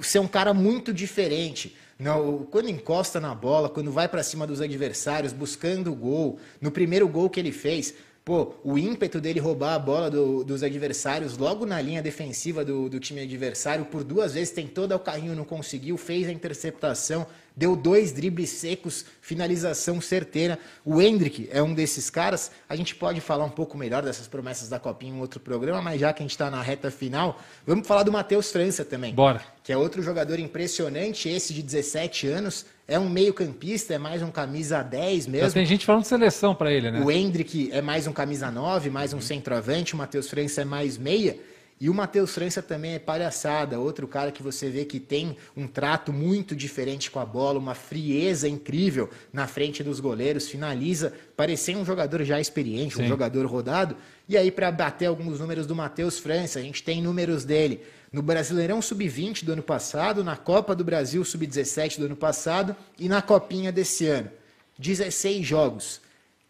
ser 0.03 0.19
um 0.19 0.29
cara 0.29 0.53
muito 0.53 0.93
diferente. 0.93 1.75
Não, 1.99 2.47
quando 2.51 2.69
encosta 2.69 3.21
na 3.21 3.35
bola, 3.35 3.71
quando 3.71 3.91
vai 3.91 4.07
para 4.07 4.23
cima 4.23 4.47
dos 4.47 4.61
adversários, 4.61 5.33
buscando 5.33 5.91
o 5.91 5.95
gol, 5.95 6.39
no 6.61 6.71
primeiro 6.71 7.09
gol 7.09 7.31
que 7.31 7.41
ele 7.41 7.53
fez, 7.53 7.95
Pô, 8.25 8.55
o 8.65 8.79
ímpeto 8.79 9.21
dele 9.21 9.39
roubar 9.39 9.75
a 9.75 9.79
bola 9.79 10.11
do- 10.11 10.43
dos 10.45 10.63
adversários 10.63 11.37
logo 11.37 11.67
na 11.67 11.79
linha 11.83 12.01
defensiva 12.01 12.65
do, 12.65 12.89
do 12.89 12.99
time 12.99 13.21
adversário, 13.21 13.85
por 13.85 14.03
duas 14.03 14.33
vezes 14.33 14.51
tentou 14.51 14.87
dar 14.87 14.97
o 14.97 15.01
carrinho, 15.01 15.37
não 15.37 15.45
conseguiu, 15.45 15.99
fez 15.99 16.27
a 16.27 16.33
interceptação, 16.33 17.27
deu 17.55 17.77
dois 17.77 18.13
dribles 18.13 18.49
secos, 18.49 19.05
finalização 19.21 20.01
certeira. 20.01 20.59
O 20.87 21.03
Hendrick 21.03 21.51
é 21.53 21.63
um 21.63 21.75
desses 21.75 22.09
caras. 22.09 22.51
A 22.67 22.75
gente 22.75 22.95
pode 22.95 23.21
falar 23.21 23.45
um 23.45 23.51
pouco 23.51 23.77
melhor 23.77 24.03
dessas 24.03 24.27
promessas 24.27 24.71
da 24.71 24.79
Copinha 24.81 25.13
em 25.15 25.21
outro 25.21 25.39
programa, 25.39 25.83
mas 25.83 26.01
já 26.01 26.11
que 26.11 26.23
a 26.23 26.25
gente 26.25 26.31
está 26.31 26.51
na 26.51 26.63
reta 26.63 26.91
final, 26.91 27.39
vamos 27.67 27.87
falar 27.87 28.05
do 28.05 28.11
Matheus 28.13 28.51
França 28.51 28.87
também 28.87 29.15
Bora. 29.15 29.43
que 29.63 29.71
é 29.71 29.77
outro 29.77 30.03
jogador 30.03 30.39
impressionante, 30.39 31.29
esse 31.29 31.53
de 31.53 31.63
17 31.63 32.27
anos, 32.27 32.65
é 32.87 32.99
um 32.99 33.09
meio-campista, 33.09 33.95
é 33.95 33.99
mais 33.99 34.23
um 34.23 34.31
camisa 34.31 34.83
10 34.83 35.25
Já 35.25 35.31
mesmo. 35.31 35.53
tem 35.53 35.65
gente 35.65 35.87
falando 35.87 36.03
de 36.03 36.09
seleção 36.09 36.55
pra 36.55 36.71
ele, 36.73 36.91
né? 36.91 37.01
O 37.01 37.11
Hendrick 37.11 37.71
é 37.73 37.81
mais 37.81 38.07
um 38.07 38.13
camisa 38.13 38.51
9, 38.51 38.91
mais 38.91 39.13
um 39.15 39.21
centroavante, 39.21 39.95
o 39.95 39.97
Matheus 39.97 40.29
França 40.29 40.63
é 40.63 40.65
mais 40.65 40.99
meia. 40.99 41.37
E 41.85 41.91
o 41.91 41.93
Matheus 41.93 42.33
França 42.33 42.63
também 42.63 42.95
é 42.95 42.99
palhaçada, 42.99 43.79
outro 43.79 44.09
cara 44.09 44.33
que 44.33 44.43
você 44.43 44.71
vê 44.71 44.87
que 44.87 44.99
tem 44.99 45.37
um 45.55 45.67
trato 45.67 46.15
muito 46.15 46.57
diferente 46.57 47.11
com 47.11 47.21
a 47.21 47.27
bola, 47.27 47.59
uma 47.59 47.75
frieza 47.75 48.49
incrível 48.49 49.11
na 49.31 49.47
frente 49.47 49.83
dos 49.85 50.01
goleiros, 50.01 50.49
finaliza, 50.49 51.13
parecendo 51.37 51.81
um 51.81 51.85
jogador 51.85 52.25
já 52.25 52.41
experiente, 52.41 52.97
um 52.97 53.03
Sim. 53.03 53.09
jogador 53.09 53.45
rodado. 53.45 53.99
E 54.27 54.35
aí, 54.35 54.51
para 54.51 54.73
bater 54.73 55.05
alguns 55.05 55.41
números 55.41 55.67
do 55.67 55.75
Matheus 55.75 56.19
França, 56.19 56.59
a 56.59 56.63
gente 56.63 56.83
tem 56.83 57.03
números 57.03 57.45
dele 57.45 57.83
no 58.11 58.23
Brasileirão 58.23 58.81
Sub-20 58.81 59.45
do 59.45 59.53
ano 59.53 59.63
passado, 59.63 60.25
na 60.25 60.39
Copa 60.39 60.75
do 60.75 60.85
Brasil 60.85 61.23
Sub-17 61.23 61.99
do 61.99 62.07
ano 62.07 62.17
passado 62.17 62.75
e 62.99 63.11
na 63.11 63.21
Copinha 63.21 63.71
desse 63.71 64.07
ano. 64.07 64.31
16 64.79 65.47
jogos, 65.47 66.01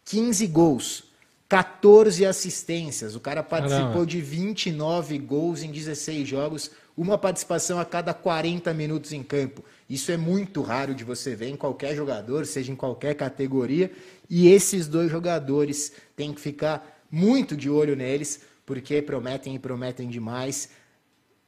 15 0.05 0.47
gols, 0.47 1.03
14 1.47 2.25
assistências. 2.25 3.15
O 3.15 3.19
cara 3.19 3.43
participou 3.43 3.87
Caramba. 3.87 4.05
de 4.05 4.21
29 4.21 5.17
gols 5.19 5.61
em 5.63 5.71
16 5.71 6.27
jogos, 6.27 6.71
uma 6.97 7.17
participação 7.17 7.79
a 7.79 7.85
cada 7.85 8.13
40 8.13 8.73
minutos 8.73 9.13
em 9.13 9.21
campo. 9.21 9.63
Isso 9.89 10.11
é 10.11 10.17
muito 10.17 10.61
raro 10.61 10.95
de 10.95 11.03
você 11.03 11.35
ver 11.35 11.49
em 11.49 11.55
qualquer 11.55 11.95
jogador, 11.95 12.45
seja 12.45 12.71
em 12.71 12.75
qualquer 12.75 13.13
categoria. 13.15 13.91
E 14.29 14.47
esses 14.47 14.87
dois 14.87 15.11
jogadores 15.11 15.91
têm 16.15 16.33
que 16.33 16.41
ficar 16.41 17.03
muito 17.11 17.55
de 17.55 17.69
olho 17.69 17.95
neles, 17.95 18.41
porque 18.65 19.01
prometem 19.01 19.55
e 19.55 19.59
prometem 19.59 20.09
demais. 20.09 20.69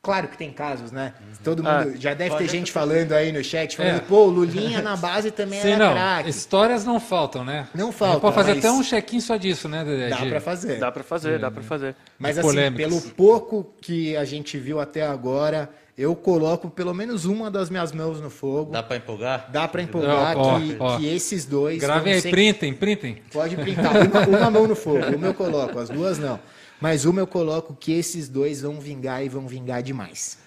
Claro 0.01 0.27
que 0.29 0.37
tem 0.37 0.51
casos, 0.51 0.91
né? 0.91 1.13
Todo 1.43 1.61
mundo 1.63 1.69
Ah, 1.93 1.97
já 1.99 2.13
deve 2.13 2.35
ter 2.37 2.47
gente 2.47 2.71
falando 2.71 3.11
aí 3.11 3.31
no 3.31 3.43
chat, 3.43 3.75
falando, 3.75 3.97
É. 3.97 3.99
pô, 3.99 4.25
Lulinha 4.25 4.81
na 4.81 4.95
base 4.95 5.31
também 5.31 5.59
Sim, 5.61 5.71
era 5.71 5.85
não. 5.85 5.93
craque. 5.93 6.29
Histórias 6.29 6.85
não 6.85 6.97
faltam, 6.99 7.43
né? 7.43 7.67
Não 7.75 7.87
A 7.87 7.89
gente 7.91 7.97
falta, 7.97 8.19
Pode 8.21 8.35
fazer 8.35 8.55
mas- 8.55 8.59
até 8.65 8.71
um 8.71 8.81
check-in 8.83 9.19
só 9.19 9.35
disso, 9.35 9.67
né, 9.67 9.83
Dedé? 9.83 10.09
Dá 10.09 10.25
pra 10.25 10.39
fazer. 10.39 10.79
Dá 10.79 10.91
pra 10.91 11.03
fazer, 11.03 11.39
dá 11.39 11.51
pra 11.51 11.61
fazer. 11.63 11.95
Mas 12.17 12.37
assim, 12.37 12.47
polêmicas. 12.47 12.87
pelo 12.87 13.01
pouco 13.15 13.73
que 13.81 14.15
a 14.15 14.23
gente 14.23 14.57
viu 14.57 14.79
até 14.79 15.05
agora, 15.05 15.69
eu 15.97 16.15
coloco 16.15 16.69
pelo 16.69 16.93
menos 16.93 17.25
uma 17.25 17.51
das 17.51 17.69
minhas 17.69 17.91
mãos 17.91 18.21
no 18.21 18.29
fogo. 18.29 18.71
Dá 18.71 18.83
pra 18.83 18.95
empolgar? 18.97 19.49
Dá 19.51 19.67
pra 19.67 19.81
empolgar 19.81 20.37
Ó, 20.37 20.55
ó, 20.55 20.59
que, 20.59 20.75
ó. 20.79 20.97
que 20.99 21.07
esses 21.07 21.43
dois. 21.43 21.79
Gravem 21.81 22.13
aí, 22.13 22.21
ser- 22.21 22.29
printem, 22.31 22.73
printem. 22.73 23.21
Pode 23.33 23.57
brincar. 23.57 23.93
Uma, 24.07 24.37
uma 24.39 24.51
mão 24.51 24.67
no 24.67 24.75
fogo. 24.75 24.99
Uma 25.17 25.27
eu 25.27 25.33
coloco, 25.33 25.77
as 25.79 25.89
duas 25.89 26.17
não. 26.17 26.39
Mas 26.79 27.05
uma 27.05 27.21
eu 27.21 27.27
coloco 27.27 27.75
que 27.75 27.91
esses 27.91 28.29
dois 28.29 28.61
vão 28.61 28.79
vingar 28.79 29.23
e 29.23 29.29
vão 29.29 29.47
vingar 29.47 29.81
demais. 29.81 30.37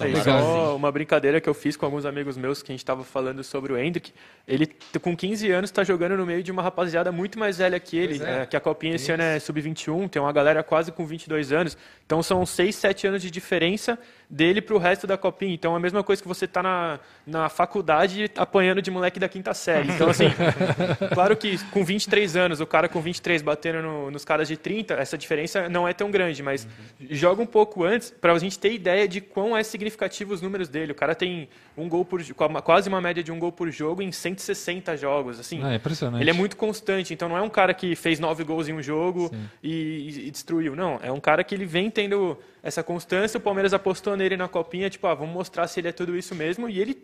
É 0.00 0.22
só 0.22 0.74
uma 0.74 0.90
brincadeira 0.90 1.40
que 1.40 1.48
eu 1.48 1.54
fiz 1.54 1.76
com 1.76 1.86
alguns 1.86 2.04
amigos 2.04 2.36
meus 2.36 2.62
que 2.62 2.72
a 2.72 2.74
gente 2.74 2.80
estava 2.80 3.04
falando 3.04 3.44
sobre 3.44 3.72
o 3.72 3.78
Hendrick. 3.78 4.12
Ele, 4.46 4.66
com 5.00 5.16
15 5.16 5.50
anos, 5.52 5.70
está 5.70 5.84
jogando 5.84 6.16
no 6.16 6.26
meio 6.26 6.42
de 6.42 6.50
uma 6.50 6.62
rapaziada 6.62 7.12
muito 7.12 7.38
mais 7.38 7.58
velha 7.58 7.78
que 7.78 7.96
ele. 7.96 8.22
É. 8.22 8.42
é, 8.42 8.46
que 8.46 8.56
a 8.56 8.60
Copinha 8.60 8.96
esse 8.96 9.12
ano 9.12 9.22
é 9.22 9.38
sub-21, 9.38 10.08
tem 10.10 10.20
uma 10.20 10.32
galera 10.32 10.64
quase 10.64 10.90
com 10.90 11.06
22 11.06 11.52
anos. 11.52 11.78
Então 12.04 12.22
são 12.22 12.44
6, 12.44 12.74
7 12.74 13.06
anos 13.06 13.22
de 13.22 13.30
diferença 13.30 13.96
dele 14.34 14.60
para 14.60 14.74
o 14.74 14.78
resto 14.78 15.06
da 15.06 15.16
Copinha. 15.16 15.54
Então 15.54 15.74
é 15.74 15.76
a 15.76 15.78
mesma 15.80 16.02
coisa 16.02 16.20
que 16.20 16.26
você 16.26 16.46
tá 16.46 16.60
na, 16.62 16.98
na 17.24 17.48
faculdade 17.48 18.28
apanhando 18.36 18.82
de 18.82 18.90
moleque 18.90 19.20
da 19.20 19.28
quinta 19.28 19.54
série. 19.54 19.92
Então, 19.92 20.08
assim, 20.10 20.24
claro 21.14 21.36
que 21.36 21.56
com 21.70 21.84
23 21.84 22.34
anos, 22.36 22.60
o 22.60 22.66
cara 22.66 22.88
com 22.88 23.00
23 23.00 23.42
batendo 23.42 23.80
no- 23.82 24.10
nos 24.10 24.24
caras 24.24 24.48
de 24.48 24.56
30, 24.56 24.94
essa 24.94 25.16
diferença 25.16 25.68
não 25.68 25.86
é 25.86 25.92
tão 25.92 26.10
grande, 26.10 26.42
mas 26.42 26.66
joga 27.10 27.40
um 27.42 27.46
pouco 27.46 27.84
antes 27.84 28.10
para 28.10 28.32
a 28.32 28.38
gente 28.38 28.58
ter 28.58 28.72
ideia 28.72 29.06
de 29.06 29.20
quão 29.20 29.56
é 29.56 29.62
significativo 29.62 30.34
os 30.34 30.42
números 30.42 30.68
dele. 30.68 30.92
O 30.92 30.94
cara 30.96 31.14
tem 31.14 31.48
um 31.76 31.88
gol 31.88 32.04
por 32.04 32.20
quase 32.64 32.88
uma 32.88 33.00
média 33.00 33.22
de 33.22 33.30
um 33.30 33.38
gol 33.38 33.52
por 33.52 33.70
jogo 33.70 34.02
em 34.02 34.10
160 34.10 34.96
jogos, 34.96 35.38
assim. 35.38 35.60
Ah, 35.62 35.72
é 35.72 35.76
impressionante. 35.76 36.20
Ele 36.22 36.30
é 36.30 36.32
muito 36.34 36.56
constante, 36.56 37.14
então 37.14 37.28
não 37.28 37.36
é 37.36 37.42
um 37.42 37.48
cara 37.50 37.72
que 37.72 37.94
fez 37.94 38.18
nove 38.18 38.42
gols 38.42 38.68
em 38.68 38.72
um 38.72 38.82
jogo 38.82 39.30
e, 39.62 39.70
e- 39.72 40.26
e 40.28 40.30
destruiu. 40.30 40.74
Não, 40.74 40.98
é 41.02 41.12
um 41.12 41.20
cara 41.20 41.44
que 41.44 41.54
ele 41.54 41.64
vem 41.66 41.90
tendo 41.90 42.36
essa 42.64 42.82
constância. 42.82 43.38
O 43.38 43.40
Palmeiras 43.40 43.72
apostou 43.72 44.16
nele 44.16 44.36
na 44.36 44.48
copinha, 44.48 44.90
tipo, 44.90 45.06
ah, 45.06 45.14
vamos 45.14 45.32
mostrar 45.34 45.68
se 45.68 45.78
ele 45.78 45.86
é 45.88 45.92
tudo 45.92 46.16
isso 46.16 46.34
mesmo. 46.34 46.68
E 46.68 46.80
ele 46.80 46.96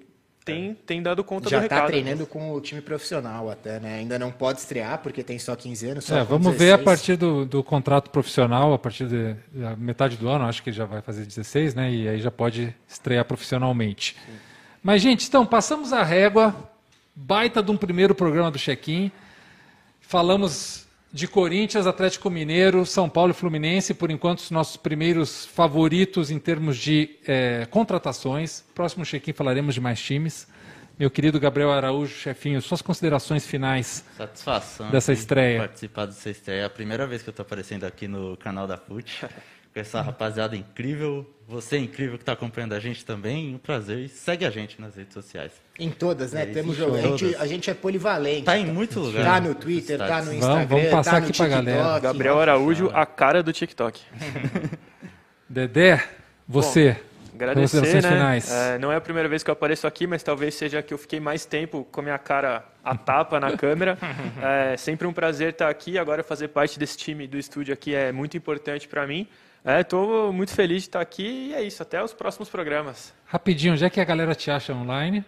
tem, 0.44 0.74
tem 0.74 1.02
dado 1.02 1.22
conta 1.22 1.50
Já 1.50 1.58
do 1.61 1.68
tá 1.68 1.74
recado. 1.76 1.88
treinando 1.90 2.26
com 2.26 2.50
o 2.52 2.61
time 2.62 2.80
profissional 2.80 3.50
até, 3.50 3.78
né? 3.78 3.98
Ainda 3.98 4.18
não 4.18 4.32
pode 4.32 4.58
estrear 4.58 4.98
porque 4.98 5.22
tem 5.22 5.38
só 5.38 5.54
15 5.54 5.86
anos. 5.90 6.04
Só 6.06 6.16
É, 6.16 6.24
vamos 6.24 6.56
ver 6.56 6.72
a 6.72 6.76
16. 6.78 6.84
partir 6.84 7.16
do, 7.16 7.44
do 7.44 7.62
contrato 7.62 8.08
profissional, 8.11 8.72
a 8.72 8.78
partir 8.78 9.06
de- 9.06 9.36
da 9.52 9.76
metade 9.76 10.16
do 10.16 10.28
ano, 10.30 10.46
acho 10.46 10.62
que 10.62 10.70
ele 10.70 10.76
já 10.78 10.86
vai 10.86 11.02
fazer 11.02 11.26
16, 11.26 11.74
né? 11.74 11.92
E 11.92 12.08
aí 12.08 12.18
já 12.20 12.30
pode 12.30 12.74
estrear 12.88 13.24
profissionalmente. 13.26 14.16
Mas, 14.82 15.02
gente, 15.02 15.28
então, 15.28 15.44
passamos 15.44 15.92
a 15.92 16.02
régua, 16.02 16.54
baita 17.14 17.62
de 17.62 17.70
um 17.70 17.76
primeiro 17.76 18.14
programa 18.14 18.50
do 18.50 18.58
check-in. 18.58 19.12
Falamos 20.00 20.80
de 21.12 21.26
Corinthians, 21.26 21.86
Atlético 21.86 22.30
Mineiro, 22.30 22.86
São 22.86 23.08
Paulo 23.08 23.32
e 23.32 23.34
Fluminense, 23.34 23.92
por 23.92 24.11
enquanto, 24.11 24.38
os 24.38 24.50
nossos 24.50 24.76
primeiros 24.76 25.44
favoritos 25.46 26.30
em 26.30 26.38
termos 26.38 26.76
de 26.76 27.18
eh, 27.26 27.66
contratações. 27.70 28.64
Próximo 28.74 29.04
check-in 29.04 29.32
falaremos 29.32 29.74
de 29.74 29.80
mais 29.80 30.00
times. 30.00 30.46
Meu 30.98 31.11
querido 31.11 31.40
Gabriel 31.40 31.72
Araújo, 31.72 32.14
chefinho, 32.14 32.61
suas 32.61 32.82
considerações 32.82 33.46
finais. 33.46 34.04
Satisfação. 34.16 34.90
Dessa 34.90 35.12
de 35.12 35.20
estreia. 35.20 35.61
Participar 35.61 36.06
dessa 36.06 36.30
estreia. 36.30 36.61
É 36.61 36.64
a 36.64 36.70
primeira 36.70 37.06
vez 37.06 37.22
que 37.22 37.30
eu 37.30 37.32
tô 37.32 37.42
aparecendo 37.42 37.84
aqui 37.84 38.06
no 38.06 38.36
canal 38.36 38.66
da 38.66 38.76
FUT. 38.76 39.26
Com 39.73 39.81
essa 39.81 40.01
rapaziada 40.03 40.57
incrível. 40.57 41.29
Você 41.47 41.77
é 41.77 41.79
incrível 41.81 42.16
que 42.16 42.23
está 42.23 42.33
acompanhando 42.33 42.73
a 42.75 42.81
gente 42.81 43.05
também. 43.05 43.55
Um 43.55 43.59
prazer. 43.59 43.99
E 43.99 44.09
segue 44.09 44.45
a 44.45 44.51
gente 44.51 44.81
nas 44.81 44.97
redes 44.97 45.14
sociais. 45.14 45.53
Em 45.79 45.91
todas, 45.91 46.33
né? 46.33 46.43
É 46.43 46.47
Temos 46.47 46.77
em 46.77 46.79
jogo. 46.79 46.97
A 46.97 47.01
gente, 47.01 47.37
a 47.37 47.47
gente 47.47 47.71
é 47.71 47.75
polivalente. 47.75 48.45
Tá 48.45 48.59
em 48.59 48.66
muito 48.66 48.99
lugar. 49.01 49.25
Tá 49.25 49.41
no 49.41 49.55
Twitter, 49.55 49.99
tá 49.99 50.18
no 50.18 50.25
Vamos- 50.25 50.33
Instagram, 50.35 50.66
vamos 50.66 50.91
passar 50.91 51.11
tá 51.12 51.21
no 51.21 51.27
aqui 51.27 51.37
pra 51.37 51.47
TikTok. 51.47 51.66
galera. 51.66 51.99
Gabriel 52.01 52.41
Araújo, 52.41 52.91
a 52.93 53.05
cara 53.07 53.43
do 53.43 53.53
TikTok. 53.53 54.01
Dedé, 55.49 56.03
você. 56.47 56.97
Agradecer, 57.35 57.79
considerações 57.79 58.05
né? 58.05 58.11
finais. 58.11 58.51
É, 58.53 58.79
não 58.79 58.93
é 58.93 58.97
a 58.97 59.01
primeira 59.01 59.27
vez 59.29 59.43
que 59.43 59.49
eu 59.51 59.55
apareço 59.55 59.87
aqui, 59.87 60.07
mas 60.07 60.23
talvez 60.23 60.55
seja 60.55 60.83
que 60.83 60.93
eu 60.93 60.99
fiquei 60.99 61.18
mais 61.18 61.47
tempo 61.47 61.89
com 61.91 62.01
a 62.01 62.05
minha 62.05 62.18
cara 62.18 62.64
a 62.85 62.95
tapa 62.97 63.41
na 63.41 63.57
câmera. 63.57 63.97
É 64.43 64.77
sempre 64.77 65.07
um 65.07 65.12
prazer 65.12 65.51
estar 65.53 65.68
aqui. 65.71 65.99
Agora 65.99 66.23
fazer 66.23 66.49
parte 66.49 66.79
desse 66.79 66.97
time 66.99 67.27
do 67.27 67.39
estúdio 67.39 67.73
aqui 67.73 67.95
é 67.95 68.12
muito 68.12 68.37
importante 68.37 68.87
para 68.87 69.07
mim. 69.07 69.27
Estou 69.64 70.32
muito 70.32 70.52
feliz 70.54 70.82
de 70.82 70.88
estar 70.88 71.00
aqui 71.00 71.50
e 71.50 71.54
é 71.54 71.62
isso. 71.62 71.82
Até 71.82 72.02
os 72.02 72.12
próximos 72.12 72.48
programas. 72.48 73.12
Rapidinho, 73.26 73.74
onde 73.74 73.84
é 73.84 73.90
que 73.90 74.00
a 74.00 74.04
galera 74.04 74.34
te 74.34 74.50
acha 74.50 74.72
online? 74.72 75.24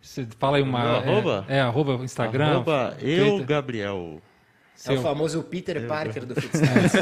Você 0.00 0.26
fala 0.38 0.58
aí 0.58 0.62
uma. 0.62 0.82
No 0.84 0.96
arroba? 0.96 1.44
É, 1.48 1.56
é, 1.58 1.60
arroba 1.60 1.94
Instagram. 2.04 2.50
Arroba 2.50 2.96
eu, 3.00 3.26
Twitter. 3.26 3.46
Gabriel. 3.46 4.22
É 4.84 4.92
o 4.92 4.94
Seu. 4.94 5.02
famoso 5.02 5.42
Peter 5.42 5.86
Parker 5.86 6.26
do 6.26 6.34
Footstats. 6.40 6.92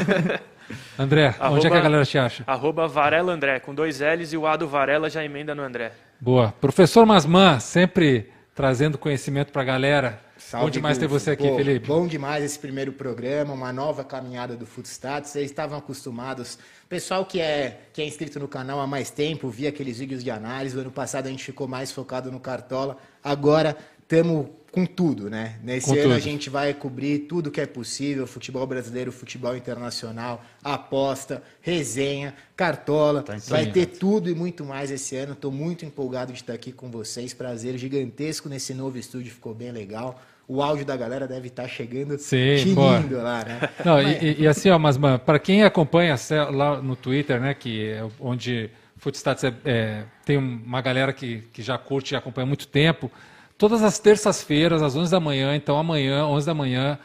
André, 0.97 1.27
onde 1.27 1.37
é 1.37 1.43
Arroba- 1.43 1.69
que 1.69 1.77
a 1.77 1.81
galera 1.81 2.05
te 2.05 2.17
acha? 2.17 2.43
Arroba 2.47 2.87
Varela 2.87 3.31
André, 3.33 3.59
com 3.59 3.75
dois 3.75 3.99
L's 3.99 4.33
e 4.33 4.37
o 4.37 4.47
A 4.47 4.55
do 4.55 4.67
Varela 4.67 5.09
já 5.09 5.23
emenda 5.23 5.53
no 5.53 5.61
André. 5.61 5.91
Boa. 6.19 6.53
Professor 6.59 7.05
Masman, 7.05 7.59
sempre 7.59 8.31
trazendo 8.55 8.97
conhecimento 8.97 9.51
pra 9.51 9.63
galera. 9.63 10.19
Bom 10.61 10.69
demais 10.69 10.97
ter 10.97 11.07
Gufo. 11.07 11.19
você 11.19 11.31
aqui, 11.31 11.47
Pô, 11.47 11.55
Felipe. 11.55 11.87
Bom 11.87 12.07
demais 12.07 12.43
esse 12.43 12.57
primeiro 12.57 12.91
programa, 12.93 13.53
uma 13.53 13.73
nova 13.73 14.03
caminhada 14.03 14.55
do 14.55 14.65
Footstats. 14.65 15.31
Vocês 15.31 15.45
estavam 15.49 15.77
acostumados. 15.77 16.57
Pessoal 16.87 17.25
que 17.25 17.39
é, 17.39 17.81
que 17.93 18.01
é 18.01 18.05
inscrito 18.05 18.39
no 18.39 18.47
canal 18.47 18.79
há 18.79 18.87
mais 18.87 19.09
tempo, 19.09 19.49
via 19.49 19.69
aqueles 19.69 19.99
vídeos 19.99 20.23
de 20.23 20.31
análise. 20.31 20.75
O 20.77 20.81
ano 20.81 20.91
passado 20.91 21.27
a 21.27 21.29
gente 21.29 21.43
ficou 21.43 21.67
mais 21.67 21.91
focado 21.91 22.31
no 22.31 22.39
Cartola. 22.39 22.97
Agora 23.23 23.75
estamos 24.01 24.47
com 24.75 24.85
tudo, 24.85 25.29
né? 25.29 25.57
Nesse 25.63 25.87
Com 25.87 25.93
ano 25.93 26.01
tudo. 26.03 26.13
a 26.13 26.19
gente 26.19 26.49
vai 26.49 26.73
cobrir 26.73 27.19
tudo 27.19 27.49
que 27.49 27.61
é 27.61 27.65
possível, 27.65 28.27
futebol 28.27 28.67
brasileiro, 28.67 29.09
futebol 29.09 29.55
internacional, 29.55 30.43
aposta, 30.61 31.41
resenha, 31.61 32.35
cartola, 32.57 33.23
Tá 33.23 33.37
vai 33.47 33.71
ter 33.71 33.85
tudo 33.85 34.29
e 34.29 34.35
muito 34.35 34.65
mais 34.65 34.91
esse 34.91 35.15
ano. 35.15 35.31
Estou 35.31 35.49
muito 35.49 35.85
empolgado 35.85 36.33
de 36.33 36.39
estar 36.39 36.51
aqui 36.53 36.73
com 36.73 36.91
vocês, 36.91 37.33
prazer 37.33 37.77
gigantesco 37.77 38.49
nesse 38.49 38.73
novo 38.73 38.97
estúdio, 38.97 39.31
ficou 39.31 39.53
bem 39.53 39.71
legal. 39.71 40.21
O 40.47 40.61
áudio 40.61 40.85
da 40.85 40.95
galera 40.95 41.27
deve 41.27 41.47
estar 41.47 41.67
chegando 41.67 42.17
Sim, 42.19 42.55
tinindo 42.57 43.17
lá, 43.17 43.43
né? 43.43 43.69
Não, 43.83 44.01
e, 44.01 44.13
e- 44.23 44.41
e 44.41 44.47
assim, 44.47 44.69
ó, 44.69 44.77
mas 44.77 44.97
para 45.25 45.39
quem 45.39 45.63
acompanha 45.63 46.15
lá 46.51 46.79
no 46.81 46.95
Twitter, 46.95 47.39
né, 47.41 47.53
que 47.53 47.89
é 47.89 48.05
onde 48.19 48.69
Footstats 48.97 49.43
é, 49.43 49.53
é, 49.65 50.03
tem 50.23 50.37
uma 50.37 50.81
galera 50.81 51.11
que, 51.11 51.43
que 51.51 51.61
já 51.63 51.77
curte 51.77 52.13
e 52.13 52.17
acompanha 52.17 52.43
há 52.43 52.47
muito 52.47 52.67
tempo, 52.67 53.11
todas 53.57 53.81
as 53.81 53.97
terças-feiras, 53.99 54.83
às 54.83 54.95
11 54.95 55.11
da 55.11 55.19
manhã, 55.19 55.55
então 55.55 55.77
amanhã, 55.77 56.25
11 56.27 56.45
da 56.45 56.53
manhã, 56.53 56.99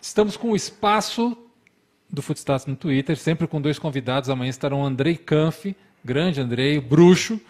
estamos 0.00 0.36
com 0.36 0.52
o 0.52 0.56
espaço 0.56 1.36
do 2.10 2.22
Footstats 2.22 2.66
no 2.66 2.74
Twitter, 2.76 3.16
sempre 3.16 3.46
com 3.46 3.60
dois 3.60 3.78
convidados. 3.78 4.28
Amanhã 4.30 4.50
estarão 4.50 4.80
o 4.80 4.84
Andrei 4.84 5.16
Canf, 5.16 5.66
grande 6.04 6.40
Andrei, 6.40 6.80
bruxo, 6.80 7.40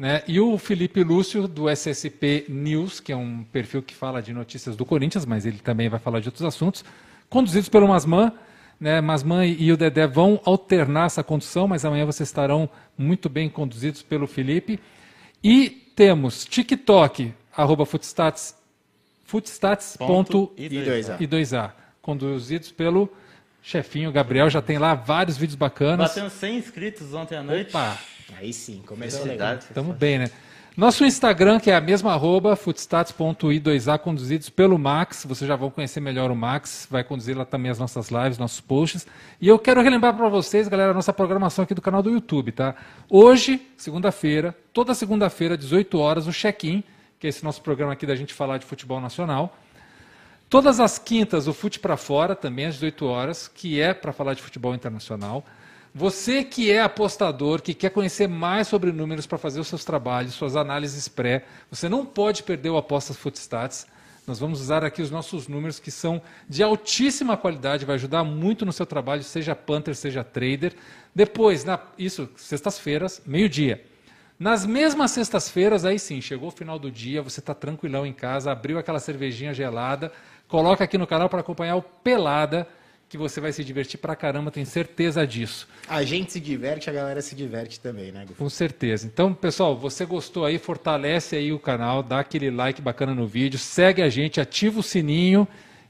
né? 0.00 0.22
e 0.26 0.40
o 0.40 0.56
Felipe 0.56 1.04
Lúcio, 1.04 1.46
do 1.46 1.68
SSP 1.68 2.46
News, 2.48 3.00
que 3.00 3.12
é 3.12 3.16
um 3.16 3.44
perfil 3.44 3.82
que 3.82 3.94
fala 3.94 4.22
de 4.22 4.32
notícias 4.32 4.74
do 4.74 4.86
Corinthians, 4.86 5.26
mas 5.26 5.44
ele 5.44 5.58
também 5.58 5.90
vai 5.90 6.00
falar 6.00 6.20
de 6.20 6.28
outros 6.28 6.42
assuntos, 6.42 6.82
conduzidos 7.28 7.68
pelo 7.68 7.86
Masman. 7.86 8.32
Né? 8.80 8.98
Masman 9.02 9.44
e 9.44 9.70
o 9.70 9.76
Dedé 9.76 10.06
vão 10.06 10.40
alternar 10.46 11.04
essa 11.04 11.22
condução, 11.22 11.68
mas 11.68 11.84
amanhã 11.84 12.06
vocês 12.06 12.26
estarão 12.30 12.66
muito 12.96 13.28
bem 13.28 13.50
conduzidos 13.50 14.00
pelo 14.00 14.26
Felipe. 14.26 14.80
E 15.44 15.68
temos 15.94 16.46
TikTok, 16.46 17.34
arroba 17.54 17.84
Footstats, 17.84 18.56
footstats.i2a 19.26 20.50
E 20.56 20.68
dois 20.80 21.10
A. 21.10 21.16
e 21.20 21.26
2A, 21.26 21.72
conduzidos 22.00 22.72
pelo 22.72 23.12
chefinho 23.62 24.10
Gabriel. 24.10 24.48
Já 24.48 24.62
tem 24.62 24.78
lá 24.78 24.94
vários 24.94 25.36
vídeos 25.36 25.56
bacanas. 25.56 26.08
Batemos 26.08 26.32
100 26.32 26.56
inscritos 26.56 27.12
ontem 27.12 27.36
à 27.36 27.42
noite. 27.42 27.68
Opa, 27.68 27.98
Aí 28.38 28.52
sim, 28.52 28.82
começou 28.86 29.24
legal. 29.24 29.56
Estamos 29.56 29.96
bem, 29.96 30.18
né? 30.18 30.30
Nosso 30.76 31.04
Instagram, 31.04 31.58
que 31.58 31.70
é 31.70 31.74
a 31.74 31.80
mesma 31.80 32.12
arroba, 32.12 32.54
footstats.i2a, 32.54 33.98
conduzidos 33.98 34.48
pelo 34.48 34.78
Max. 34.78 35.26
Vocês 35.28 35.46
já 35.46 35.56
vão 35.56 35.68
conhecer 35.68 36.00
melhor 36.00 36.30
o 36.30 36.36
Max, 36.36 36.86
vai 36.90 37.02
conduzir 37.02 37.36
lá 37.36 37.44
também 37.44 37.70
as 37.70 37.78
nossas 37.78 38.08
lives, 38.08 38.38
nossos 38.38 38.60
posts. 38.60 39.06
E 39.40 39.48
eu 39.48 39.58
quero 39.58 39.82
relembrar 39.82 40.16
para 40.16 40.28
vocês, 40.28 40.68
galera, 40.68 40.92
a 40.92 40.94
nossa 40.94 41.12
programação 41.12 41.64
aqui 41.64 41.74
do 41.74 41.82
canal 41.82 42.02
do 42.02 42.10
YouTube, 42.10 42.52
tá? 42.52 42.76
Hoje, 43.08 43.60
segunda-feira, 43.76 44.56
toda 44.72 44.94
segunda-feira, 44.94 45.56
18 45.56 45.98
horas, 45.98 46.26
o 46.26 46.32
check-in, 46.32 46.84
que 47.18 47.26
é 47.26 47.30
esse 47.30 47.44
nosso 47.44 47.60
programa 47.60 47.92
aqui 47.92 48.06
da 48.06 48.14
gente 48.14 48.32
falar 48.32 48.56
de 48.56 48.64
futebol 48.64 49.00
nacional. 49.00 49.54
Todas 50.48 50.80
as 50.80 50.98
quintas, 50.98 51.46
o 51.46 51.52
Fute 51.52 51.78
para 51.78 51.96
Fora, 51.96 52.34
também 52.34 52.66
às 52.66 52.74
18 52.74 53.06
horas, 53.06 53.48
que 53.48 53.80
é 53.80 53.92
para 53.92 54.12
falar 54.12 54.34
de 54.34 54.42
futebol 54.42 54.74
internacional. 54.74 55.44
Você 55.92 56.44
que 56.44 56.70
é 56.70 56.80
apostador, 56.80 57.60
que 57.60 57.74
quer 57.74 57.90
conhecer 57.90 58.28
mais 58.28 58.68
sobre 58.68 58.92
números 58.92 59.26
para 59.26 59.38
fazer 59.38 59.58
os 59.58 59.66
seus 59.66 59.84
trabalhos, 59.84 60.34
suas 60.34 60.54
análises 60.54 61.08
pré, 61.08 61.44
você 61.68 61.88
não 61.88 62.06
pode 62.06 62.44
perder 62.44 62.70
o 62.70 62.76
Apostas 62.76 63.16
Footstats. 63.16 63.88
Nós 64.24 64.38
vamos 64.38 64.60
usar 64.60 64.84
aqui 64.84 65.02
os 65.02 65.10
nossos 65.10 65.48
números 65.48 65.80
que 65.80 65.90
são 65.90 66.22
de 66.48 66.62
altíssima 66.62 67.36
qualidade, 67.36 67.84
vai 67.84 67.96
ajudar 67.96 68.22
muito 68.22 68.64
no 68.64 68.72
seu 68.72 68.86
trabalho, 68.86 69.24
seja 69.24 69.56
Panther, 69.56 69.96
seja 69.96 70.22
trader. 70.22 70.74
Depois, 71.12 71.64
na, 71.64 71.80
isso, 71.98 72.28
sextas-feiras, 72.36 73.20
meio-dia. 73.26 73.84
Nas 74.38 74.64
mesmas 74.64 75.10
sextas-feiras, 75.10 75.84
aí 75.84 75.98
sim, 75.98 76.20
chegou 76.20 76.48
o 76.48 76.52
final 76.52 76.78
do 76.78 76.90
dia, 76.90 77.20
você 77.20 77.40
está 77.40 77.52
tranquilão 77.52 78.06
em 78.06 78.12
casa, 78.12 78.52
abriu 78.52 78.78
aquela 78.78 79.00
cervejinha 79.00 79.52
gelada, 79.52 80.12
coloca 80.46 80.84
aqui 80.84 80.96
no 80.96 81.06
canal 81.06 81.28
para 81.28 81.40
acompanhar 81.40 81.74
o 81.76 81.82
Pelada, 81.82 82.68
que 83.10 83.18
você 83.18 83.40
vai 83.40 83.52
se 83.52 83.64
divertir 83.64 83.98
pra 83.98 84.14
caramba, 84.14 84.52
tenho 84.52 84.64
certeza 84.64 85.26
disso. 85.26 85.66
A 85.88 86.04
gente 86.04 86.32
se 86.32 86.38
diverte, 86.38 86.88
a 86.88 86.92
galera 86.92 87.20
se 87.20 87.34
diverte 87.34 87.80
também, 87.80 88.12
né, 88.12 88.24
Gu? 88.24 88.34
Com 88.34 88.48
certeza. 88.48 89.04
Então, 89.04 89.34
pessoal, 89.34 89.76
você 89.76 90.06
gostou 90.06 90.44
aí, 90.44 90.58
fortalece 90.58 91.34
aí 91.34 91.52
o 91.52 91.58
canal, 91.58 92.04
dá 92.04 92.20
aquele 92.20 92.52
like 92.52 92.80
bacana 92.80 93.12
no 93.12 93.26
vídeo, 93.26 93.58
segue 93.58 94.00
a 94.00 94.08
gente, 94.08 94.40
ativa 94.40 94.78
o 94.78 94.82
sininho 94.82 95.46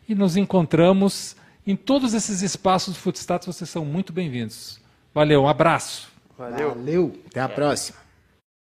e 0.09 0.15
nos 0.15 0.35
encontramos 0.35 1.37
em 1.67 1.77
todos 1.77 2.15
esses 2.15 2.41
espaços 2.41 2.95
do 2.95 3.01
Footstats, 3.01 3.47
vocês 3.47 3.69
são 3.69 3.85
muito 3.85 4.15
bem-vindos. 4.15 4.81
Valeu, 5.13 5.43
um 5.43 5.49
abraço. 5.49 6.09
Valeu. 6.39 6.71
Valeu. 6.71 7.21
Até 7.27 7.41
a 7.41 7.49
próxima. 7.51 7.99